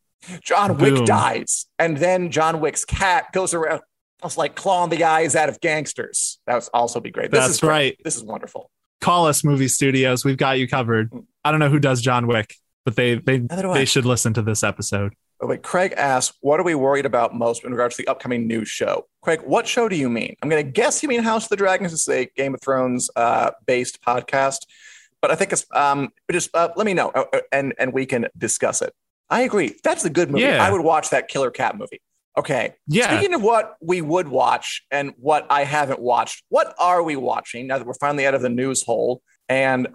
John 0.42 0.76
Boom. 0.76 0.94
Wick 0.94 1.04
dies. 1.06 1.66
And 1.78 1.96
then 1.96 2.30
John 2.30 2.60
Wick's 2.60 2.84
cat 2.84 3.32
goes 3.32 3.54
around, 3.54 3.80
it's 4.24 4.36
like 4.36 4.54
clawing 4.54 4.90
the 4.90 5.04
eyes 5.04 5.34
out 5.34 5.48
of 5.48 5.60
gangsters. 5.60 6.38
That 6.46 6.54
would 6.54 6.64
also 6.72 7.00
be 7.00 7.10
great. 7.10 7.30
This 7.30 7.40
That's 7.40 7.54
is 7.54 7.60
great. 7.60 7.68
right. 7.68 7.96
This 8.04 8.16
is 8.16 8.24
wonderful. 8.24 8.70
Call 9.00 9.26
us 9.26 9.42
movie 9.42 9.68
studios. 9.68 10.24
We've 10.24 10.36
got 10.36 10.58
you 10.58 10.68
covered. 10.68 11.10
I 11.44 11.50
don't 11.50 11.58
know 11.58 11.68
who 11.68 11.80
does 11.80 12.00
John 12.00 12.28
Wick, 12.28 12.54
but 12.84 12.94
they 12.94 13.16
they 13.16 13.38
they 13.38 13.84
should 13.84 14.04
listen 14.04 14.32
to 14.34 14.42
this 14.42 14.62
episode. 14.62 15.14
Oh, 15.40 15.48
wait, 15.48 15.64
Craig 15.64 15.92
asks, 15.96 16.36
what 16.40 16.60
are 16.60 16.62
we 16.62 16.76
worried 16.76 17.04
about 17.04 17.34
most 17.34 17.64
in 17.64 17.72
regards 17.72 17.96
to 17.96 18.02
the 18.02 18.08
upcoming 18.08 18.46
news 18.46 18.68
show? 18.68 19.08
Craig, 19.22 19.40
what 19.44 19.66
show 19.66 19.88
do 19.88 19.96
you 19.96 20.08
mean? 20.08 20.36
I'm 20.40 20.48
going 20.48 20.64
to 20.64 20.70
guess 20.70 21.02
you 21.02 21.08
mean 21.08 21.20
House 21.24 21.46
of 21.46 21.48
the 21.48 21.56
Dragons. 21.56 21.92
It's 21.92 22.08
a 22.08 22.26
Game 22.36 22.54
of 22.54 22.60
Thrones 22.60 23.10
uh, 23.16 23.50
based 23.66 24.00
podcast, 24.02 24.58
but 25.20 25.32
I 25.32 25.34
think 25.34 25.52
it's 25.52 25.66
um, 25.74 26.10
just 26.30 26.54
uh, 26.54 26.68
let 26.76 26.86
me 26.86 26.94
know 26.94 27.08
uh, 27.08 27.24
uh, 27.32 27.40
and 27.50 27.74
and 27.76 27.92
we 27.92 28.06
can 28.06 28.28
discuss 28.38 28.82
it. 28.82 28.94
I 29.32 29.42
agree. 29.42 29.76
That's 29.82 30.04
a 30.04 30.10
good 30.10 30.30
movie. 30.30 30.44
Yeah. 30.44 30.62
I 30.62 30.70
would 30.70 30.82
watch 30.82 31.08
that 31.10 31.28
Killer 31.28 31.50
Cat 31.50 31.78
movie. 31.78 32.02
Okay. 32.36 32.74
Yeah. 32.86 33.16
Speaking 33.16 33.34
of 33.34 33.42
what 33.42 33.76
we 33.80 34.02
would 34.02 34.28
watch 34.28 34.84
and 34.90 35.14
what 35.16 35.46
I 35.48 35.64
haven't 35.64 36.00
watched, 36.00 36.44
what 36.50 36.74
are 36.78 37.02
we 37.02 37.16
watching 37.16 37.66
now 37.66 37.78
that 37.78 37.86
we're 37.86 37.94
finally 37.94 38.26
out 38.26 38.34
of 38.34 38.42
the 38.42 38.50
news 38.50 38.82
hole? 38.82 39.22
And 39.48 39.88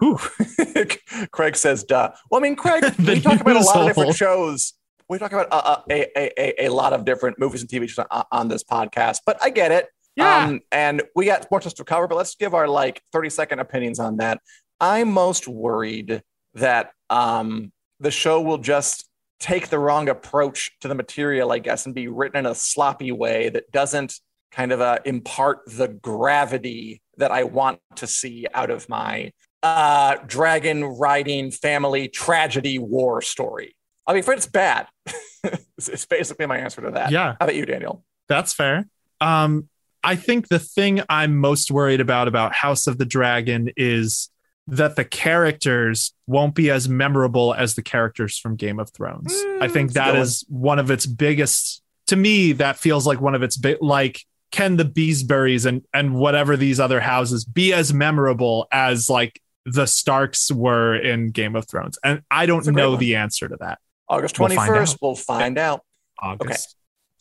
Craig 1.30 1.54
says, 1.56 1.84
duh. 1.84 2.10
Well, 2.30 2.40
I 2.40 2.42
mean, 2.42 2.56
Craig, 2.56 2.82
we 2.98 3.20
talk 3.20 3.40
about 3.40 3.56
a 3.56 3.60
lot 3.60 3.80
of 3.80 3.86
different 3.86 4.16
shows. 4.16 4.74
We 5.08 5.18
talk 5.18 5.32
about 5.32 5.48
uh, 5.52 5.56
uh, 5.56 5.82
a, 5.88 6.06
a, 6.16 6.64
a, 6.64 6.66
a 6.66 6.68
lot 6.68 6.92
of 6.92 7.04
different 7.04 7.38
movies 7.38 7.60
and 7.60 7.70
TV 7.70 7.88
shows 7.88 8.06
on, 8.10 8.24
on 8.30 8.48
this 8.48 8.64
podcast, 8.64 9.18
but 9.24 9.38
I 9.40 9.50
get 9.50 9.70
it. 9.70 9.86
Yeah. 10.16 10.46
Um, 10.46 10.60
and 10.72 11.02
we 11.14 11.26
got 11.26 11.48
more 11.48 11.60
to 11.60 11.84
cover, 11.84 12.08
but 12.08 12.16
let's 12.16 12.34
give 12.34 12.54
our 12.54 12.66
like 12.66 13.00
30 13.12 13.30
second 13.30 13.60
opinions 13.60 14.00
on 14.00 14.16
that. 14.16 14.40
I'm 14.80 15.12
most 15.12 15.46
worried 15.46 16.22
that 16.54 16.90
um, 17.08 17.72
the 18.00 18.10
show 18.10 18.40
will 18.40 18.58
just 18.58 19.07
take 19.40 19.68
the 19.68 19.78
wrong 19.78 20.08
approach 20.08 20.72
to 20.80 20.88
the 20.88 20.94
material, 20.94 21.52
I 21.52 21.58
guess, 21.58 21.86
and 21.86 21.94
be 21.94 22.08
written 22.08 22.38
in 22.38 22.46
a 22.46 22.54
sloppy 22.54 23.12
way 23.12 23.48
that 23.50 23.70
doesn't 23.70 24.20
kind 24.50 24.72
of 24.72 24.80
uh, 24.80 24.98
impart 25.04 25.60
the 25.66 25.88
gravity 25.88 27.02
that 27.16 27.30
I 27.30 27.44
want 27.44 27.80
to 27.96 28.06
see 28.06 28.46
out 28.52 28.70
of 28.70 28.88
my 28.88 29.32
uh, 29.62 30.16
dragon 30.26 30.84
riding 30.84 31.50
family 31.50 32.08
tragedy 32.08 32.78
war 32.78 33.20
story. 33.22 33.74
I 34.06 34.14
mean, 34.14 34.24
it's 34.26 34.46
bad. 34.46 34.86
it's 35.44 35.88
it's 35.88 36.06
basically 36.06 36.46
my 36.46 36.58
answer 36.58 36.80
to 36.82 36.92
that. 36.92 37.10
Yeah. 37.10 37.32
How 37.32 37.36
about 37.40 37.54
you, 37.54 37.66
Daniel? 37.66 38.04
That's 38.28 38.52
fair. 38.52 38.88
Um, 39.20 39.68
I 40.02 40.16
think 40.16 40.48
the 40.48 40.58
thing 40.58 41.02
I'm 41.08 41.36
most 41.36 41.70
worried 41.70 42.00
about 42.00 42.28
about 42.28 42.54
House 42.54 42.86
of 42.86 42.98
the 42.98 43.04
Dragon 43.04 43.70
is 43.76 44.30
that 44.68 44.96
the 44.96 45.04
characters 45.04 46.12
won't 46.26 46.54
be 46.54 46.70
as 46.70 46.88
memorable 46.88 47.54
as 47.54 47.74
the 47.74 47.82
characters 47.82 48.38
from 48.38 48.54
Game 48.56 48.78
of 48.78 48.90
Thrones. 48.90 49.32
Mm, 49.32 49.62
I 49.62 49.68
think 49.68 49.92
that's 49.92 50.08
a 50.08 50.12
that 50.12 50.16
good 50.16 50.22
is 50.22 50.44
one 50.48 50.78
of 50.78 50.90
its 50.90 51.06
biggest. 51.06 51.82
To 52.08 52.16
me, 52.16 52.52
that 52.52 52.78
feels 52.78 53.06
like 53.06 53.20
one 53.20 53.34
of 53.34 53.42
its 53.42 53.56
big. 53.56 53.78
Like, 53.80 54.24
can 54.50 54.76
the 54.76 54.84
Beesburys 54.84 55.66
and 55.66 55.82
and 55.92 56.14
whatever 56.14 56.56
these 56.56 56.80
other 56.80 57.00
houses 57.00 57.44
be 57.44 57.72
as 57.72 57.92
memorable 57.92 58.66
as 58.72 59.10
like 59.10 59.40
the 59.64 59.86
Starks 59.86 60.50
were 60.52 60.94
in 60.96 61.30
Game 61.30 61.56
of 61.56 61.66
Thrones? 61.66 61.98
And 62.04 62.22
I 62.30 62.46
don't 62.46 62.58
That's 62.58 62.68
a 62.68 62.72
great 62.72 62.82
know 62.82 62.90
one. 62.92 63.00
the 63.00 63.16
answer 63.16 63.48
to 63.48 63.56
that. 63.60 63.78
August 64.08 64.38
We'll 64.38 64.48
find 64.50 64.70
21st, 64.72 64.92
out. 64.94 64.98
we'll 65.02 65.14
find 65.16 65.58
out. 65.58 65.80
August 66.20 66.70
So 66.70 66.76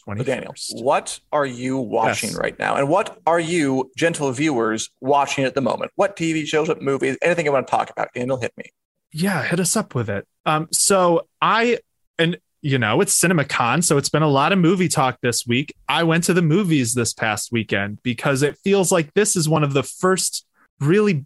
21st. 0.08 0.26
Daniel, 0.26 0.54
what 0.84 1.20
are 1.32 1.46
you 1.46 1.78
watching 1.78 2.30
Yes. 2.30 2.38
right 2.40 2.58
now? 2.58 2.76
And 2.76 2.88
what 2.90 3.20
are 3.28 3.40
you, 3.40 3.92
gentle 3.98 4.32
viewers, 4.32 4.90
watching 5.02 5.44
at 5.44 5.54
the 5.56 5.62
moment? 5.62 5.92
What 5.96 6.16
TV 6.16 6.46
shows, 6.48 6.68
what 6.70 6.82
movies, 6.82 7.18
anything 7.22 7.46
you 7.46 7.52
want 7.52 7.68
to 7.68 7.72
talk 7.72 7.90
about? 7.90 8.14
Daniel, 8.14 8.38
hit 8.38 8.54
me. 8.58 8.66
yeah 9.12 9.44
hit 9.44 9.60
us 9.60 9.76
up 9.78 9.96
with 9.96 10.10
it 10.10 10.28
um 10.46 10.68
so 10.72 11.26
i 11.42 11.80
and 12.20 12.38
you 12.62 12.78
know 12.78 13.00
it's 13.00 13.18
cinemacon 13.18 13.82
so 13.82 13.98
it's 13.98 14.10
been 14.10 14.22
a 14.22 14.28
lot 14.28 14.52
of 14.52 14.60
movie 14.60 14.90
talk 14.90 15.18
this 15.22 15.48
week 15.48 15.74
i 15.88 16.04
went 16.04 16.26
to 16.26 16.34
the 16.34 16.42
movies 16.42 16.94
this 16.94 17.14
past 17.14 17.50
weekend 17.50 18.04
because 18.04 18.44
it 18.44 18.58
feels 18.66 18.92
like 18.92 19.14
this 19.14 19.38
is 19.38 19.48
one 19.48 19.64
of 19.64 19.72
the 19.72 19.82
first 19.84 20.46
really 20.82 21.24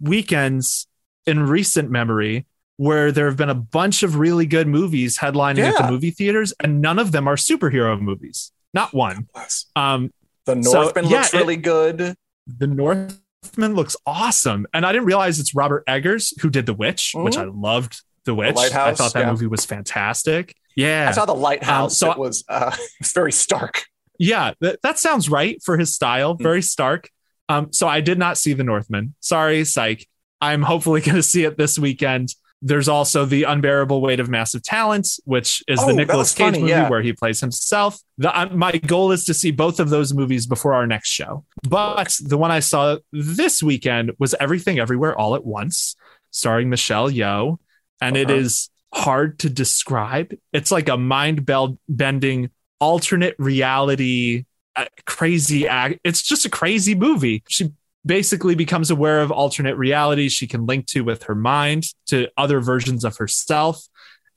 weekends 0.00 0.86
in 1.26 1.40
recent 1.46 1.90
memory 1.90 2.46
where 2.76 3.10
there 3.12 3.26
have 3.26 3.36
been 3.36 3.48
a 3.50 3.54
bunch 3.54 4.02
of 4.02 4.16
really 4.16 4.46
good 4.46 4.68
movies 4.68 5.18
headlining 5.18 5.64
at 5.64 5.76
the 5.78 5.90
movie 5.90 6.10
theaters 6.10 6.52
and 6.60 6.80
none 6.80 6.98
of 6.98 7.12
them 7.12 7.26
are 7.26 7.36
superhero 7.36 7.98
movies 8.00 8.52
not 8.74 8.92
one 8.92 9.28
um 9.76 10.10
The 10.44 10.62
So, 10.62 10.82
Northman 10.82 11.06
yeah, 11.06 11.18
looks 11.18 11.34
it- 11.34 11.38
really 11.38 11.56
good. 11.56 12.14
the 12.46 12.66
Northman 12.66 13.74
looks 13.74 13.96
awesome. 14.06 14.66
And 14.74 14.84
I 14.84 14.92
didn't 14.92 15.06
realize 15.06 15.38
it's 15.40 15.54
Robert 15.54 15.84
Eggers 15.86 16.32
who 16.40 16.50
did 16.50 16.66
The 16.66 16.74
Witch, 16.74 17.12
which 17.14 17.36
I 17.36 17.44
loved. 17.44 18.02
The 18.24 18.34
Witch. 18.34 18.56
I 18.56 18.62
Lighthouse, 18.62 18.98
thought 18.98 19.12
that 19.14 19.20
yeah. 19.26 19.30
movie 19.30 19.46
was 19.46 19.64
fantastic. 19.64 20.54
Yeah. 20.74 21.06
I 21.08 21.12
saw 21.12 21.26
the 21.26 21.34
lighthouse. 21.34 22.02
Um, 22.02 22.08
so 22.08 22.12
it 22.12 22.18
was 22.18 22.44
uh, 22.48 22.74
it's 23.00 23.12
very 23.12 23.30
stark. 23.32 23.84
yeah. 24.18 24.52
That, 24.60 24.82
that 24.82 24.98
sounds 24.98 25.30
right 25.30 25.62
for 25.64 25.78
his 25.78 25.94
style. 25.94 26.34
Hmm. 26.34 26.42
Very 26.42 26.62
stark. 26.62 27.08
Um, 27.48 27.72
so 27.72 27.86
I 27.88 28.00
did 28.00 28.18
not 28.18 28.36
see 28.36 28.52
The 28.52 28.64
Northman. 28.64 29.14
Sorry, 29.20 29.64
psych. 29.64 30.06
I'm 30.40 30.62
hopefully 30.62 31.00
going 31.06 31.14
to 31.16 31.22
see 31.22 31.44
it 31.44 31.56
this 31.56 31.78
weekend. 31.78 32.34
There's 32.62 32.88
also 32.88 33.24
the 33.26 33.44
unbearable 33.44 34.00
weight 34.00 34.18
of 34.18 34.28
massive 34.30 34.62
talent, 34.62 35.08
which 35.24 35.62
is 35.68 35.78
Oh, 35.80 35.86
the 35.88 35.92
Nicolas 35.92 36.32
Cage 36.34 36.46
funny, 36.46 36.60
movie 36.60 36.70
yeah. 36.70 36.88
where 36.88 37.02
he 37.02 37.12
plays 37.12 37.38
himself. 37.40 37.98
The, 38.18 38.36
uh, 38.36 38.46
my 38.46 38.72
goal 38.72 39.12
is 39.12 39.24
to 39.26 39.34
see 39.34 39.50
both 39.50 39.78
of 39.78 39.90
those 39.90 40.14
movies 40.14 40.46
before 40.46 40.72
our 40.74 40.86
next 40.86 41.10
show. 41.10 41.44
But 41.68 42.16
the 42.24 42.38
one 42.38 42.50
I 42.50 42.60
saw 42.60 42.96
this 43.12 43.62
weekend 43.62 44.12
was 44.18 44.34
Everything 44.40 44.78
Everywhere 44.78 45.16
All 45.16 45.34
at 45.34 45.44
Once, 45.44 45.96
starring 46.30 46.70
Michelle 46.70 47.10
Yeoh, 47.10 47.58
and 48.00 48.16
it 48.16 48.30
Uh-huh. 48.30 48.38
is 48.40 48.70
hard 48.94 49.38
to 49.40 49.50
describe. 49.50 50.34
It's 50.54 50.70
like 50.72 50.88
a 50.88 50.96
mind 50.96 51.44
bending 51.88 52.50
alternate 52.80 53.34
reality, 53.38 54.44
uh, 54.76 54.86
crazy 55.04 55.68
act. 55.68 56.00
It's 56.04 56.22
just 56.22 56.46
a 56.46 56.50
crazy 56.50 56.94
movie. 56.94 57.42
She 57.48 57.70
basically 58.06 58.54
becomes 58.54 58.90
aware 58.90 59.20
of 59.20 59.30
alternate 59.30 59.76
realities 59.76 60.32
she 60.32 60.46
can 60.46 60.64
link 60.64 60.86
to 60.86 61.02
with 61.02 61.24
her 61.24 61.34
mind 61.34 61.84
to 62.06 62.28
other 62.36 62.60
versions 62.60 63.04
of 63.04 63.16
herself 63.16 63.82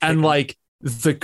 and 0.02 0.22
like 0.22 0.56
the 0.80 1.14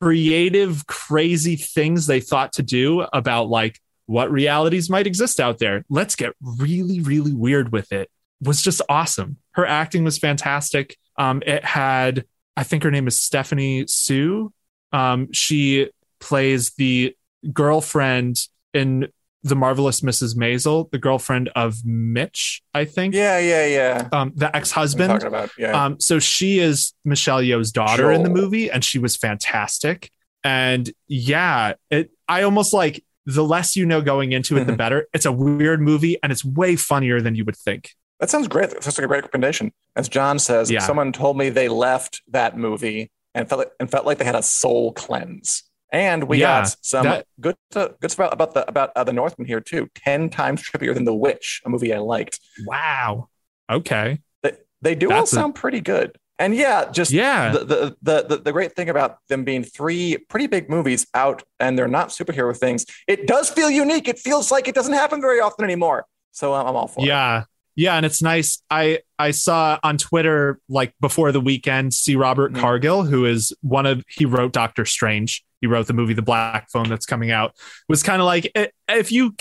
creative 0.00 0.86
crazy 0.86 1.56
things 1.56 2.06
they 2.06 2.20
thought 2.20 2.52
to 2.52 2.62
do 2.62 3.00
about 3.12 3.48
like 3.48 3.80
what 4.06 4.30
realities 4.30 4.88
might 4.88 5.06
exist 5.06 5.40
out 5.40 5.58
there 5.58 5.84
let's 5.90 6.14
get 6.14 6.32
really 6.40 7.00
really 7.00 7.34
weird 7.34 7.72
with 7.72 7.92
it 7.92 8.08
was 8.40 8.62
just 8.62 8.80
awesome. 8.88 9.36
Her 9.52 9.66
acting 9.66 10.04
was 10.04 10.18
fantastic. 10.18 10.96
Um, 11.16 11.42
it 11.44 11.64
had, 11.64 12.24
I 12.56 12.64
think 12.64 12.82
her 12.82 12.90
name 12.90 13.08
is 13.08 13.20
Stephanie 13.20 13.86
Hsu. 13.86 14.52
Um, 14.92 15.32
she 15.32 15.90
plays 16.20 16.70
the 16.74 17.14
girlfriend 17.52 18.36
in 18.72 19.08
the 19.48 19.56
marvelous 19.56 20.00
Mrs. 20.02 20.36
Maisel, 20.36 20.90
the 20.90 20.98
girlfriend 20.98 21.48
of 21.56 21.84
Mitch, 21.84 22.62
I 22.74 22.84
think. 22.84 23.14
Yeah, 23.14 23.38
yeah, 23.38 23.66
yeah. 23.66 24.08
Um, 24.12 24.32
the 24.34 24.46
I'm 24.46 24.52
ex-husband. 24.54 25.10
talking 25.10 25.26
about 25.28 25.50
yeah. 25.58 25.84
Um, 25.84 25.98
so 26.00 26.18
she 26.18 26.58
is 26.58 26.94
Michelle 27.04 27.40
Yeoh's 27.40 27.72
daughter 27.72 28.10
in 28.12 28.22
the 28.22 28.30
movie, 28.30 28.70
and 28.70 28.84
she 28.84 28.98
was 28.98 29.16
fantastic. 29.16 30.10
And 30.44 30.90
yeah, 31.08 31.74
it 31.90 32.10
I 32.28 32.42
almost 32.42 32.72
like 32.72 33.04
the 33.26 33.44
less 33.44 33.76
you 33.76 33.84
know 33.84 34.00
going 34.00 34.32
into 34.32 34.56
it, 34.56 34.64
the 34.64 34.72
Mhm. 34.72 34.76
better. 34.78 35.06
It's 35.12 35.26
a 35.26 35.32
weird 35.32 35.80
movie, 35.80 36.16
and 36.22 36.32
it's 36.32 36.44
way 36.44 36.76
funnier 36.76 37.20
than 37.20 37.34
you 37.34 37.44
would 37.44 37.56
think. 37.56 37.90
That 38.20 38.30
sounds 38.30 38.48
great. 38.48 38.70
That 38.70 38.82
sounds 38.82 38.98
like 38.98 39.04
a 39.04 39.08
great 39.08 39.22
recommendation. 39.24 39.72
As 39.96 40.08
John 40.08 40.38
says, 40.38 40.70
Yeah. 40.70 40.80
someone 40.80 41.12
told 41.12 41.36
me 41.36 41.50
they 41.50 41.68
left 41.68 42.22
that 42.28 42.56
movie 42.56 43.10
and 43.34 43.48
felt 43.48 43.58
like, 43.60 43.70
and 43.78 43.90
felt 43.90 44.06
like 44.06 44.18
they 44.18 44.24
had 44.24 44.34
a 44.34 44.42
soul 44.42 44.92
cleanse. 44.92 45.62
And 45.90 46.24
we 46.24 46.38
Yeah, 46.40 46.62
got 46.62 46.76
some 46.82 47.04
that- 47.04 47.26
good 47.40 47.56
uh, 47.74 47.88
good 48.00 48.10
stuff 48.10 48.32
about 48.32 48.52
the 48.54 48.68
about 48.68 48.90
uh, 48.94 49.04
the 49.04 49.12
Northman 49.12 49.46
here 49.46 49.60
too. 49.60 49.88
Ten 49.94 50.28
times 50.28 50.62
trippier 50.62 50.92
than 50.94 51.04
The 51.04 51.14
Witch, 51.14 51.62
a 51.64 51.70
movie 51.70 51.94
I 51.94 51.98
liked. 51.98 52.40
Wow. 52.66 53.28
Okay. 53.70 54.20
They, 54.42 54.52
they 54.82 54.94
do 54.94 55.10
all 55.10 55.18
That's 55.20 55.32
a- 55.32 55.36
sound 55.36 55.54
pretty 55.54 55.80
good. 55.80 56.16
And 56.40 56.54
yeah, 56.54 56.90
just 56.92 57.10
Yeah. 57.10 57.50
the, 57.50 57.58
the, 57.64 57.96
the, 58.00 58.26
the, 58.28 58.36
the 58.42 58.52
great 58.52 58.76
thing 58.76 58.88
about 58.88 59.18
them 59.28 59.42
being 59.44 59.64
three 59.64 60.18
pretty 60.28 60.46
big 60.46 60.70
movies 60.70 61.04
out 61.12 61.42
and 61.58 61.76
they're 61.76 61.88
not 61.88 62.10
superhero 62.10 62.56
things, 62.56 62.86
it 63.08 63.26
does 63.26 63.50
feel 63.50 63.68
unique. 63.68 64.06
It 64.06 64.20
feels 64.20 64.52
like 64.52 64.68
it 64.68 64.74
doesn't 64.76 64.92
happen 64.94 65.20
very 65.20 65.40
often 65.40 65.64
anymore. 65.64 66.06
So 66.30 66.54
um, 66.54 66.66
I'm 66.66 66.76
all 66.76 66.86
for 66.86 67.00
it. 67.00 67.08
Yeah. 67.08 67.44
Yeah, 67.74 67.94
and 67.94 68.04
it's 68.04 68.20
nice. 68.22 68.60
I 68.70 69.00
I 69.20 69.30
saw 69.30 69.78
on 69.84 69.98
Twitter 69.98 70.58
like 70.68 70.92
before 71.00 71.30
the 71.32 71.40
weekend, 71.40 71.94
see 71.94 72.16
Robert 72.16 72.52
Mhm. 72.52 72.60
Cargill, 72.60 73.02
who 73.04 73.24
is 73.24 73.52
one 73.60 73.86
of 73.86 74.02
he 74.08 74.24
wrote 74.24 74.52
Doctor 74.52 74.84
Strange. 74.84 75.44
He 75.60 75.66
wrote 75.66 75.86
the 75.86 75.92
movie 75.92 76.14
The 76.14 76.22
Black 76.22 76.70
Phone 76.70 76.88
that's 76.88 77.06
coming 77.06 77.30
out. 77.30 77.54
Was 77.88 78.02
kind 78.02 78.20
of 78.22 78.26
like 78.26 78.50
eh, 78.54 78.68
if 78.88 79.10
you 79.12 79.34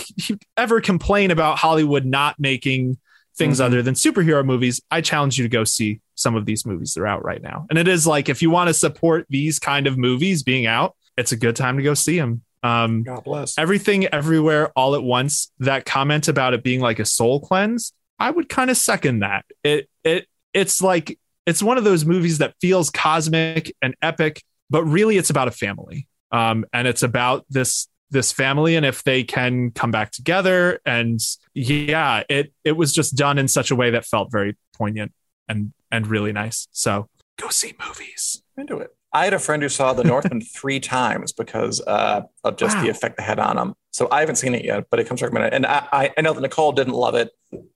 ever 0.57 0.81
complain 0.81 1.31
about 1.31 1.57
Hollywood 1.59 2.05
not 2.05 2.39
making 2.39 2.97
things 3.37 3.59
Mhm. 3.59 3.65
other 3.65 3.81
than 3.83 3.93
superhero 3.93 4.43
movies, 4.43 4.81
I 4.89 5.01
challenge 5.01 5.37
you 5.37 5.43
to 5.43 5.49
go 5.49 5.63
see 5.63 6.01
some 6.15 6.35
of 6.35 6.45
these 6.45 6.65
movies 6.65 6.93
that 6.95 7.01
are 7.01 7.07
out 7.07 7.23
right 7.23 7.41
now. 7.41 7.67
And 7.69 7.77
it 7.77 7.87
is 7.87 8.07
like 8.07 8.29
if 8.29 8.41
you 8.41 8.49
want 8.49 8.67
to 8.69 8.73
support 8.73 9.27
these 9.29 9.59
kind 9.59 9.85
of 9.85 9.97
movies 9.97 10.41
being 10.43 10.65
out, 10.65 10.95
it's 11.17 11.31
a 11.31 11.37
good 11.37 11.55
time 11.55 11.77
to 11.77 11.83
go 11.83 11.93
see 11.93 12.17
them. 12.17 12.41
Um, 12.63 13.03
God 13.03 13.23
bless. 13.23 13.55
everything 13.59 14.07
everywhere 14.07 14.71
all 14.75 14.95
at 14.95 15.03
once 15.03 15.51
that 15.59 15.85
comment 15.85 16.27
about 16.27 16.55
it 16.55 16.63
being 16.63 16.81
like 16.81 16.97
a 16.97 17.05
soul 17.05 17.39
cleanse 17.39 17.93
i 18.19 18.31
would 18.31 18.49
kind 18.49 18.71
of 18.71 18.77
second 18.77 19.19
that 19.19 19.45
it 19.63 19.87
it 20.03 20.25
it's 20.55 20.81
like 20.81 21.19
it's 21.45 21.61
one 21.61 21.77
of 21.77 21.83
those 21.83 22.03
movies 22.03 22.39
that 22.39 22.55
feels 22.59 22.89
cosmic 22.89 23.73
and 23.83 23.95
epic 24.01 24.41
but 24.69 24.83
really 24.83 25.17
it's 25.17 25.29
about 25.29 25.47
a 25.47 25.51
family 25.51 26.07
um 26.31 26.65
and 26.73 26.87
it's 26.87 27.03
about 27.03 27.45
this 27.49 27.87
this 28.09 28.31
family 28.31 28.75
and 28.75 28.85
if 28.85 29.03
they 29.03 29.23
can 29.23 29.71
come 29.71 29.91
back 29.91 30.11
together 30.11 30.79
and 30.85 31.19
yeah 31.53 32.23
it 32.29 32.53
it 32.63 32.73
was 32.73 32.93
just 32.93 33.15
done 33.15 33.37
in 33.37 33.47
such 33.47 33.71
a 33.71 33.75
way 33.75 33.91
that 33.91 34.05
felt 34.05 34.31
very 34.31 34.55
poignant 34.75 35.11
and 35.49 35.73
and 35.91 36.07
really 36.07 36.31
nice 36.31 36.67
so 36.71 37.07
go 37.37 37.49
see 37.49 37.73
movies 37.85 38.41
into 38.57 38.77
it. 38.79 38.89
I 39.13 39.23
had 39.23 39.33
a 39.33 39.39
friend 39.39 39.61
who 39.63 39.69
saw 39.69 39.93
The 39.93 40.03
Northman 40.03 40.41
three 40.55 40.79
times 40.79 41.31
because 41.31 41.81
uh, 41.85 42.23
of 42.43 42.57
just 42.57 42.79
the 42.81 42.89
effect 42.89 43.17
they 43.17 43.23
had 43.23 43.39
on 43.39 43.57
him. 43.57 43.73
So 43.91 44.07
I 44.11 44.19
haven't 44.19 44.35
seen 44.35 44.53
it 44.53 44.65
yet, 44.65 44.85
but 44.89 44.99
it 44.99 45.07
comes 45.07 45.21
recommended. 45.21 45.53
And 45.53 45.65
I, 45.65 45.87
I, 45.91 46.13
I 46.17 46.21
know 46.21 46.33
that 46.33 46.41
Nicole 46.41 46.71
didn't 46.71 46.93
love 46.93 47.15
it. 47.15 47.29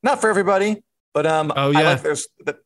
Not 0.04 0.20
for 0.20 0.30
everybody, 0.30 0.84
but 1.14 1.26
um, 1.26 1.54
Oh, 1.56 1.70
I 1.70 1.82
yeah. 1.82 1.90
like 1.90 2.02
there's 2.02 2.28
that 2.46 2.58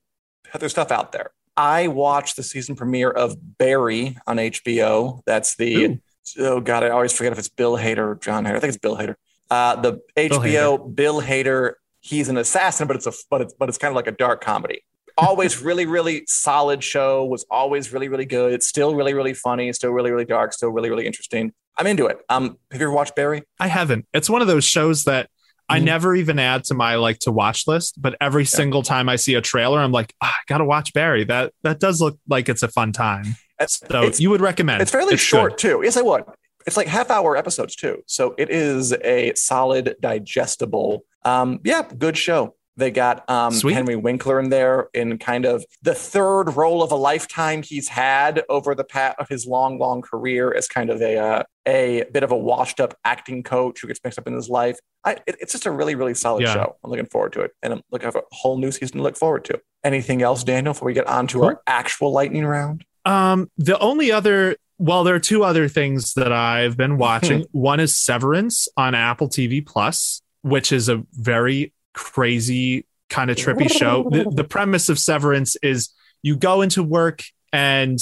there's 0.60 0.72
stuff 0.72 0.92
out 0.92 1.12
there. 1.12 1.32
I 1.58 1.88
watched 1.88 2.36
the 2.36 2.44
season 2.44 2.76
premiere 2.76 3.12
of 3.12 3.38
Barry 3.58 4.18
on 4.28 4.38
HBO. 4.38 5.22
That's 5.26 5.56
the 5.56 5.86
Ooh. 5.86 6.00
oh 6.40 6.60
god, 6.60 6.84
I 6.84 6.90
always 6.90 7.14
forget 7.14 7.32
if 7.32 7.40
it's 7.40 7.50
Bill 7.50 7.78
Hader 7.78 7.98
or 8.00 8.16
John 8.16 8.46
Hader. 8.46 8.56
I 8.56 8.60
think 8.60 8.74
it's 8.74 8.78
Bill 8.78 8.98
Hader. 8.98 9.16
Uh, 9.50 9.76
the 9.78 10.02
HBO 10.18 10.94
Bill 10.94 11.22
Hader. 11.22 11.74
He's 12.02 12.30
an 12.30 12.38
assassin, 12.38 12.88
but 12.88 12.96
it's 12.96 13.08
a 13.08 13.14
but 13.30 13.42
it's 13.42 13.54
but 13.54 13.70
it's 13.70 13.78
kind 13.78 13.92
of 13.92 13.96
like 13.96 14.08
a 14.08 14.12
dark 14.12 14.42
comedy. 14.42 14.82
Always 15.18 15.62
really 15.62 15.86
really 15.86 16.26
solid 16.28 16.84
show. 16.84 17.26
Was 17.26 17.46
always 17.50 17.94
really 17.94 18.10
really 18.10 18.26
good. 18.26 18.54
It's 18.54 18.68
still 18.68 18.96
really 18.96 19.14
really 19.14 19.34
funny. 19.34 19.72
Still 19.74 19.92
really 19.92 20.12
really 20.12 20.26
dark. 20.26 20.54
Still 20.54 20.70
really 20.70 20.90
really 20.90 21.06
interesting. 21.06 21.54
I'm 21.78 21.88
into 21.88 22.06
it. 22.08 22.20
Um, 22.30 22.58
have 22.72 22.80
you 22.80 22.88
ever 22.88 22.96
watched 22.96 23.16
Barry? 23.16 23.44
I 23.60 23.68
haven't. 23.68 24.08
It's 24.14 24.30
one 24.30 24.42
of 24.42 24.48
those 24.48 24.64
shows 24.64 25.04
that 25.06 25.30
I 25.68 25.80
Mhm. 25.80 25.84
never 25.84 26.16
even 26.16 26.38
add 26.40 26.64
to 26.66 26.74
my 26.74 26.96
like 26.96 27.20
to 27.20 27.32
watch 27.32 27.68
list, 27.68 28.02
but 28.02 28.16
every 28.22 28.46
single 28.46 28.84
time 28.84 29.10
I 29.10 29.16
see 29.16 29.34
a 29.34 29.42
trailer, 29.42 29.80
I'm 29.80 29.92
like, 29.92 30.14
"Ah, 30.22 30.30
I 30.34 30.44
gotta 30.48 30.66
watch 30.66 30.94
Barry. 30.94 31.24
That 31.24 31.54
that 31.64 31.80
does 31.80 32.00
look 32.02 32.18
like 32.30 32.50
it's 32.50 32.62
a 32.64 32.68
fun 32.68 32.92
time. 32.92 33.36
It's, 33.60 33.80
So 33.90 34.04
it's, 34.04 34.20
you 34.20 34.30
would 34.30 34.42
recommend? 34.42 34.82
it's 34.82 34.92
fairly 34.92 35.12
good. 35.12 35.20
short 35.20 35.58
too. 35.58 35.82
Yes, 35.84 35.96
I 35.98 36.02
would. 36.02 36.24
It's 36.68 36.78
like 36.78 36.88
half 36.88 37.10
hour 37.10 37.38
episodes 37.38 37.76
too. 37.76 38.04
So 38.06 38.36
it 38.38 38.50
is 38.50 38.94
a 39.04 39.34
solid, 39.36 39.96
digestible. 40.02 41.04
Um, 41.24 41.60
yeah, 41.64 41.84
good 41.98 42.18
show. 42.18 42.56
They 42.78 42.92
got 42.92 43.28
um, 43.30 43.54
Henry 43.58 43.96
Winkler 43.96 44.40
in 44.40 44.50
there 44.50 44.90
in 44.94 45.18
kind 45.18 45.46
of 45.46 45.64
the 45.82 45.96
third 45.96 46.56
role 46.58 46.84
of 46.84 46.92
a 46.92 46.96
lifetime 46.96 47.64
he's 47.64 47.88
had 47.88 48.44
over 48.50 48.76
the 48.76 48.84
path 48.84 49.16
of 49.18 49.30
his 49.30 49.46
long, 49.48 49.80
long 49.80 50.02
career 50.02 50.54
as 50.54 50.68
kind 50.68 50.90
of 50.90 51.02
a 51.02 51.18
uh, 51.18 51.44
a 51.68 52.04
bit 52.12 52.24
of 52.24 52.32
a 52.32 52.38
washed 52.38 52.80
up 52.80 52.96
acting 53.04 53.42
coach 53.44 53.82
who 53.82 53.88
gets 53.88 54.00
mixed 54.04 54.20
up 54.20 54.28
in 54.28 54.34
his 54.34 54.50
life. 54.50 54.78
I, 55.04 55.14
it- 55.28 55.38
it's 55.42 55.52
just 55.52 55.66
a 55.66 55.72
really, 55.72 55.96
really 55.96 56.14
solid 56.14 56.44
Yeah. 56.44 56.54
show. 56.54 56.76
I'm 56.84 56.92
looking 56.92 57.06
forward 57.08 57.34
to 57.34 57.42
it, 57.42 57.52
and 57.64 57.74
I'm 57.74 57.82
looking 57.92 58.12
for 58.12 58.20
a 58.20 58.24
whole 58.32 58.58
new 58.58 58.72
season 58.72 58.98
to 58.98 59.04
look 59.04 59.18
forward 59.18 59.46
to. 59.46 59.60
Anything 59.84 60.22
else, 60.22 60.44
Daniel, 60.44 60.74
before 60.74 60.88
we 60.88 60.94
get 60.94 61.08
on 61.08 61.28
to 61.28 61.40
Cool. 61.40 61.46
our 61.46 61.62
actual 61.68 62.12
lightning 62.12 62.46
round? 62.46 62.86
Um, 63.06 63.50
the 63.58 63.78
only 63.80 64.12
other 64.12 64.58
well, 64.78 65.06
there 65.06 65.16
are 65.16 65.20
two 65.20 65.44
other 65.46 65.70
things 65.70 66.16
that 66.16 66.34
I've 66.34 66.76
been 66.76 66.98
watching. 66.98 67.46
One 67.54 67.80
is 67.80 67.96
Severance 67.96 68.68
on 68.76 68.94
Apple 68.94 69.30
TV 69.30 69.66
Plus, 69.66 70.22
which 70.42 70.74
is 70.74 70.90
a 70.90 71.04
very 71.14 71.72
crazy 71.94 72.86
kind 73.10 73.30
of 73.32 73.38
trippy 73.38 73.72
show. 73.72 74.10
The, 74.12 74.26
the 74.30 74.44
premise 74.44 74.90
of 74.90 75.00
Severance 75.00 75.56
is 75.64 75.94
you 76.24 76.36
go 76.36 76.62
into 76.62 76.84
work 76.84 77.24
and 77.54 77.98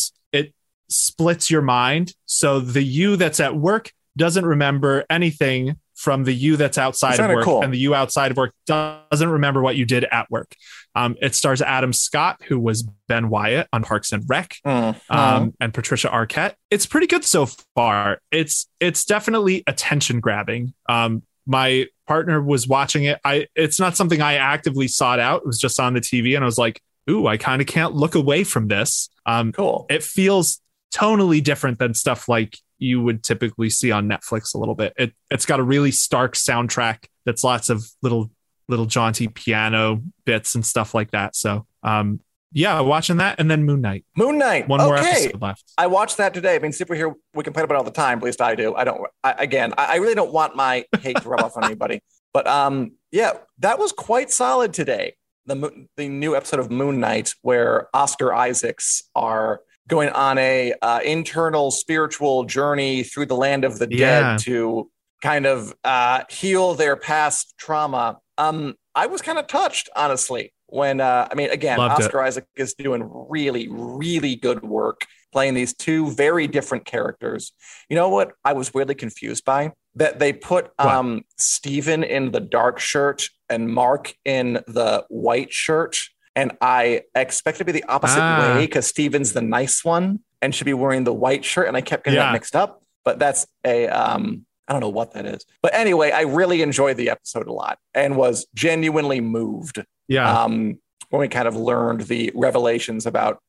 splits 0.94 1.50
your 1.52 1.62
mind. 1.62 2.14
So 2.26 2.60
the 2.60 2.84
you 2.84 3.16
that's 3.16 3.40
at 3.40 3.56
work 3.56 3.92
doesn't 4.18 4.46
remember 4.46 5.06
anything 5.10 5.78
from 5.96 6.24
the 6.24 6.34
you 6.34 6.58
that's 6.58 6.78
outside 6.78 7.20
of 7.20 7.30
work, 7.30 7.46
cool. 7.46 7.64
and 7.64 7.74
the 7.74 7.78
you 7.78 7.96
outside 7.96 8.32
of 8.32 8.38
work 8.38 8.54
doesn't 8.66 9.30
remember 9.30 9.62
what 9.62 9.76
you 9.76 9.86
did 9.86 10.04
at 10.06 10.30
work. 10.30 10.54
Um, 10.96 11.16
it 11.22 11.34
stars 11.34 11.62
Adam 11.62 11.94
Scott, 11.94 12.42
who 12.48 12.60
was 12.60 12.84
Ben 13.08 13.30
Wyatt 13.30 13.68
on 13.72 13.84
Parks 13.84 14.12
and 14.12 14.24
Rec 14.28 14.58
Mhm. 14.66 14.96
um, 15.10 15.54
and 15.60 15.74
Patricia 15.74 16.10
Arquette. 16.10 16.56
It's 16.70 16.86
pretty 16.86 17.08
good 17.08 17.24
so 17.24 17.48
far. 17.76 18.20
It's 18.32 18.68
it's 18.80 19.06
definitely 19.06 19.64
attention 19.66 20.20
grabbing. 20.20 20.74
Um, 20.90 21.24
my 21.46 21.88
partner 22.08 22.42
was 22.42 22.68
watching 22.68 23.06
it. 23.06 23.20
I 23.24 23.48
it's 23.56 23.80
not 23.80 23.96
something 23.96 24.22
I 24.22 24.36
actively 24.36 24.88
sought 24.88 25.20
out. 25.20 25.42
It 25.42 25.48
was 25.48 25.60
just 25.60 25.80
on 25.80 25.94
the 25.94 26.02
TV, 26.02 26.36
and 26.36 26.44
I 26.44 26.46
was 26.46 26.58
like, 26.58 26.82
"Ooh, 27.10 27.28
I 27.28 27.38
kind 27.38 27.62
of 27.62 27.68
can't 27.68 27.94
look 27.94 28.16
away 28.16 28.44
from 28.44 28.68
this." 28.68 29.10
Um, 29.26 29.52
cool. 29.54 29.86
it 29.90 30.04
feels 30.04 30.60
tonally 30.94 31.44
different 31.44 31.80
than 31.80 31.94
stuff 31.94 32.30
like 32.30 32.58
you 32.78 33.02
would 33.02 33.24
typically 33.24 33.70
see 33.70 33.92
on 33.92 34.08
Netflix 34.08 34.54
a 34.54 34.58
little 34.58 34.76
bit. 34.76 34.94
It 34.98 35.14
it's 35.32 35.46
got 35.46 35.60
a 35.60 35.64
really 35.64 35.92
stark 35.92 36.36
soundtrack 36.36 37.06
that's 37.26 37.44
lots 37.44 37.70
of 37.70 37.84
little 38.02 38.30
little 38.68 38.86
jaunty 38.86 39.28
piano 39.28 40.02
bits 40.26 40.56
and 40.56 40.66
stuff 40.66 40.94
like 40.94 41.12
that. 41.12 41.36
So 41.36 41.66
um 41.82 42.20
yeah, 42.56 42.80
watching 42.82 43.18
that 43.18 43.40
and 43.40 43.50
then 43.50 43.64
Moon 43.64 43.82
Knight. 43.82 44.06
Moon 44.16 44.38
Knight. 44.38 44.68
One 44.68 44.80
more 44.80 44.96
episode 44.96 45.42
left. 45.42 45.64
I 45.76 45.88
watched 45.88 46.18
that 46.18 46.36
today. 46.36 46.56
I 46.56 46.60
mean, 46.60 46.72
superhero, 46.72 47.16
we 47.34 47.44
complain 47.44 47.64
about 47.64 47.76
it 47.76 47.78
all 47.78 47.84
the 47.84 47.90
time. 47.90 48.20
At 48.20 48.24
least 48.24 48.42
I 48.42 48.54
do. 48.54 48.76
I 48.76 48.84
don't. 48.84 49.02
I, 49.24 49.32
again, 49.40 49.74
I, 49.76 49.94
I 49.94 49.96
really 49.96 50.14
don't 50.14 50.32
want 50.32 50.56
my 50.56 50.86
hate 51.02 51.18
to 51.18 51.30
rub 51.30 51.42
off 51.42 51.58
on 51.58 51.64
anybody. 51.66 52.02
But 52.32 52.48
um, 52.48 52.94
yeah, 53.12 53.34
that 53.60 53.78
was 53.78 53.92
quite 53.92 54.32
solid 54.32 54.74
today. 54.74 55.18
The 55.46 55.88
the 55.98 56.10
new 56.10 56.36
episode 56.36 56.60
of 56.60 56.72
Moon 56.72 57.00
Knight, 57.00 57.36
where 57.44 57.90
Oscar 57.94 58.34
Isaacs 58.34 59.04
are 59.14 59.62
going 59.88 60.10
on 60.10 60.38
a 60.38 60.74
uh, 60.82 61.00
internal 61.04 61.72
spiritual 61.72 62.46
journey 62.46 63.04
through 63.04 63.26
the 63.26 63.36
land 63.36 63.66
of 63.66 63.80
the 63.80 63.88
Yeah. 63.90 64.34
dead 64.34 64.40
to 64.42 64.90
kind 65.22 65.46
of 65.46 65.74
uh, 65.84 66.24
heal 66.30 66.74
their 66.74 66.96
past 66.96 67.54
trauma. 67.58 68.20
Um, 68.38 68.76
I 68.96 69.08
was 69.08 69.22
kind 69.22 69.40
of 69.40 69.48
touched, 69.48 69.90
honestly, 69.96 70.54
when 70.68 71.02
uh, 71.02 71.28
I 71.32 71.36
mean, 71.36 71.50
again, 71.50 71.78
Loved 71.80 72.00
it. 72.00 72.06
Oscar 72.06 72.22
Isaac 72.22 72.46
is 72.56 72.74
doing 72.74 73.10
really, 73.30 73.68
really 73.70 74.36
good 74.36 74.64
work 74.64 75.06
playing 75.32 75.56
these 75.56 75.74
two 75.74 76.12
very 76.12 76.48
different 76.48 76.86
characters. 76.86 77.54
You 77.90 77.96
know 77.96 78.10
what 78.10 78.34
I 78.46 78.54
was 78.54 78.74
weirdly 78.74 78.96
confused 78.96 79.46
by? 79.46 79.72
That 79.96 80.20
they 80.20 80.34
put 80.34 80.72
um 80.80 81.24
Steven 81.38 82.04
in 82.04 82.32
the 82.32 82.40
dark 82.40 82.80
shirt 82.80 83.30
and 83.50 83.70
Mark 83.70 84.14
in 84.26 84.54
the 84.68 85.06
white 85.10 85.52
shirt. 85.54 86.00
And 86.36 86.54
I 86.62 87.04
expect 87.16 87.60
to 87.60 87.66
be 87.66 87.72
the 87.72 87.84
opposite 87.84 88.20
Ah. 88.22 88.56
way 88.56 88.66
because 88.66 88.88
Steven's 88.88 89.34
the 89.34 89.42
nice 89.42 89.84
one 89.86 90.20
and 90.42 90.54
should 90.54 90.66
be 90.66 90.74
wearing 90.74 91.04
the 91.04 91.14
white 91.14 91.46
shirt. 91.46 91.68
And 91.68 91.78
I 91.78 91.82
kept 91.82 92.04
getting 92.06 92.18
Yeah. 92.20 92.26
that 92.28 92.34
mixed 92.34 92.56
up. 92.56 92.82
But 93.06 93.20
that's 93.20 93.46
a 93.66 93.88
um 93.88 94.46
I 94.68 94.72
don't 94.72 94.80
know 94.82 94.90
what 94.90 95.14
that 95.14 95.26
is. 95.26 95.46
But 95.62 95.74
anyway, 95.76 96.12
I 96.12 96.22
really 96.22 96.62
enjoyed 96.62 96.96
the 96.96 97.10
episode 97.10 97.48
a 97.48 97.52
lot 97.52 97.80
and 97.94 98.16
was 98.16 98.48
genuinely 98.56 99.20
moved 99.20 99.84
Yeah. 100.08 100.42
um, 100.44 100.80
when 101.10 101.20
we 101.20 101.28
kind 101.28 101.50
of 101.50 101.56
learned 101.58 102.02
the 102.02 102.32
revelations 102.34 103.06
about 103.06 103.40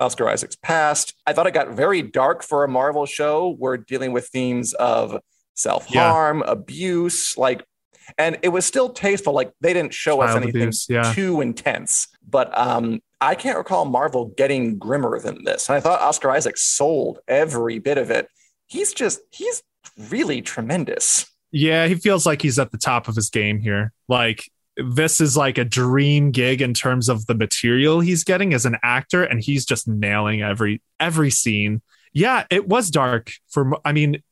Oscar 0.00 0.28
Isaac's 0.28 0.56
past. 0.56 1.14
I 1.26 1.32
thought 1.32 1.46
it 1.46 1.54
got 1.54 1.70
very 1.70 2.02
dark 2.02 2.42
for 2.42 2.64
a 2.64 2.68
Marvel 2.68 3.06
show. 3.06 3.56
We're 3.58 3.76
dealing 3.76 4.12
with 4.12 4.26
themes 4.28 4.72
of 4.74 5.20
self 5.54 5.86
harm, 5.86 6.42
abuse, 6.42 7.36
like, 7.38 7.64
and 8.16 8.38
it 8.42 8.48
was 8.48 8.64
still 8.64 8.90
tasteful. 8.90 9.32
Like 9.32 9.52
they 9.60 9.72
didn't 9.72 9.94
show 9.94 10.20
us 10.20 10.34
anything 10.34 10.62
abuse, 10.62 10.86
yeah. 10.88 11.12
too 11.12 11.40
intense, 11.40 12.08
but 12.26 12.56
um, 12.56 13.00
I 13.20 13.34
can't 13.34 13.58
recall 13.58 13.84
Marvel 13.84 14.26
getting 14.36 14.78
grimmer 14.78 15.18
than 15.18 15.44
this. 15.44 15.68
And 15.68 15.76
I 15.76 15.80
thought 15.80 16.00
Oscar 16.00 16.30
Isaac 16.30 16.56
sold 16.56 17.18
every 17.26 17.78
bit 17.78 17.98
of 17.98 18.10
it. 18.10 18.28
He's 18.66 18.92
just 18.92 19.20
he's 19.30 19.62
really 20.10 20.42
tremendous. 20.42 21.26
Yeah, 21.50 21.86
he 21.86 21.94
feels 21.94 22.26
like 22.26 22.42
he's 22.42 22.58
at 22.58 22.70
the 22.72 22.78
top 22.78 23.08
of 23.08 23.16
his 23.16 23.30
game 23.30 23.60
here. 23.60 23.92
Like 24.08 24.50
this 24.76 25.20
is 25.20 25.36
like 25.36 25.58
a 25.58 25.64
dream 25.64 26.30
gig 26.30 26.62
in 26.62 26.72
terms 26.72 27.08
of 27.08 27.26
the 27.26 27.34
material 27.34 28.00
he's 28.00 28.22
getting 28.22 28.54
as 28.54 28.64
an 28.64 28.76
actor 28.82 29.24
and 29.24 29.42
he's 29.42 29.66
just 29.66 29.88
nailing 29.88 30.42
every 30.42 30.82
every 31.00 31.30
scene. 31.30 31.82
Yeah, 32.12 32.44
it 32.50 32.68
was 32.68 32.90
dark 32.90 33.32
for 33.48 33.72
I 33.84 33.92
mean 33.92 34.22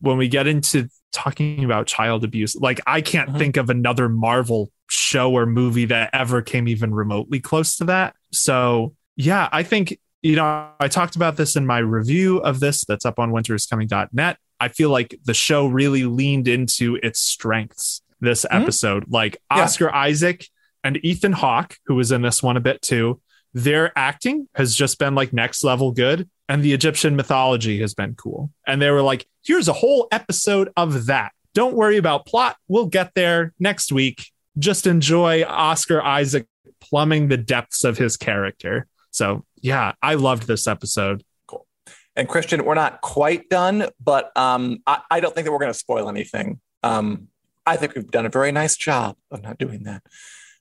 when 0.00 0.16
we 0.16 0.28
get 0.28 0.46
into 0.46 0.88
talking 1.12 1.64
about 1.64 1.86
child 1.86 2.24
abuse, 2.24 2.54
like 2.56 2.80
I 2.86 3.00
can't 3.00 3.30
Mhm. 3.30 3.38
think 3.38 3.56
of 3.56 3.70
another 3.70 4.08
Marvel 4.08 4.70
show 4.90 5.32
or 5.32 5.46
movie 5.46 5.86
that 5.86 6.10
ever 6.12 6.42
came 6.42 6.68
even 6.68 6.94
remotely 6.94 7.40
close 7.40 7.76
to 7.76 7.84
that. 7.84 8.14
So, 8.32 8.94
yeah, 9.16 9.48
I 9.52 9.62
think 9.62 9.98
you 10.20 10.34
know, 10.34 10.66
I 10.80 10.88
talked 10.88 11.14
about 11.14 11.36
this 11.36 11.54
in 11.54 11.64
my 11.64 11.78
review 11.78 12.38
of 12.38 12.58
this 12.58 12.84
that's 12.84 13.06
up 13.06 13.20
on 13.20 13.30
winteriscoming.net. 13.30 14.36
I 14.58 14.66
feel 14.66 14.90
like 14.90 15.16
the 15.24 15.32
show 15.32 15.68
really 15.68 16.02
leaned 16.04 16.48
into 16.48 16.96
its 17.04 17.20
strengths 17.20 18.02
this 18.20 18.44
episode. 18.50 19.04
Like 19.08 19.40
Yeah. 19.54 19.62
Oscar 19.62 19.94
Isaac 19.94 20.48
and 20.82 20.98
Ethan 21.04 21.34
Hawke, 21.34 21.76
who 21.86 21.94
was 21.94 22.10
in 22.10 22.22
this 22.22 22.42
one 22.42 22.56
a 22.56 22.60
bit 22.60 22.82
too, 22.82 23.20
their 23.54 23.96
acting 23.96 24.48
has 24.56 24.74
just 24.74 24.98
been 24.98 25.14
like 25.14 25.32
next 25.32 25.62
level 25.62 25.92
good. 25.92 26.28
And 26.48 26.64
the 26.64 26.72
Egyptian 26.72 27.14
mythology 27.14 27.80
has 27.80 27.94
been 27.94 28.14
cool. 28.14 28.50
And 28.66 28.82
they 28.82 28.90
were 28.90 29.02
like, 29.02 29.26
here's 29.48 29.66
a 29.66 29.72
whole 29.72 30.06
episode 30.12 30.70
of 30.76 31.06
that. 31.06 31.32
Don't 31.54 31.74
worry 31.74 31.96
about 31.96 32.26
plot. 32.26 32.56
We'll 32.68 32.86
get 32.86 33.14
there 33.14 33.52
next 33.58 33.90
week. 33.90 34.26
Just 34.58 34.86
enjoy 34.86 35.42
Oscar 35.44 36.00
Isaac 36.02 36.46
plumbing 36.80 37.28
the 37.28 37.36
depths 37.38 37.82
of 37.82 37.96
his 37.98 38.16
character. 38.16 38.86
So, 39.10 39.44
yeah, 39.60 39.94
I 40.02 40.14
loved 40.14 40.46
this 40.46 40.66
episode. 40.68 41.24
Cool. 41.46 41.66
And 42.14 42.28
Christian, 42.28 42.64
we're 42.64 42.74
not 42.74 43.00
quite 43.00 43.48
done, 43.48 43.88
but 44.04 44.36
um, 44.36 44.80
I, 44.86 45.00
I 45.10 45.20
don't 45.20 45.34
think 45.34 45.46
that 45.46 45.52
we're 45.52 45.58
going 45.58 45.72
to 45.72 45.78
spoil 45.78 46.08
anything. 46.08 46.60
Um, 46.82 47.28
I 47.66 47.76
think 47.76 47.94
we've 47.94 48.10
done 48.10 48.26
a 48.26 48.30
very 48.30 48.52
nice 48.52 48.76
job 48.76 49.16
of 49.30 49.42
not 49.42 49.58
doing 49.58 49.84
that. 49.84 50.02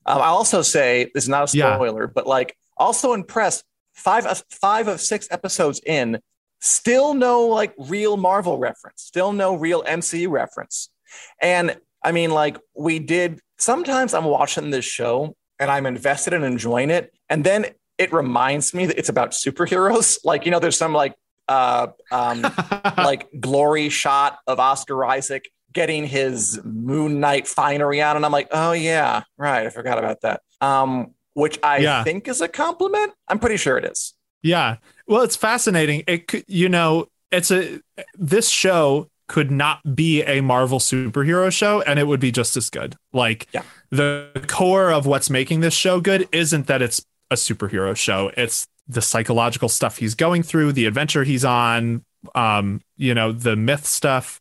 Um, 0.05 0.21
I 0.21 0.27
also 0.27 0.61
say 0.61 1.11
this 1.13 1.25
is 1.25 1.29
not 1.29 1.53
a 1.53 1.57
Yeah. 1.57 1.75
spoiler, 1.75 2.07
but 2.07 2.25
like 2.25 2.57
also 2.77 3.13
impressed. 3.13 3.63
Five 3.93 4.25
of 4.27 4.43
five 4.51 4.87
of 4.87 5.01
six 5.01 5.27
episodes 5.31 5.81
in, 5.85 6.19
still 6.59 7.13
no 7.13 7.47
like 7.47 7.73
real 7.77 8.17
Marvel 8.17 8.57
reference, 8.57 9.01
still 9.03 9.31
no 9.33 9.55
real 9.55 9.83
MCU 9.83 10.29
reference. 10.29 10.89
And 11.41 11.77
I 12.03 12.11
mean, 12.11 12.31
like 12.31 12.57
we 12.75 12.99
did. 12.99 13.39
Sometimes 13.57 14.13
I'm 14.13 14.25
watching 14.25 14.69
this 14.69 14.85
show 14.85 15.35
and 15.59 15.71
I'm 15.71 15.85
invested 15.87 16.33
in 16.33 16.43
enjoying 16.43 16.89
it, 16.91 17.11
and 17.29 17.43
then 17.43 17.65
it 17.97 18.13
reminds 18.13 18.73
me 18.75 18.85
that 18.85 18.97
it's 18.99 19.09
about 19.09 19.31
superheroes. 19.31 20.19
Like 20.23 20.45
you 20.45 20.51
know, 20.51 20.59
there's 20.59 20.77
some 20.77 20.93
like 20.93 21.15
uh, 21.47 21.87
um, 22.11 22.45
like 22.97 23.27
glory 23.39 23.89
shot 23.89 24.37
of 24.45 24.59
Oscar 24.59 25.03
Isaac 25.05 25.49
getting 25.73 26.05
his 26.05 26.59
Moon 26.63 27.19
Knight 27.19 27.47
finery 27.47 28.01
on, 28.01 28.15
and 28.15 28.25
I'm 28.25 28.31
like, 28.31 28.47
oh 28.51 28.71
yeah, 28.73 29.23
right, 29.37 29.65
I 29.65 29.69
forgot 29.69 29.97
about 29.97 30.21
that. 30.21 30.41
Um, 30.61 31.13
which 31.33 31.59
I 31.61 31.77
Yeah. 31.79 32.03
think 32.03 32.27
is 32.27 32.41
a 32.41 32.47
compliment. 32.47 33.13
I'm 33.27 33.37
pretty 33.39 33.57
sure 33.57 33.77
it 33.77 33.85
is. 33.85 34.13
Yeah. 34.43 34.77
Well, 35.07 35.23
it's 35.23 35.35
fascinating. 35.35 36.03
It 36.07 36.27
could, 36.27 36.43
you 36.47 36.69
know, 36.69 37.07
it's 37.31 37.51
a 37.51 37.79
this 38.15 38.49
show 38.49 39.09
could 39.27 39.51
not 39.51 39.95
be 39.95 40.23
a 40.23 40.39
Marvel 40.41 40.79
superhero 40.79 41.51
show 41.51 41.81
and 41.81 41.99
it 41.99 42.07
would 42.07 42.19
be 42.19 42.31
just 42.31 42.55
as 42.55 42.69
good. 42.69 42.95
Like 43.11 43.47
Yeah. 43.53 43.63
the 43.91 44.29
core 44.47 44.91
of 44.91 45.05
what's 45.05 45.29
making 45.29 45.59
this 45.59 45.73
show 45.73 45.99
good 45.99 46.29
isn't 46.31 46.67
that 46.67 46.81
it's 46.81 47.05
a 47.29 47.35
superhero 47.35 47.95
show. 47.95 48.31
It's 48.37 48.67
the 48.87 49.01
psychological 49.01 49.67
stuff 49.67 49.97
he's 49.97 50.15
going 50.15 50.43
through, 50.43 50.71
the 50.71 50.85
adventure 50.85 51.25
he's 51.25 51.43
on, 51.43 52.05
um, 52.35 52.81
you 52.95 53.13
know, 53.13 53.33
the 53.33 53.57
myth 53.57 53.85
stuff. 53.85 54.39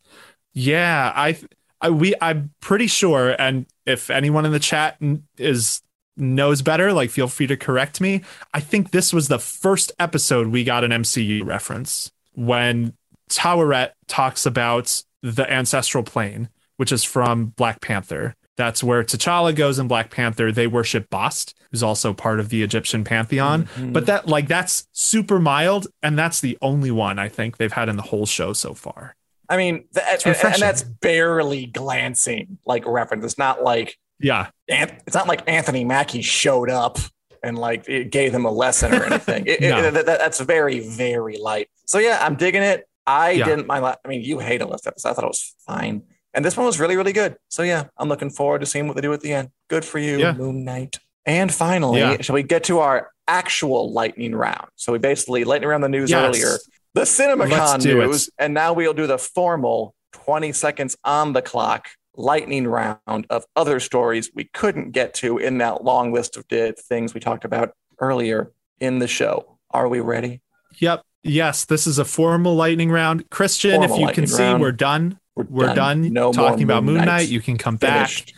Yeah, 0.53 1.11
I 1.13 1.37
I 1.81 1.89
we 1.89 2.13
I'm 2.21 2.53
pretty 2.61 2.87
sure 2.87 3.35
and 3.39 3.65
if 3.85 4.09
anyone 4.09 4.45
in 4.45 4.51
the 4.53 4.59
chat 4.59 4.97
is 5.37 5.81
knows 6.17 6.61
better, 6.61 6.91
like 6.91 7.09
feel 7.09 7.27
free 7.27 7.47
to 7.47 7.57
correct 7.57 8.01
me. 8.01 8.21
I 8.53 8.59
think 8.59 8.91
this 8.91 9.13
was 9.13 9.27
the 9.27 9.39
first 9.39 9.91
episode 9.99 10.47
we 10.47 10.63
got 10.63 10.83
an 10.83 10.91
MCU 10.91 11.45
reference 11.45 12.11
when 12.33 12.93
Taweret 13.29 13.91
talks 14.07 14.45
about 14.45 15.03
the 15.21 15.51
ancestral 15.51 16.03
plane, 16.03 16.49
which 16.77 16.91
is 16.91 17.03
from 17.03 17.47
Black 17.47 17.81
Panther. 17.81 18.35
That's 18.55 18.83
where 18.83 19.03
T'Challa 19.03 19.55
goes 19.55 19.77
in 19.77 19.87
Black 19.87 20.09
Panther. 20.09 20.51
They 20.51 20.65
worship 20.65 21.09
Bast, 21.09 21.53
who's 21.71 21.83
also 21.83 22.13
part 22.13 22.39
of 22.39 22.49
the 22.49 22.63
Egyptian 22.63 23.03
pantheon. 23.03 23.65
Mm-hmm. 23.65 23.93
But 23.93 24.07
that, 24.07 24.27
like, 24.27 24.47
that's 24.47 24.87
super 24.93 25.39
mild, 25.39 25.87
and 26.01 26.17
that's 26.17 26.41
the 26.41 26.57
only 26.61 26.89
one 26.89 27.19
I 27.19 27.29
think 27.29 27.57
they've 27.57 27.71
had 27.71 27.87
in 27.87 27.97
the 27.97 28.03
whole 28.03 28.25
show 28.25 28.53
so 28.53 28.73
far. 28.73 29.15
I 29.47 29.57
mean, 29.57 29.85
th- 29.93 30.25
and, 30.25 30.35
and 30.35 30.61
that's 30.61 30.83
barely 30.83 31.67
glancing 31.67 32.57
like 32.65 32.85
reference. 32.85 33.23
It's 33.23 33.37
not 33.37 33.63
like 33.63 33.97
Yeah, 34.19 34.47
An- 34.69 34.97
it's 35.05 35.15
not 35.15 35.27
like 35.27 35.43
Anthony 35.49 35.83
Mackie 35.83 36.21
showed 36.21 36.69
up 36.69 36.97
and 37.43 37.57
like 37.57 37.87
it 37.87 38.11
gave 38.11 38.31
them 38.31 38.45
a 38.45 38.51
lesson 38.51 38.93
or 38.93 39.03
anything. 39.03 39.45
It- 39.45 39.61
it- 39.61 39.69
No. 39.69 39.91
that- 39.91 40.05
that- 40.05 40.19
that's 40.19 40.39
very, 40.39 40.79
very 40.79 41.37
light. 41.37 41.69
So 41.85 41.99
yeah, 41.99 42.19
I'm 42.21 42.35
digging 42.35 42.63
it. 42.63 42.87
I 43.05 43.31
Yeah. 43.31 43.45
didn't 43.45 43.67
mind. 43.67 43.85
I 43.85 44.07
mean, 44.07 44.21
you 44.23 44.39
hate 44.39 44.61
a 44.61 44.67
list 44.67 44.87
episode. 44.87 45.09
I 45.09 45.13
thought 45.13 45.23
it 45.23 45.27
was 45.27 45.55
fine, 45.65 46.01
and 46.33 46.43
this 46.43 46.57
one 46.57 46.65
was 46.65 46.79
really, 46.79 46.97
really 46.97 47.13
good. 47.13 47.37
So 47.47 47.63
yeah, 47.63 47.85
I'm 47.97 48.09
looking 48.09 48.29
forward 48.29 48.59
to 48.61 48.65
seeing 48.65 48.87
what 48.87 48.95
they 48.95 49.01
do 49.01 49.13
at 49.13 49.21
the 49.21 49.31
end. 49.33 49.49
Good 49.69 49.85
for 49.85 49.99
you, 49.99 50.17
Yeah. 50.19 50.33
Moon 50.33 50.65
Knight. 50.65 50.99
And 51.25 51.53
finally, 51.53 51.99
Yeah. 51.99 52.21
shall 52.21 52.33
we 52.33 52.43
get 52.43 52.63
to 52.65 52.79
our 52.79 53.11
actual 53.27 53.91
lightning 53.93 54.33
round? 54.33 54.67
So 54.75 54.91
we 54.93 54.97
basically 54.99 55.43
lightning 55.43 55.69
round 55.69 55.83
the 55.83 55.89
news 55.89 56.09
Yes. 56.09 56.23
earlier, 56.25 56.57
the 56.95 57.01
CinemaCon 57.01 57.49
Let's 57.51 57.85
it. 57.85 57.93
news, 57.93 58.29
and 58.39 58.53
now 58.53 58.73
we'll 58.73 58.93
do 58.93 59.07
the 59.07 59.17
formal 59.17 59.93
20 60.13 60.51
seconds 60.53 60.97
on 61.03 61.33
the 61.33 61.41
clock 61.41 61.87
lightning 62.17 62.67
round 62.67 63.25
of 63.29 63.45
other 63.55 63.79
stories 63.79 64.31
we 64.33 64.45
couldn't 64.45 64.91
get 64.91 65.13
to 65.13 65.37
in 65.37 65.59
that 65.59 65.83
long 65.83 66.11
list 66.11 66.35
of 66.35 66.45
things 66.77 67.13
we 67.13 67.19
talked 67.19 67.45
about 67.45 67.73
earlier 67.99 68.51
in 68.79 68.99
the 68.99 69.07
show. 69.07 69.57
Are 69.71 69.87
we 69.87 69.99
ready? 69.99 70.41
Yep. 70.79 71.03
Yes, 71.23 71.65
this 71.65 71.87
is 71.87 71.99
a 71.99 72.05
formal 72.05 72.55
lightning 72.55 72.89
round. 72.89 73.29
Christian, 73.29 73.79
Formal 73.79 73.95
if 73.95 74.01
you 74.01 74.13
can 74.13 74.27
see, 74.27 74.41
round. 74.43 74.61
we're 74.61 74.71
done. 74.71 75.19
We're, 75.35 75.45
We're 75.49 75.75
done, 75.75 76.11
No 76.11 76.33
talking 76.33 76.63
about 76.63 76.83
Moon 76.83 77.05
Knight. 77.05 77.29
You 77.29 77.41
can 77.41 77.57
come 77.59 77.77
Finished. 77.77 78.33
back. 78.33 78.35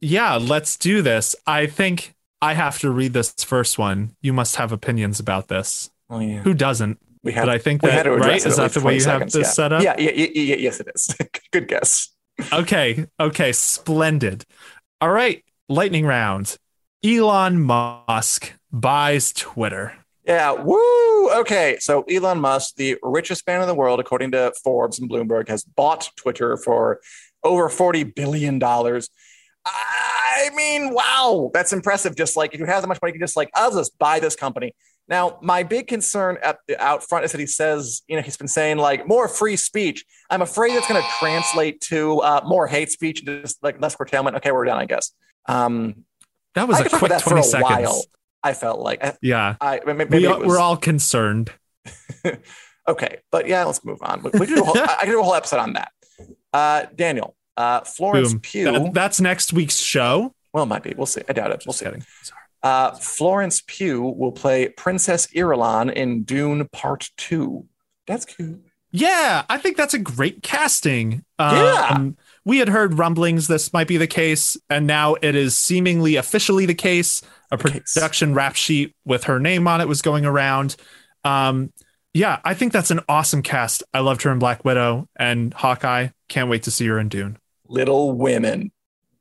Yeah, 0.00 0.36
let's 0.36 0.78
do 0.78 1.02
this. 1.02 1.36
I 1.46 1.66
think 1.66 2.14
I 2.40 2.54
have 2.54 2.78
to 2.78 2.90
read 2.90 3.12
this 3.12 3.34
first 3.34 3.78
one. 3.78 4.14
You 4.22 4.32
must 4.32 4.56
have 4.56 4.72
opinions 4.72 5.20
about 5.20 5.48
this. 5.48 5.90
Oh 6.08 6.20
yeah. 6.20 6.38
Who 6.38 6.54
doesn't? 6.54 6.98
We 7.22 7.32
had, 7.32 7.42
But 7.42 7.50
I 7.50 7.58
think 7.58 7.82
that 7.82 8.06
right 8.06 8.36
is 8.36 8.46
at 8.46 8.56
that 8.56 8.72
the 8.72 8.80
way 8.80 8.98
20 8.98 8.98
you 8.98 9.04
have 9.10 9.30
this 9.30 9.34
yeah. 9.36 9.42
set 9.42 9.72
up? 9.72 9.82
Yeah, 9.82 9.96
yeah, 9.98 10.10
yeah, 10.12 10.28
yeah, 10.34 10.56
yes, 10.56 10.80
it 10.80 10.88
is. 10.94 11.14
Good 11.52 11.68
guess. 11.68 12.08
Okay. 12.52 13.06
Okay. 13.18 13.52
Splendid. 13.52 14.44
All 15.00 15.10
right. 15.10 15.44
Lightning 15.68 16.06
round. 16.06 16.56
Elon 17.04 17.60
Musk 17.62 18.54
buys 18.72 19.32
Twitter. 19.32 19.94
Yeah, 20.24 20.52
woo! 20.52 21.30
Okay, 21.30 21.78
so 21.80 22.02
Elon 22.02 22.40
Musk, 22.40 22.74
the 22.74 22.98
richest 23.02 23.46
man 23.46 23.62
in 23.62 23.66
the 23.66 23.74
world, 23.74 23.98
according 23.98 24.32
to 24.32 24.52
Forbes 24.62 24.98
and 24.98 25.08
Bloomberg, 25.08 25.48
has 25.48 25.64
bought 25.64 26.10
Twitter 26.16 26.58
for 26.58 27.00
over 27.42 27.70
$40 27.70 28.14
billion. 28.14 28.62
I 28.62 30.50
mean, 30.54 30.92
wow, 30.92 31.50
that's 31.54 31.72
impressive. 31.72 32.14
Just 32.14 32.36
like 32.36 32.52
if 32.52 32.60
you 32.60 32.66
have 32.66 32.82
that 32.82 32.88
much 32.88 32.98
money, 33.00 33.12
you 33.12 33.18
can 33.18 33.26
just 33.26 33.36
like, 33.36 33.50
I'll 33.54 33.72
just 33.72 33.98
buy 33.98 34.20
this 34.20 34.36
company. 34.36 34.74
Now, 35.08 35.38
my 35.40 35.62
big 35.62 35.86
concern 35.86 36.36
at 36.42 36.58
the 36.68 36.78
out 36.82 37.02
front 37.02 37.24
is 37.24 37.32
that 37.32 37.40
he 37.40 37.46
says, 37.46 38.02
you 38.08 38.16
know, 38.16 38.22
he's 38.22 38.36
been 38.36 38.48
saying 38.48 38.76
like 38.78 39.08
more 39.08 39.26
free 39.28 39.56
speech. 39.56 40.04
I'm 40.28 40.42
afraid 40.42 40.72
it's 40.74 40.86
going 40.86 41.02
to 41.02 41.08
translate 41.18 41.80
to 41.82 42.18
uh, 42.20 42.42
more 42.46 42.66
hate 42.66 42.90
speech 42.90 43.24
just 43.24 43.62
like 43.62 43.80
less 43.80 43.96
curtailment. 43.96 44.36
Okay, 44.36 44.52
we're 44.52 44.66
done, 44.66 44.78
I 44.78 44.84
guess. 44.84 45.12
Um, 45.46 46.04
That 46.54 46.68
was 46.68 46.78
I 46.80 46.84
a 46.84 46.88
quick 46.90 47.08
that 47.10 47.22
20 47.22 47.22
for 47.22 47.38
a 47.38 47.42
seconds. 47.42 47.70
while. 47.88 48.02
I 48.42 48.52
felt 48.52 48.80
like 48.80 49.02
Yeah. 49.22 49.56
I 49.60 49.80
maybe 49.86 50.18
we, 50.18 50.26
are 50.26 50.38
was- 50.38 50.46
we're 50.46 50.58
all 50.58 50.76
concerned. 50.76 51.50
okay, 52.88 53.18
but 53.32 53.48
yeah, 53.48 53.64
let's 53.64 53.84
move 53.84 53.98
on. 54.02 54.22
We, 54.22 54.30
we 54.34 54.46
could 54.46 54.56
do 54.56 54.62
a 54.62 54.64
whole, 54.64 54.76
I 54.82 55.00
could 55.04 55.10
do 55.10 55.20
a 55.20 55.22
whole 55.22 55.34
episode 55.34 55.58
on 55.60 55.72
that. 55.74 55.90
Uh, 56.52 56.86
Daniel, 56.94 57.34
uh, 57.56 57.80
Florence 57.80 58.32
Boom. 58.32 58.40
Pugh. 58.40 58.64
That- 58.72 58.94
that's 58.94 59.20
next 59.20 59.52
week's 59.52 59.76
show. 59.78 60.34
well, 60.52 60.64
it 60.64 60.66
might 60.66 60.82
be. 60.82 60.94
We'll 60.96 61.06
see. 61.06 61.22
I 61.28 61.32
doubt 61.32 61.50
it. 61.50 61.62
We'll 61.66 61.72
see. 61.72 61.86
Uh, 62.62 62.92
Florence 62.92 63.62
Pugh 63.66 64.02
will 64.02 64.32
play 64.32 64.68
Princess 64.70 65.26
Irulan 65.28 65.92
in 65.92 66.24
Dune 66.24 66.68
Part 66.68 67.10
Two. 67.16 67.66
That's 68.06 68.24
cute. 68.24 68.64
Yeah, 68.90 69.44
I 69.48 69.58
think 69.58 69.76
that's 69.76 69.94
a 69.94 69.98
great 69.98 70.42
casting. 70.42 71.24
Yeah. 71.38 71.88
Um, 71.90 72.16
we 72.44 72.58
had 72.58 72.68
heard 72.68 72.98
rumblings 72.98 73.46
this 73.46 73.72
might 73.72 73.86
be 73.86 73.98
the 73.98 74.06
case, 74.06 74.56
and 74.70 74.86
now 74.86 75.16
it 75.20 75.34
is 75.34 75.54
seemingly 75.54 76.16
officially 76.16 76.64
the 76.64 76.74
case. 76.74 77.20
A 77.50 77.58
production 77.58 78.34
rap 78.34 78.56
sheet 78.56 78.94
with 79.04 79.24
her 79.24 79.38
name 79.38 79.68
on 79.68 79.80
it 79.80 79.88
was 79.88 80.02
going 80.02 80.24
around. 80.26 80.76
Um, 81.24 81.72
yeah, 82.14 82.40
I 82.44 82.54
think 82.54 82.72
that's 82.72 82.90
an 82.90 83.00
awesome 83.08 83.42
cast. 83.42 83.82
I 83.92 84.00
loved 84.00 84.22
her 84.22 84.32
in 84.32 84.38
Black 84.38 84.64
Widow 84.64 85.08
and 85.16 85.52
Hawkeye. 85.52 86.08
Can't 86.28 86.50
wait 86.50 86.64
to 86.64 86.70
see 86.70 86.86
her 86.86 86.98
in 86.98 87.08
Dune. 87.08 87.38
Little 87.68 88.12
Women. 88.12 88.72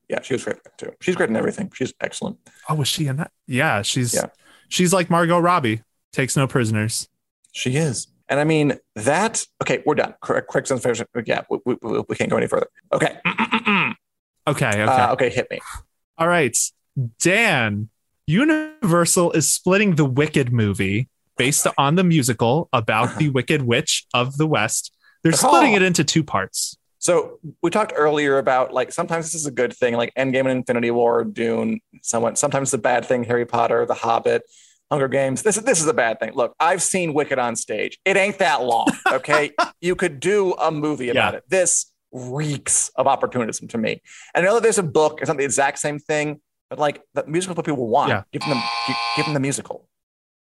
Yeah, 0.09 0.21
she 0.21 0.33
was 0.33 0.43
great 0.43 0.57
too. 0.77 0.91
She's 1.01 1.15
great 1.15 1.29
in 1.29 1.35
everything. 1.35 1.71
She's 1.73 1.93
excellent. 1.99 2.37
Oh, 2.69 2.75
was 2.75 2.87
she 2.87 3.07
in 3.07 3.17
that? 3.17 3.31
Yeah, 3.45 3.81
she's 3.81 4.13
Yeah. 4.13 4.27
she's 4.69 4.93
like 4.93 5.09
Margot 5.09 5.39
Robbie. 5.39 5.81
Takes 6.13 6.35
no 6.37 6.47
prisoners. 6.47 7.09
She 7.51 7.75
is. 7.75 8.07
And 8.29 8.39
I 8.39 8.43
mean, 8.43 8.77
that, 8.95 9.45
okay, 9.61 9.83
we're 9.85 9.95
done. 9.95 10.13
Correct. 10.21 10.53
Of 10.71 10.85
Yeah, 11.25 11.41
we, 11.49 11.59
we, 11.65 11.75
we 11.81 12.03
we 12.09 12.15
can't 12.15 12.29
go 12.29 12.37
any 12.37 12.47
further. 12.47 12.67
Okay. 12.93 13.17
Okay, 14.47 14.67
okay. 14.69 14.83
Uh, 14.83 15.11
okay, 15.11 15.29
hit 15.29 15.47
me. 15.51 15.59
All 16.17 16.27
right. 16.27 16.57
Dan, 17.19 17.89
Universal 18.27 19.33
is 19.33 19.51
splitting 19.51 19.95
the 19.95 20.05
Wicked 20.05 20.53
movie 20.53 21.09
based 21.35 21.67
on 21.77 21.95
the 21.95 22.03
musical 22.03 22.69
about 22.71 23.17
the 23.19 23.29
Wicked 23.29 23.63
Witch 23.63 24.05
of 24.13 24.37
the 24.37 24.47
West. 24.47 24.95
They're 25.23 25.33
splitting 25.33 25.73
it 25.73 25.81
into 25.81 26.05
two 26.05 26.23
parts. 26.23 26.76
So 26.99 27.39
we 27.61 27.69
talked 27.69 27.93
earlier 27.95 28.37
about 28.37 28.73
like 28.73 28.91
sometimes 28.91 29.25
this 29.25 29.35
is 29.35 29.45
a 29.45 29.51
good 29.51 29.73
thing, 29.73 29.93
like 29.95 30.13
Endgame 30.15 30.41
and 30.41 30.49
Infinity 30.49 30.91
War, 30.91 31.23
Dune, 31.23 31.79
somewhat. 32.01 32.37
Sometimes 32.37 32.71
the 32.71 32.77
bad 32.77 33.05
thing, 33.05 33.23
Harry 33.23 33.45
Potter, 33.45 33.85
The 33.85 33.93
Hobbit, 33.93 34.43
Hunger 34.91 35.07
Games. 35.07 35.43
This 35.43 35.57
is 35.57 35.63
this 35.63 35.79
is 35.79 35.87
a 35.87 35.93
bad 35.93 36.19
thing. 36.19 36.31
Look, 36.33 36.55
I've 36.59 36.81
seen 36.81 37.13
Wicked 37.13 37.37
on 37.39 37.55
stage. 37.55 37.99
It 38.05 38.17
ain't 38.17 38.39
that 38.39 38.63
long. 38.63 38.87
Okay, 39.11 39.51
you 39.81 39.95
could 39.95 40.19
do 40.19 40.53
a 40.53 40.71
movie 40.71 41.09
about 41.09 41.33
Yeah. 41.33 41.37
it. 41.37 41.43
This 41.49 41.91
reeks 42.11 42.89
of 42.95 43.05
opportunism 43.07 43.67
to 43.69 43.77
me. 43.77 44.01
And 44.33 44.43
I 44.43 44.47
know 44.47 44.55
that 44.55 44.63
there's 44.63 44.77
a 44.77 44.83
book. 44.83 45.19
It's 45.21 45.27
not 45.27 45.37
the 45.37 45.43
exact 45.45 45.79
same 45.79 45.99
thing, 45.99 46.39
but 46.69 46.79
like 46.79 47.01
the 47.13 47.25
musical 47.27 47.53
is 47.53 47.57
what 47.57 47.65
people 47.65 47.87
want. 47.87 48.09
Yeah. 48.09 48.23
Give 48.31 48.41
them 48.41 48.51
the, 48.87 48.93
give 49.15 49.25
them 49.25 49.33
the 49.33 49.39
musical. 49.39 49.87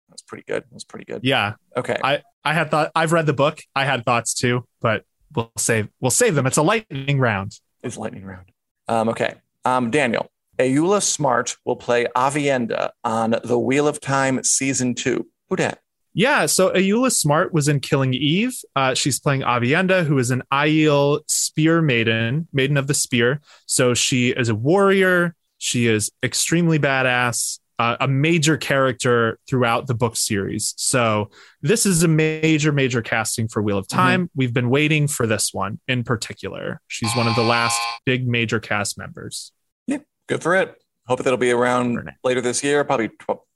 That's 0.08 0.22
pretty 0.22 0.44
good. 0.46 0.64
That's 0.70 0.84
pretty 0.84 1.04
good. 1.04 1.22
Yeah, 1.24 1.54
Okay. 1.76 1.96
I 2.02 2.22
I 2.44 2.54
had 2.54 2.70
thought 2.70 2.92
I've 2.94 3.12
read 3.12 3.26
the 3.26 3.32
book. 3.34 3.60
I 3.74 3.84
had 3.84 4.04
thoughts 4.04 4.32
too, 4.34 4.64
but 4.80 5.04
we'll 5.34 5.50
save 5.58 5.88
we'll 6.00 6.10
save 6.10 6.34
them. 6.34 6.46
It's 6.46 6.56
a 6.56 6.62
lightning 6.62 7.18
round. 7.18 7.58
It's 7.82 7.96
lightning 7.96 8.24
round. 8.24 8.50
Um, 8.88 9.08
okay. 9.08 9.34
Um, 9.64 9.90
Daniel, 9.90 10.30
Ayoola 10.58 11.02
Smart 11.02 11.56
will 11.64 11.76
play 11.76 12.06
Aviendha 12.16 12.90
on 13.04 13.36
The 13.42 13.58
Wheel 13.58 13.88
of 13.88 14.00
Time 14.00 14.42
season 14.44 14.94
two. 14.94 15.26
Who 15.48 15.56
dat? 15.56 15.80
Yeah, 16.14 16.46
so 16.46 16.70
Ayoola 16.70 17.12
Smart 17.12 17.52
was 17.52 17.68
in 17.68 17.80
Killing 17.80 18.14
Eve. 18.14 18.56
Uh, 18.74 18.94
she's 18.94 19.20
playing 19.20 19.42
Aviendha, 19.42 20.06
who 20.06 20.18
is 20.18 20.30
an 20.30 20.42
Aiel 20.50 21.20
spear 21.26 21.82
maiden, 21.82 22.48
maiden 22.54 22.78
of 22.78 22.86
the 22.86 22.94
spear. 22.94 23.42
So 23.66 23.92
she 23.92 24.30
is 24.30 24.48
a 24.48 24.54
warrior. 24.54 25.34
She 25.58 25.88
is 25.88 26.10
extremely 26.22 26.78
badass, 26.78 27.58
uh, 27.78 27.96
a 28.00 28.08
major 28.08 28.56
character 28.56 29.38
throughout 29.48 29.86
the 29.86 29.94
book 29.94 30.16
series. 30.16 30.74
So 30.76 31.30
this 31.62 31.86
is 31.86 32.02
a 32.02 32.08
major, 32.08 32.72
major 32.72 33.02
casting 33.02 33.48
for 33.48 33.62
Wheel 33.62 33.78
of 33.78 33.88
Time. 33.88 34.30
We've 34.34 34.52
been 34.52 34.70
waiting 34.70 35.08
for 35.08 35.26
this 35.26 35.52
one 35.52 35.80
in 35.86 36.04
particular. 36.04 36.80
She's 36.88 37.14
one 37.14 37.28
of 37.28 37.34
the 37.36 37.42
last 37.42 37.78
big 38.04 38.26
major 38.26 38.60
cast 38.60 38.96
members. 38.98 39.52
Yeah, 39.86 39.98
good 40.26 40.42
for 40.42 40.54
it. 40.54 40.76
Hope 41.06 41.18
that 41.18 41.26
it'll 41.26 41.36
be 41.36 41.52
around 41.52 42.10
later 42.24 42.40
this 42.40 42.64
year, 42.64 42.82
probably 42.84 43.10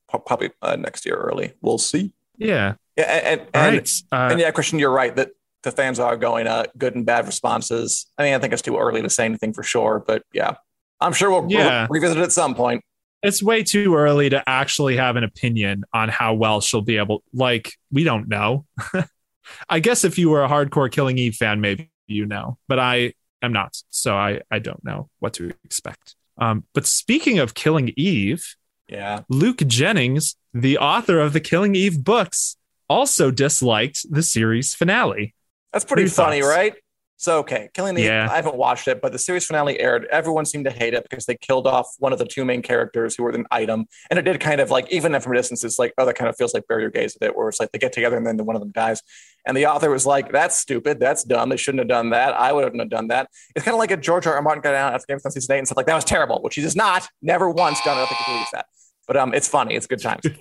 probably 0.08 0.50
uh, 0.62 0.76
next 0.76 1.06
year 1.06 1.16
early. 1.16 1.54
We'll 1.62 1.78
see. 1.78 2.12
Yeah. 2.36 2.74
Yeah, 2.96 3.04
and 3.04 3.40
and, 3.40 3.50
and, 3.54 3.74
right. 3.76 4.02
Uh, 4.12 4.28
and 4.32 4.40
yeah, 4.40 4.50
Christian, 4.50 4.78
you're 4.78 4.90
right 4.90 5.14
that 5.16 5.30
the 5.62 5.70
fans 5.70 5.98
are 5.98 6.16
going 6.16 6.46
uh, 6.46 6.64
good 6.76 6.94
and 6.94 7.06
bad 7.06 7.26
responses. 7.26 8.06
I 8.18 8.24
mean, 8.24 8.34
I 8.34 8.38
think 8.38 8.52
it's 8.52 8.62
too 8.62 8.78
early 8.78 9.02
to 9.02 9.10
say 9.10 9.24
anything 9.24 9.52
for 9.52 9.62
sure, 9.62 10.02
but 10.06 10.22
yeah, 10.32 10.54
I'm 11.00 11.12
sure 11.12 11.30
we'll, 11.30 11.46
we'll 11.46 11.86
revisit 11.88 12.18
it 12.18 12.22
at 12.22 12.32
some 12.32 12.54
point. 12.54 12.82
It's 13.22 13.42
way 13.42 13.62
too 13.62 13.94
early 13.96 14.30
to 14.30 14.42
actually 14.48 14.96
have 14.96 15.16
an 15.16 15.24
opinion 15.24 15.84
on 15.92 16.08
how 16.08 16.34
well 16.34 16.60
she'll 16.60 16.80
be 16.80 16.96
able 16.96 17.22
like 17.32 17.72
we 17.92 18.04
don't 18.04 18.28
know 18.28 18.64
i 19.68 19.80
guess 19.80 20.04
if 20.04 20.18
you 20.18 20.30
were 20.30 20.44
a 20.44 20.48
hardcore 20.48 20.90
killing 20.90 21.18
eve 21.18 21.34
fan 21.34 21.60
maybe 21.60 21.90
you 22.06 22.26
know 22.26 22.56
but 22.68 22.78
i 22.78 23.12
am 23.42 23.52
not 23.52 23.76
so 23.90 24.14
i 24.16 24.40
i 24.50 24.58
don't 24.58 24.82
know 24.84 25.08
what 25.18 25.34
to 25.34 25.52
expect 25.64 26.14
um 26.38 26.64
but 26.74 26.86
speaking 26.86 27.38
of 27.38 27.54
killing 27.54 27.92
eve 27.96 28.56
Yeah. 28.88 29.20
luke 29.28 29.58
jennings 29.66 30.36
the 30.54 30.78
author 30.78 31.20
of 31.20 31.32
the 31.32 31.40
killing 31.40 31.74
eve 31.74 32.02
books 32.04 32.56
also 32.88 33.30
disliked 33.30 34.04
the 34.10 34.22
series 34.22 34.74
finale 34.74 35.34
That's 35.72 35.84
pretty 35.84 36.08
funny, 36.08 36.40
thoughts? 36.40 36.56
right? 36.56 36.74
So, 37.20 37.40
okay, 37.40 37.68
Killing 37.74 37.98
Eve, 37.98 38.06
Yeah. 38.06 38.28
I 38.30 38.36
haven't 38.36 38.56
watched 38.56 38.88
it, 38.88 39.02
but 39.02 39.12
the 39.12 39.18
series 39.18 39.44
finale 39.44 39.78
aired. 39.78 40.06
Everyone 40.10 40.46
seemed 40.46 40.64
to 40.64 40.70
hate 40.70 40.94
it 40.94 41.02
because 41.08 41.26
they 41.26 41.34
killed 41.36 41.66
off 41.66 41.86
one 41.98 42.14
of 42.14 42.18
the 42.18 42.24
two 42.24 42.46
main 42.46 42.62
characters 42.62 43.14
who 43.14 43.24
were 43.24 43.30
an 43.30 43.44
item. 43.50 43.84
And 44.08 44.18
it 44.18 44.22
did 44.22 44.40
kind 44.40 44.58
of 44.58 44.70
like, 44.70 44.90
even 44.90 45.18
from 45.20 45.32
a 45.32 45.36
distance, 45.36 45.62
it's 45.62 45.78
like, 45.78 45.92
oh, 45.98 46.06
that 46.06 46.14
kind 46.14 46.30
of 46.30 46.36
feels 46.36 46.54
like 46.54 46.66
Bury 46.66 46.80
Your 46.80 46.90
Gays 46.90 47.12
with 47.12 47.28
it, 47.28 47.36
where 47.36 47.50
it's 47.50 47.60
like 47.60 47.72
they 47.72 47.78
get 47.78 47.92
together 47.92 48.16
and 48.16 48.26
then 48.26 48.38
one 48.46 48.56
of 48.56 48.60
them 48.62 48.70
dies. 48.70 49.02
And 49.46 49.54
the 49.54 49.66
author 49.66 49.90
was 49.90 50.06
like, 50.06 50.32
that's 50.32 50.56
stupid. 50.56 50.98
That's 50.98 51.22
dumb. 51.22 51.50
They 51.50 51.58
shouldn't 51.58 51.80
have 51.80 51.88
done 51.88 52.08
that. 52.08 52.32
I 52.32 52.54
wouldn't 52.54 52.80
have 52.80 52.88
done 52.88 53.08
that. 53.08 53.28
It's 53.54 53.66
kind 53.66 53.74
of 53.74 53.78
like 53.80 53.90
a 53.90 53.98
George 53.98 54.26
R. 54.26 54.36
R. 54.36 54.40
Martin 54.42 54.62
got 54.62 54.72
down 54.72 54.94
after 54.94 55.04
Game 55.06 55.16
of 55.16 55.22
Thrones 55.22 55.34
season 55.34 55.56
eight 55.56 55.58
and 55.58 55.68
said, 55.68 55.76
like, 55.76 55.86
that 55.86 55.94
was 55.94 56.04
terrible, 56.06 56.40
which 56.40 56.54
he 56.54 56.62
does 56.62 56.74
not, 56.74 57.06
never 57.20 57.50
once 57.50 57.82
done. 57.82 57.98
I 57.98 58.00
don't 58.00 58.08
think 58.08 58.20
he 58.22 58.32
believes 58.32 58.50
that. 58.52 58.64
But 59.06 59.18
um, 59.18 59.34
it's 59.34 59.46
funny. 59.46 59.74
It's 59.74 59.86
good 59.86 60.00
times. 60.00 60.24
A 60.24 60.34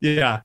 yeah 0.00 0.40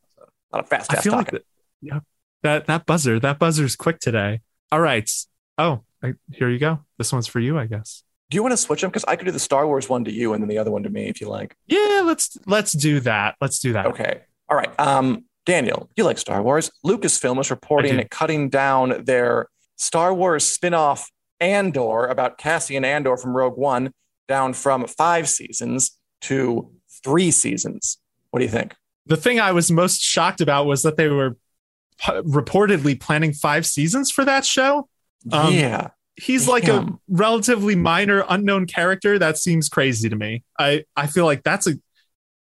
lot 0.52 0.60
of 0.64 0.68
fast 0.70 0.94
i 0.94 1.02
feel 1.02 1.14
like 1.14 1.26
talking. 1.28 1.40
that, 1.40 1.46
yeah 1.82 2.00
that 2.44 2.66
that 2.68 2.86
buzzer 2.86 3.20
that 3.20 3.40
buzzer's 3.40 3.76
quick 3.76 4.00
today 4.00 4.42
all 4.72 4.80
right 4.80 5.10
oh 5.58 5.84
I, 6.01 6.14
here 6.32 6.49
you 6.49 6.60
go 6.60 6.80
this 6.97 7.12
one's 7.14 7.28
for 7.28 7.39
you 7.39 7.58
i 7.58 7.66
guess 7.66 8.04
Do 8.30 8.36
you 8.36 8.41
want 8.41 8.54
to 8.54 8.58
switch 8.58 8.82
them? 8.82 8.89
Because 8.89 9.06
I 9.06 9.16
could 9.16 9.26
do 9.26 9.32
the 9.32 9.39
Star 9.39 9.68
Wars 9.68 9.88
one 9.88 10.04
to 10.06 10.12
you 10.12 10.34
and 10.34 10.41
then 10.41 10.49
the 10.49 10.58
other 10.58 10.72
one 10.72 10.84
to 10.84 10.89
me 10.89 11.08
if 11.08 11.22
you 11.22 11.30
like. 11.30 11.56
Yeah, 11.68 12.01
let's 12.04 12.36
let's 12.47 12.72
do 12.72 12.99
that. 13.01 13.36
Let's 13.39 13.60
do 13.60 13.74
that. 13.74 13.86
Okay. 13.88 14.22
All 14.49 14.58
right. 14.58 14.72
Um, 14.80 15.26
Daniel, 15.45 15.89
you 15.95 16.04
like 16.04 16.18
Star 16.18 16.41
Wars. 16.41 16.72
Lucasfilm 16.84 17.39
is 17.39 17.51
reporting 17.51 18.08
cutting 18.10 18.49
down 18.49 19.04
their 19.06 19.47
Star 19.76 20.14
Wars 20.14 20.45
spin-off 20.45 21.12
Andor 21.39 22.08
about 22.08 22.38
Cassian 22.39 22.84
Andor 22.84 23.18
from 23.18 23.36
Rogue 23.36 23.58
One 23.58 23.91
down 24.28 24.54
from 24.54 24.88
five 24.88 25.30
seasons 25.30 25.97
to 26.22 26.72
three 27.04 27.30
seasons. 27.30 27.99
What 28.32 28.39
do 28.39 28.45
you 28.45 28.51
think? 28.51 28.74
The 29.06 29.18
thing 29.18 29.39
I 29.39 29.51
was 29.51 29.70
most 29.70 30.01
shocked 30.01 30.41
about 30.41 30.66
was 30.66 30.82
that 30.84 30.97
they 30.97 31.10
were 31.10 31.38
p- 31.99 32.12
reportedly 32.14 32.99
planning 32.99 33.34
five 33.34 33.66
seasons 33.66 34.10
for 34.10 34.26
that 34.26 34.45
show. 34.45 34.88
Um, 35.32 35.54
yeah. 35.54 35.90
He's 36.16 36.48
like 36.48 36.68
a 36.68 36.88
relatively 37.08 37.76
minor 37.76 38.24
unknown 38.30 38.68
character. 38.68 39.18
That 39.18 39.38
seems 39.38 39.68
crazy 39.68 40.10
to 40.10 40.16
me. 40.16 40.44
I 40.60 40.86
I 40.96 41.08
feel 41.08 41.26
like 41.26 41.42
that's 41.44 41.66
a 41.66 41.74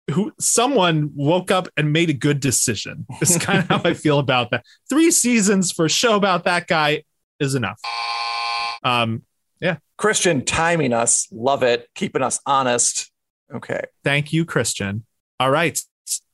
who 0.09 0.33
someone 0.39 1.11
woke 1.15 1.51
up 1.51 1.69
and 1.77 1.93
made 1.93 2.09
a 2.09 2.13
good 2.13 2.39
decision. 2.39 3.05
It's 3.21 3.37
kind 3.43 3.59
of 3.59 3.67
how 3.67 3.81
I 3.89 3.93
feel 3.93 4.19
about 4.19 4.51
that. 4.51 4.65
Three 4.89 5.09
seasons 5.11 5.71
for 5.71 5.85
a 5.85 5.89
show 5.89 6.15
about 6.15 6.43
that 6.45 6.67
guy 6.67 7.03
is 7.39 7.55
enough. 7.55 7.79
Um, 8.83 9.23
yeah. 9.61 9.77
Christian 9.97 10.43
timing 10.43 10.93
us. 10.93 11.27
Love 11.31 11.63
it. 11.63 11.87
Keeping 11.95 12.21
us 12.21 12.39
honest. 12.45 13.11
Okay. 13.53 13.81
Thank 14.03 14.33
you, 14.33 14.45
Christian. 14.45 15.05
All 15.39 15.51
right. 15.51 15.79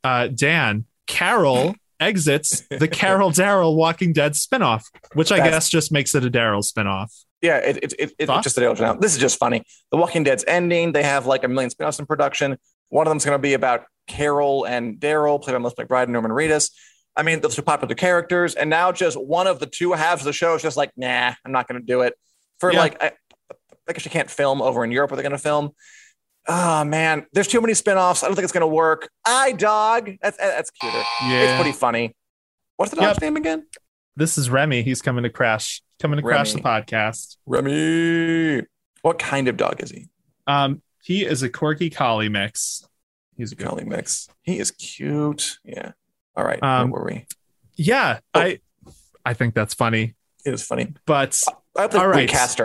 Uh, 0.03 0.27
Dan, 0.27 0.85
Carol 1.07 1.75
exits 1.99 2.63
the 2.69 2.87
Carol 2.87 3.31
Daryl 3.31 3.75
Walking 3.75 4.13
Dead 4.13 4.33
spinoff, 4.33 4.83
which 5.13 5.31
I 5.31 5.37
That's- 5.37 5.53
guess 5.53 5.69
just 5.69 5.91
makes 5.91 6.13
it 6.15 6.23
a 6.25 6.29
Daryl 6.29 6.63
spinoff. 6.65 7.11
Yeah, 7.41 7.57
it, 7.57 7.77
it, 7.83 7.93
it, 7.99 8.13
it's 8.17 8.43
just 8.43 8.57
a 8.57 8.61
Daryl 8.61 8.79
now. 8.79 8.93
This 8.95 9.13
is 9.13 9.19
just 9.19 9.37
funny. 9.37 9.63
The 9.91 9.97
Walking 9.97 10.23
Dead's 10.23 10.43
ending. 10.47 10.91
They 10.91 11.03
have 11.03 11.27
like 11.27 11.43
a 11.43 11.47
million 11.47 11.69
spin-offs 11.69 11.99
in 11.99 12.05
production. 12.07 12.57
One 12.89 13.05
of 13.05 13.11
them's 13.11 13.25
going 13.25 13.35
to 13.37 13.41
be 13.41 13.53
about 13.53 13.83
Carol 14.07 14.65
and 14.65 14.97
Daryl, 14.99 15.39
played 15.41 15.53
by 15.53 15.59
Melissa 15.59 15.85
McBride 15.85 16.03
and 16.03 16.13
Norman 16.13 16.31
Reedus. 16.31 16.71
I 17.15 17.23
mean, 17.23 17.41
those 17.41 17.57
are 17.59 17.61
popular 17.61 17.93
characters. 17.95 18.55
And 18.55 18.69
now 18.69 18.91
just 18.91 19.19
one 19.19 19.45
of 19.47 19.59
the 19.59 19.65
two 19.67 19.91
halves 19.93 20.21
of 20.21 20.25
the 20.25 20.33
show 20.33 20.55
is 20.55 20.61
just 20.61 20.77
like, 20.77 20.91
nah, 20.97 21.33
I'm 21.45 21.51
not 21.51 21.67
going 21.67 21.79
to 21.79 21.85
do 21.85 22.01
it. 22.01 22.13
For 22.59 22.71
Yeah. 22.71 22.79
like, 22.79 23.03
I, 23.03 23.11
I 23.87 23.93
guess 23.93 24.05
you 24.05 24.11
can't 24.11 24.29
film 24.31 24.61
over 24.61 24.83
in 24.83 24.91
Europe 24.91 25.11
where 25.11 25.15
they're 25.17 25.23
going 25.29 25.31
to 25.37 25.37
film. 25.37 25.71
Oh, 26.47 26.83
man. 26.85 27.25
There's 27.33 27.47
too 27.47 27.59
many 27.61 27.73
spin-offs. 27.73 28.23
I 28.23 28.27
don't 28.27 28.35
think 28.35 28.43
it's 28.43 28.53
going 28.53 28.61
to 28.61 28.67
work. 28.67 29.09
I 29.25 29.51
dog. 29.51 30.11
That's, 30.21 30.37
that's 30.37 30.71
cuter. 30.71 30.97
Yeah. 31.23 31.41
It's 31.41 31.61
pretty 31.61 31.77
funny. 31.77 32.15
What's 32.77 32.91
the 32.91 32.97
dog's 32.97 33.15
Yep. 33.17 33.21
name 33.21 33.35
again? 33.37 33.65
This 34.15 34.37
is 34.37 34.49
Remy. 34.49 34.81
He's 34.83 35.01
coming 35.01 35.23
to 35.23 35.29
crash, 35.29 35.81
coming 35.99 36.17
to 36.17 36.23
crash 36.23 36.53
the 36.53 36.59
podcast. 36.61 37.37
Remy. 37.45 38.65
What 39.01 39.19
kind 39.19 39.47
of 39.47 39.57
dog 39.57 39.81
is 39.83 39.91
he? 39.91 40.07
Um, 40.47 40.81
he 41.03 41.25
is 41.25 41.43
a 41.43 41.49
corgi 41.49 41.93
collie 41.93 42.29
mix. 42.29 42.87
He's 43.35 43.51
a. 43.51 43.55
Collie 43.55 43.85
mix. 43.85 44.27
He 44.41 44.57
is 44.59 44.71
cute. 44.71 45.59
Yeah. 45.63 45.91
All 46.35 46.43
right. 46.43 46.61
Um, 46.63 46.89
Where 46.89 47.01
were 47.01 47.07
we? 47.09 47.25
Yeah, 47.75 48.19
Oh. 48.33 48.39
I 48.41 48.59
I 49.25 49.33
think 49.33 49.53
that's 49.53 49.73
funny, 49.75 50.15
It 50.45 50.53
is 50.53 50.63
funny. 50.65 50.93
but 51.05 51.39
I 51.77 51.87
to 51.87 51.99
All 51.99 52.07
right. 52.07 52.21
recast 52.21 52.57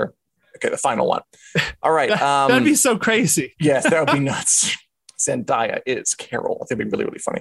Okay, 0.63 0.71
the 0.71 0.77
final 0.79 1.09
one. 1.09 1.23
All 1.83 1.91
right. 1.93 2.11
Um, 2.11 2.49
that'd 2.51 2.65
be 2.65 2.75
so 2.75 2.97
crazy. 2.99 3.55
yes, 3.61 3.89
that 3.89 4.07
would 4.07 4.13
be 4.13 4.21
nuts. 4.25 4.77
Zendaya 5.19 5.81
is 5.87 6.15
Carol. 6.15 6.59
I 6.63 6.67
think 6.67 6.81
it'd 6.81 6.91
be 6.91 6.97
really, 6.97 7.05
really 7.07 7.19
funny. 7.19 7.41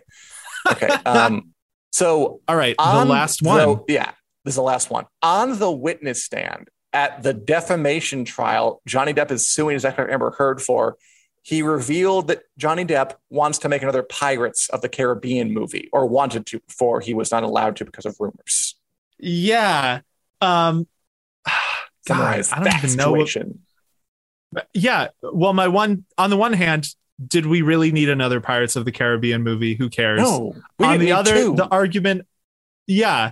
Okay. 0.71 0.87
Um, 1.05 1.53
so 1.91 2.41
All 2.47 2.55
right, 2.55 2.75
on 2.79 3.07
the 3.07 3.11
last 3.13 3.41
one. 3.41 3.57
the- 3.57 3.83
yeah. 3.93 4.11
this 4.45 4.53
is 4.53 4.55
the 4.55 4.61
last 4.61 4.89
one. 4.89 5.05
On 5.21 5.57
the 5.59 5.71
witness 5.71 6.23
stand 6.23 6.69
at 6.93 7.23
the 7.23 7.33
defamation 7.33 8.23
trial, 8.25 8.81
Johnny 8.87 9.13
Depp 9.13 9.31
is 9.31 9.49
suing 9.49 9.73
his 9.73 9.85
ex 9.85 9.97
Amber 9.99 10.31
Heard 10.31 10.61
for. 10.61 10.97
He 11.43 11.63
revealed 11.63 12.27
that 12.27 12.43
Johnny 12.57 12.85
Depp 12.85 13.13
wants 13.31 13.57
to 13.59 13.69
make 13.69 13.81
another 13.81 14.03
Pirates 14.03 14.69
of 14.69 14.81
the 14.81 14.89
Caribbean 14.89 15.51
movie, 15.51 15.89
or 15.91 16.05
wanted 16.05 16.45
to 16.47 16.59
before 16.67 16.99
he 17.01 17.15
was 17.15 17.31
not 17.31 17.41
allowed 17.43 17.77
to 17.77 17.85
because 17.85 18.05
of 18.05 18.15
rumors. 18.19 18.75
Yeah. 19.17 20.01
Um, 20.39 20.87
God, 22.13 22.45
Summarize 22.45 22.51
I 22.51 22.55
don't 22.55 22.63
that 22.65 22.83
even 22.83 22.97
know. 22.97 23.11
What, 24.51 24.65
yeah. 24.73 25.07
Well, 25.21 25.53
my 25.53 25.67
one 25.67 26.05
on 26.17 26.29
the 26.29 26.37
one 26.37 26.53
hand, 26.53 26.87
did 27.25 27.45
we 27.45 27.61
really 27.61 27.91
need 27.91 28.09
another 28.09 28.41
Pirates 28.41 28.75
of 28.75 28.85
the 28.85 28.91
Caribbean 28.91 29.43
movie? 29.43 29.75
Who 29.75 29.89
cares? 29.89 30.21
no, 30.21 30.55
we 30.79 30.85
on 30.85 30.99
the 30.99 31.11
other, 31.11 31.35
two. 31.35 31.55
the 31.55 31.67
argument, 31.67 32.27
yeah, 32.87 33.31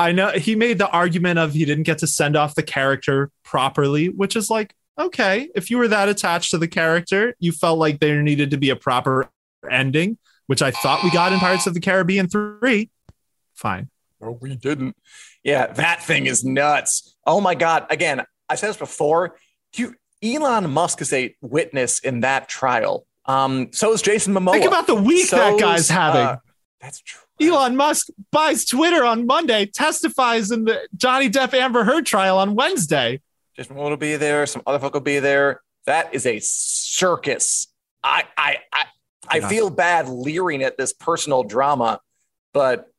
I 0.00 0.12
know 0.12 0.30
he 0.30 0.54
made 0.54 0.78
the 0.78 0.88
argument 0.88 1.38
of 1.38 1.52
he 1.52 1.64
didn't 1.66 1.84
get 1.84 1.98
to 1.98 2.06
send 2.06 2.34
off 2.34 2.54
the 2.54 2.62
character 2.62 3.30
properly, 3.44 4.08
which 4.08 4.34
is 4.34 4.48
like, 4.48 4.74
okay, 4.98 5.50
if 5.54 5.70
you 5.70 5.76
were 5.76 5.88
that 5.88 6.08
attached 6.08 6.52
to 6.52 6.58
the 6.58 6.68
character, 6.68 7.34
you 7.38 7.52
felt 7.52 7.78
like 7.78 8.00
there 8.00 8.22
needed 8.22 8.50
to 8.52 8.56
be 8.56 8.70
a 8.70 8.76
proper 8.76 9.28
ending, 9.70 10.16
which 10.46 10.62
I 10.62 10.70
thought 10.70 11.04
we 11.04 11.10
got 11.10 11.32
in 11.32 11.38
Pirates 11.38 11.66
of 11.66 11.74
the 11.74 11.80
Caribbean 11.80 12.28
3. 12.28 12.88
Fine. 13.54 13.90
No, 14.22 14.38
we 14.40 14.56
didn't. 14.56 14.96
Yeah, 15.44 15.66
that 15.68 16.02
thing 16.02 16.26
is 16.26 16.44
nuts. 16.44 17.14
Oh 17.26 17.40
my 17.40 17.54
God. 17.54 17.86
Again, 17.90 18.22
I 18.48 18.54
said 18.56 18.68
this 18.70 18.76
before. 18.76 19.36
You, 19.76 19.94
Elon 20.22 20.70
Musk 20.70 21.00
is 21.00 21.12
a 21.12 21.34
witness 21.40 22.00
in 22.00 22.20
that 22.20 22.48
trial. 22.48 23.06
Um, 23.26 23.68
so 23.72 23.92
is 23.92 24.02
Jason 24.02 24.34
Momoa. 24.34 24.52
Think 24.52 24.66
about 24.66 24.86
the 24.86 24.94
week 24.94 25.30
that 25.30 25.52
So's, 25.52 25.60
guy's 25.60 25.88
having. 25.88 26.20
uh, 26.22 26.36
that's 26.80 27.00
true. 27.00 27.20
Elon 27.40 27.74
Musk 27.76 28.08
buys 28.32 28.66
Twitter 28.66 29.02
on 29.04 29.24
Monday, 29.26 29.64
testifies 29.66 30.50
in 30.50 30.64
the 30.64 30.78
Johnny 30.96 31.30
Depp 31.30 31.54
Amber 31.54 31.84
Heard 31.84 32.04
trial 32.04 32.36
on 32.38 32.54
Wednesday. 32.54 33.20
Jason 33.56 33.76
Momoa 33.76 33.90
will 33.90 33.96
be 33.96 34.16
there. 34.16 34.44
Some 34.46 34.62
other 34.66 34.78
folk 34.78 34.92
will 34.92 35.00
be 35.00 35.20
there. 35.20 35.62
That 35.86 36.12
is 36.14 36.26
a 36.26 36.38
circus. 36.40 37.68
I 38.04 38.24
I 38.36 38.56
I, 38.72 38.84
I 39.28 39.36
Yeah. 39.38 39.48
feel 39.48 39.70
bad 39.70 40.08
leering 40.08 40.62
at 40.62 40.76
this 40.76 40.92
personal 40.92 41.42
drama, 41.44 42.00
but 42.52 42.90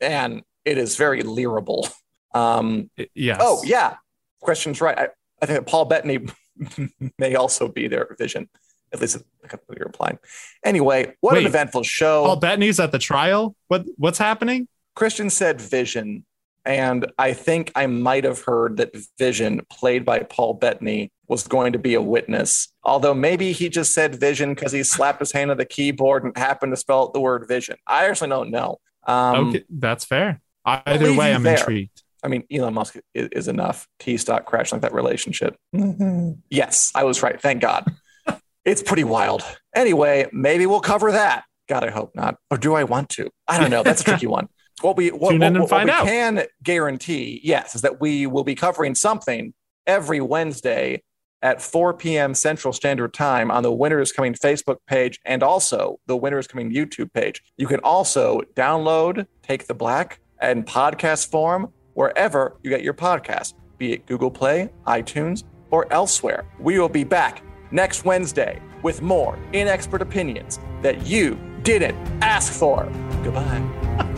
man, 0.00 0.42
it 0.70 0.78
is 0.78 0.96
very 0.96 1.22
leerable. 1.22 1.90
Um, 2.32 2.90
Yes. 3.14 3.40
Oh 3.42 3.60
yeah, 3.64 3.96
question's 4.40 4.80
right. 4.80 4.96
I, 4.96 5.08
I 5.42 5.46
think 5.46 5.66
Paul 5.66 5.86
Bettany 5.86 6.26
may 7.18 7.34
also 7.34 7.66
be 7.66 7.88
there. 7.88 8.14
Vision, 8.18 8.48
at 8.92 9.00
least 9.00 9.18
like 9.42 9.52
you're 9.76 9.86
implying. 9.86 10.18
Anyway, 10.64 11.16
what 11.20 11.36
an 11.36 11.46
eventful 11.46 11.82
show. 11.82 12.24
Paul 12.24 12.36
Bettany's 12.36 12.78
at 12.78 12.92
the 12.92 13.00
trial. 13.00 13.56
What 13.66 13.84
what's 13.96 14.18
happening? 14.18 14.68
Christian 14.94 15.28
said 15.28 15.60
Vision, 15.60 16.24
and 16.64 17.10
I 17.18 17.32
think 17.32 17.72
I 17.74 17.86
might 17.86 18.22
have 18.22 18.42
heard 18.42 18.76
that 18.76 18.96
Vision, 19.18 19.62
played 19.68 20.04
by 20.04 20.20
Paul 20.20 20.54
Bettany, 20.54 21.10
was 21.26 21.48
going 21.48 21.72
to 21.72 21.80
be 21.80 21.94
a 21.94 22.02
witness. 22.02 22.68
Although 22.84 23.14
maybe 23.14 23.50
he 23.50 23.68
just 23.68 23.92
said 23.92 24.14
Vision 24.14 24.54
because 24.54 24.70
he 24.70 24.84
slapped 24.84 25.18
his 25.18 25.32
hand 25.32 25.50
on 25.50 25.56
the 25.56 25.64
keyboard 25.64 26.22
and 26.22 26.36
happened 26.36 26.72
to 26.72 26.76
spell 26.76 27.02
out 27.02 27.12
the 27.12 27.20
word 27.20 27.48
Vision. 27.48 27.76
I 27.88 28.06
actually 28.06 28.30
don't 28.30 28.50
know. 28.50 28.78
Um, 29.06 29.48
okay, 29.48 29.64
that's 29.68 30.04
fair. 30.04 30.40
Either 30.64 31.14
way, 31.14 31.34
I'm 31.34 31.42
there. 31.42 31.56
intrigued. 31.58 32.02
I 32.22 32.28
mean, 32.28 32.44
Elon 32.52 32.74
Musk 32.74 32.96
is, 33.14 33.28
is 33.32 33.48
enough. 33.48 33.88
T 33.98 34.16
stock 34.16 34.44
crash 34.44 34.72
like 34.72 34.82
that 34.82 34.92
relationship. 34.92 35.56
Mm-hmm. 35.74 36.32
yes, 36.50 36.92
I 36.94 37.04
was 37.04 37.22
right. 37.22 37.40
Thank 37.40 37.62
God. 37.62 37.84
it's 38.64 38.82
pretty 38.82 39.04
wild. 39.04 39.42
Anyway, 39.74 40.28
maybe 40.32 40.66
we'll 40.66 40.80
cover 40.80 41.12
that. 41.12 41.44
God, 41.68 41.84
I 41.84 41.90
hope 41.90 42.10
not. 42.14 42.36
Or 42.50 42.56
do 42.58 42.74
I 42.74 42.84
want 42.84 43.08
to? 43.10 43.30
I 43.48 43.58
don't 43.58 43.70
know. 43.70 43.82
That's 43.82 44.02
a 44.02 44.04
tricky 44.04 44.26
one. 44.26 44.48
What 44.82 44.96
we 44.96 45.10
what, 45.10 45.32
Tune 45.32 45.40
what- 45.40 45.60
what 45.60 45.68
find 45.68 45.88
we 45.88 45.92
out. 45.92 46.06
can 46.06 46.42
guarantee, 46.62 47.38
yes, 47.44 47.74
is 47.74 47.82
that 47.82 48.00
we 48.00 48.26
will 48.26 48.44
be 48.44 48.54
covering 48.54 48.94
something 48.94 49.52
every 49.86 50.22
Wednesday 50.22 51.02
at 51.42 51.60
4 51.60 51.92
p.m. 51.92 52.32
Central 52.32 52.72
Standard 52.72 53.12
Time 53.12 53.50
on 53.50 53.62
the 53.62 53.70
Winter 53.70 54.00
is 54.00 54.10
Coming 54.10 54.32
Facebook 54.32 54.76
page 54.86 55.18
and 55.26 55.42
also 55.42 55.98
the 56.06 56.16
Winter 56.16 56.38
is 56.38 56.46
Coming 56.46 56.72
YouTube 56.72 57.12
page. 57.12 57.42
You 57.58 57.66
can 57.66 57.80
also 57.80 58.40
download 58.54 59.26
Take 59.42 59.66
the 59.66 59.74
Black 59.74 60.20
and 60.40 60.66
podcast 60.66 61.30
form 61.30 61.72
wherever 61.94 62.56
you 62.62 62.70
get 62.70 62.82
your 62.82 62.94
podcast, 62.94 63.54
be 63.78 63.92
it 63.92 64.06
Google 64.06 64.30
Play, 64.30 64.70
iTunes, 64.86 65.44
or 65.70 65.92
elsewhere. 65.92 66.44
We 66.58 66.78
will 66.78 66.88
be 66.88 67.04
back 67.04 67.42
next 67.70 68.04
Wednesday 68.04 68.60
with 68.82 69.02
more 69.02 69.38
inexpert 69.52 70.00
opinions 70.00 70.58
that 70.82 71.06
you 71.06 71.38
didn't 71.62 71.96
ask 72.22 72.52
for. 72.52 72.84
Goodbye. 73.22 74.06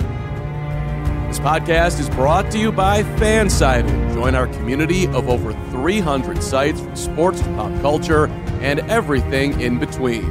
This 1.33 1.41
podcast 1.41 1.99
is 1.99 2.11
brought 2.11 2.51
to 2.51 2.59
you 2.59 2.71
by 2.71 3.03
Fansided. 3.03 4.13
Join 4.13 4.35
our 4.35 4.47
community 4.49 5.07
of 5.07 5.31
over 5.31 5.55
300 5.71 6.43
sites 6.43 6.79
from 6.79 6.95
sports 6.95 7.41
to 7.41 7.47
pop 7.55 7.73
culture 7.81 8.27
and 8.61 8.81
everything 8.91 9.59
in 9.59 9.79
between. 9.79 10.31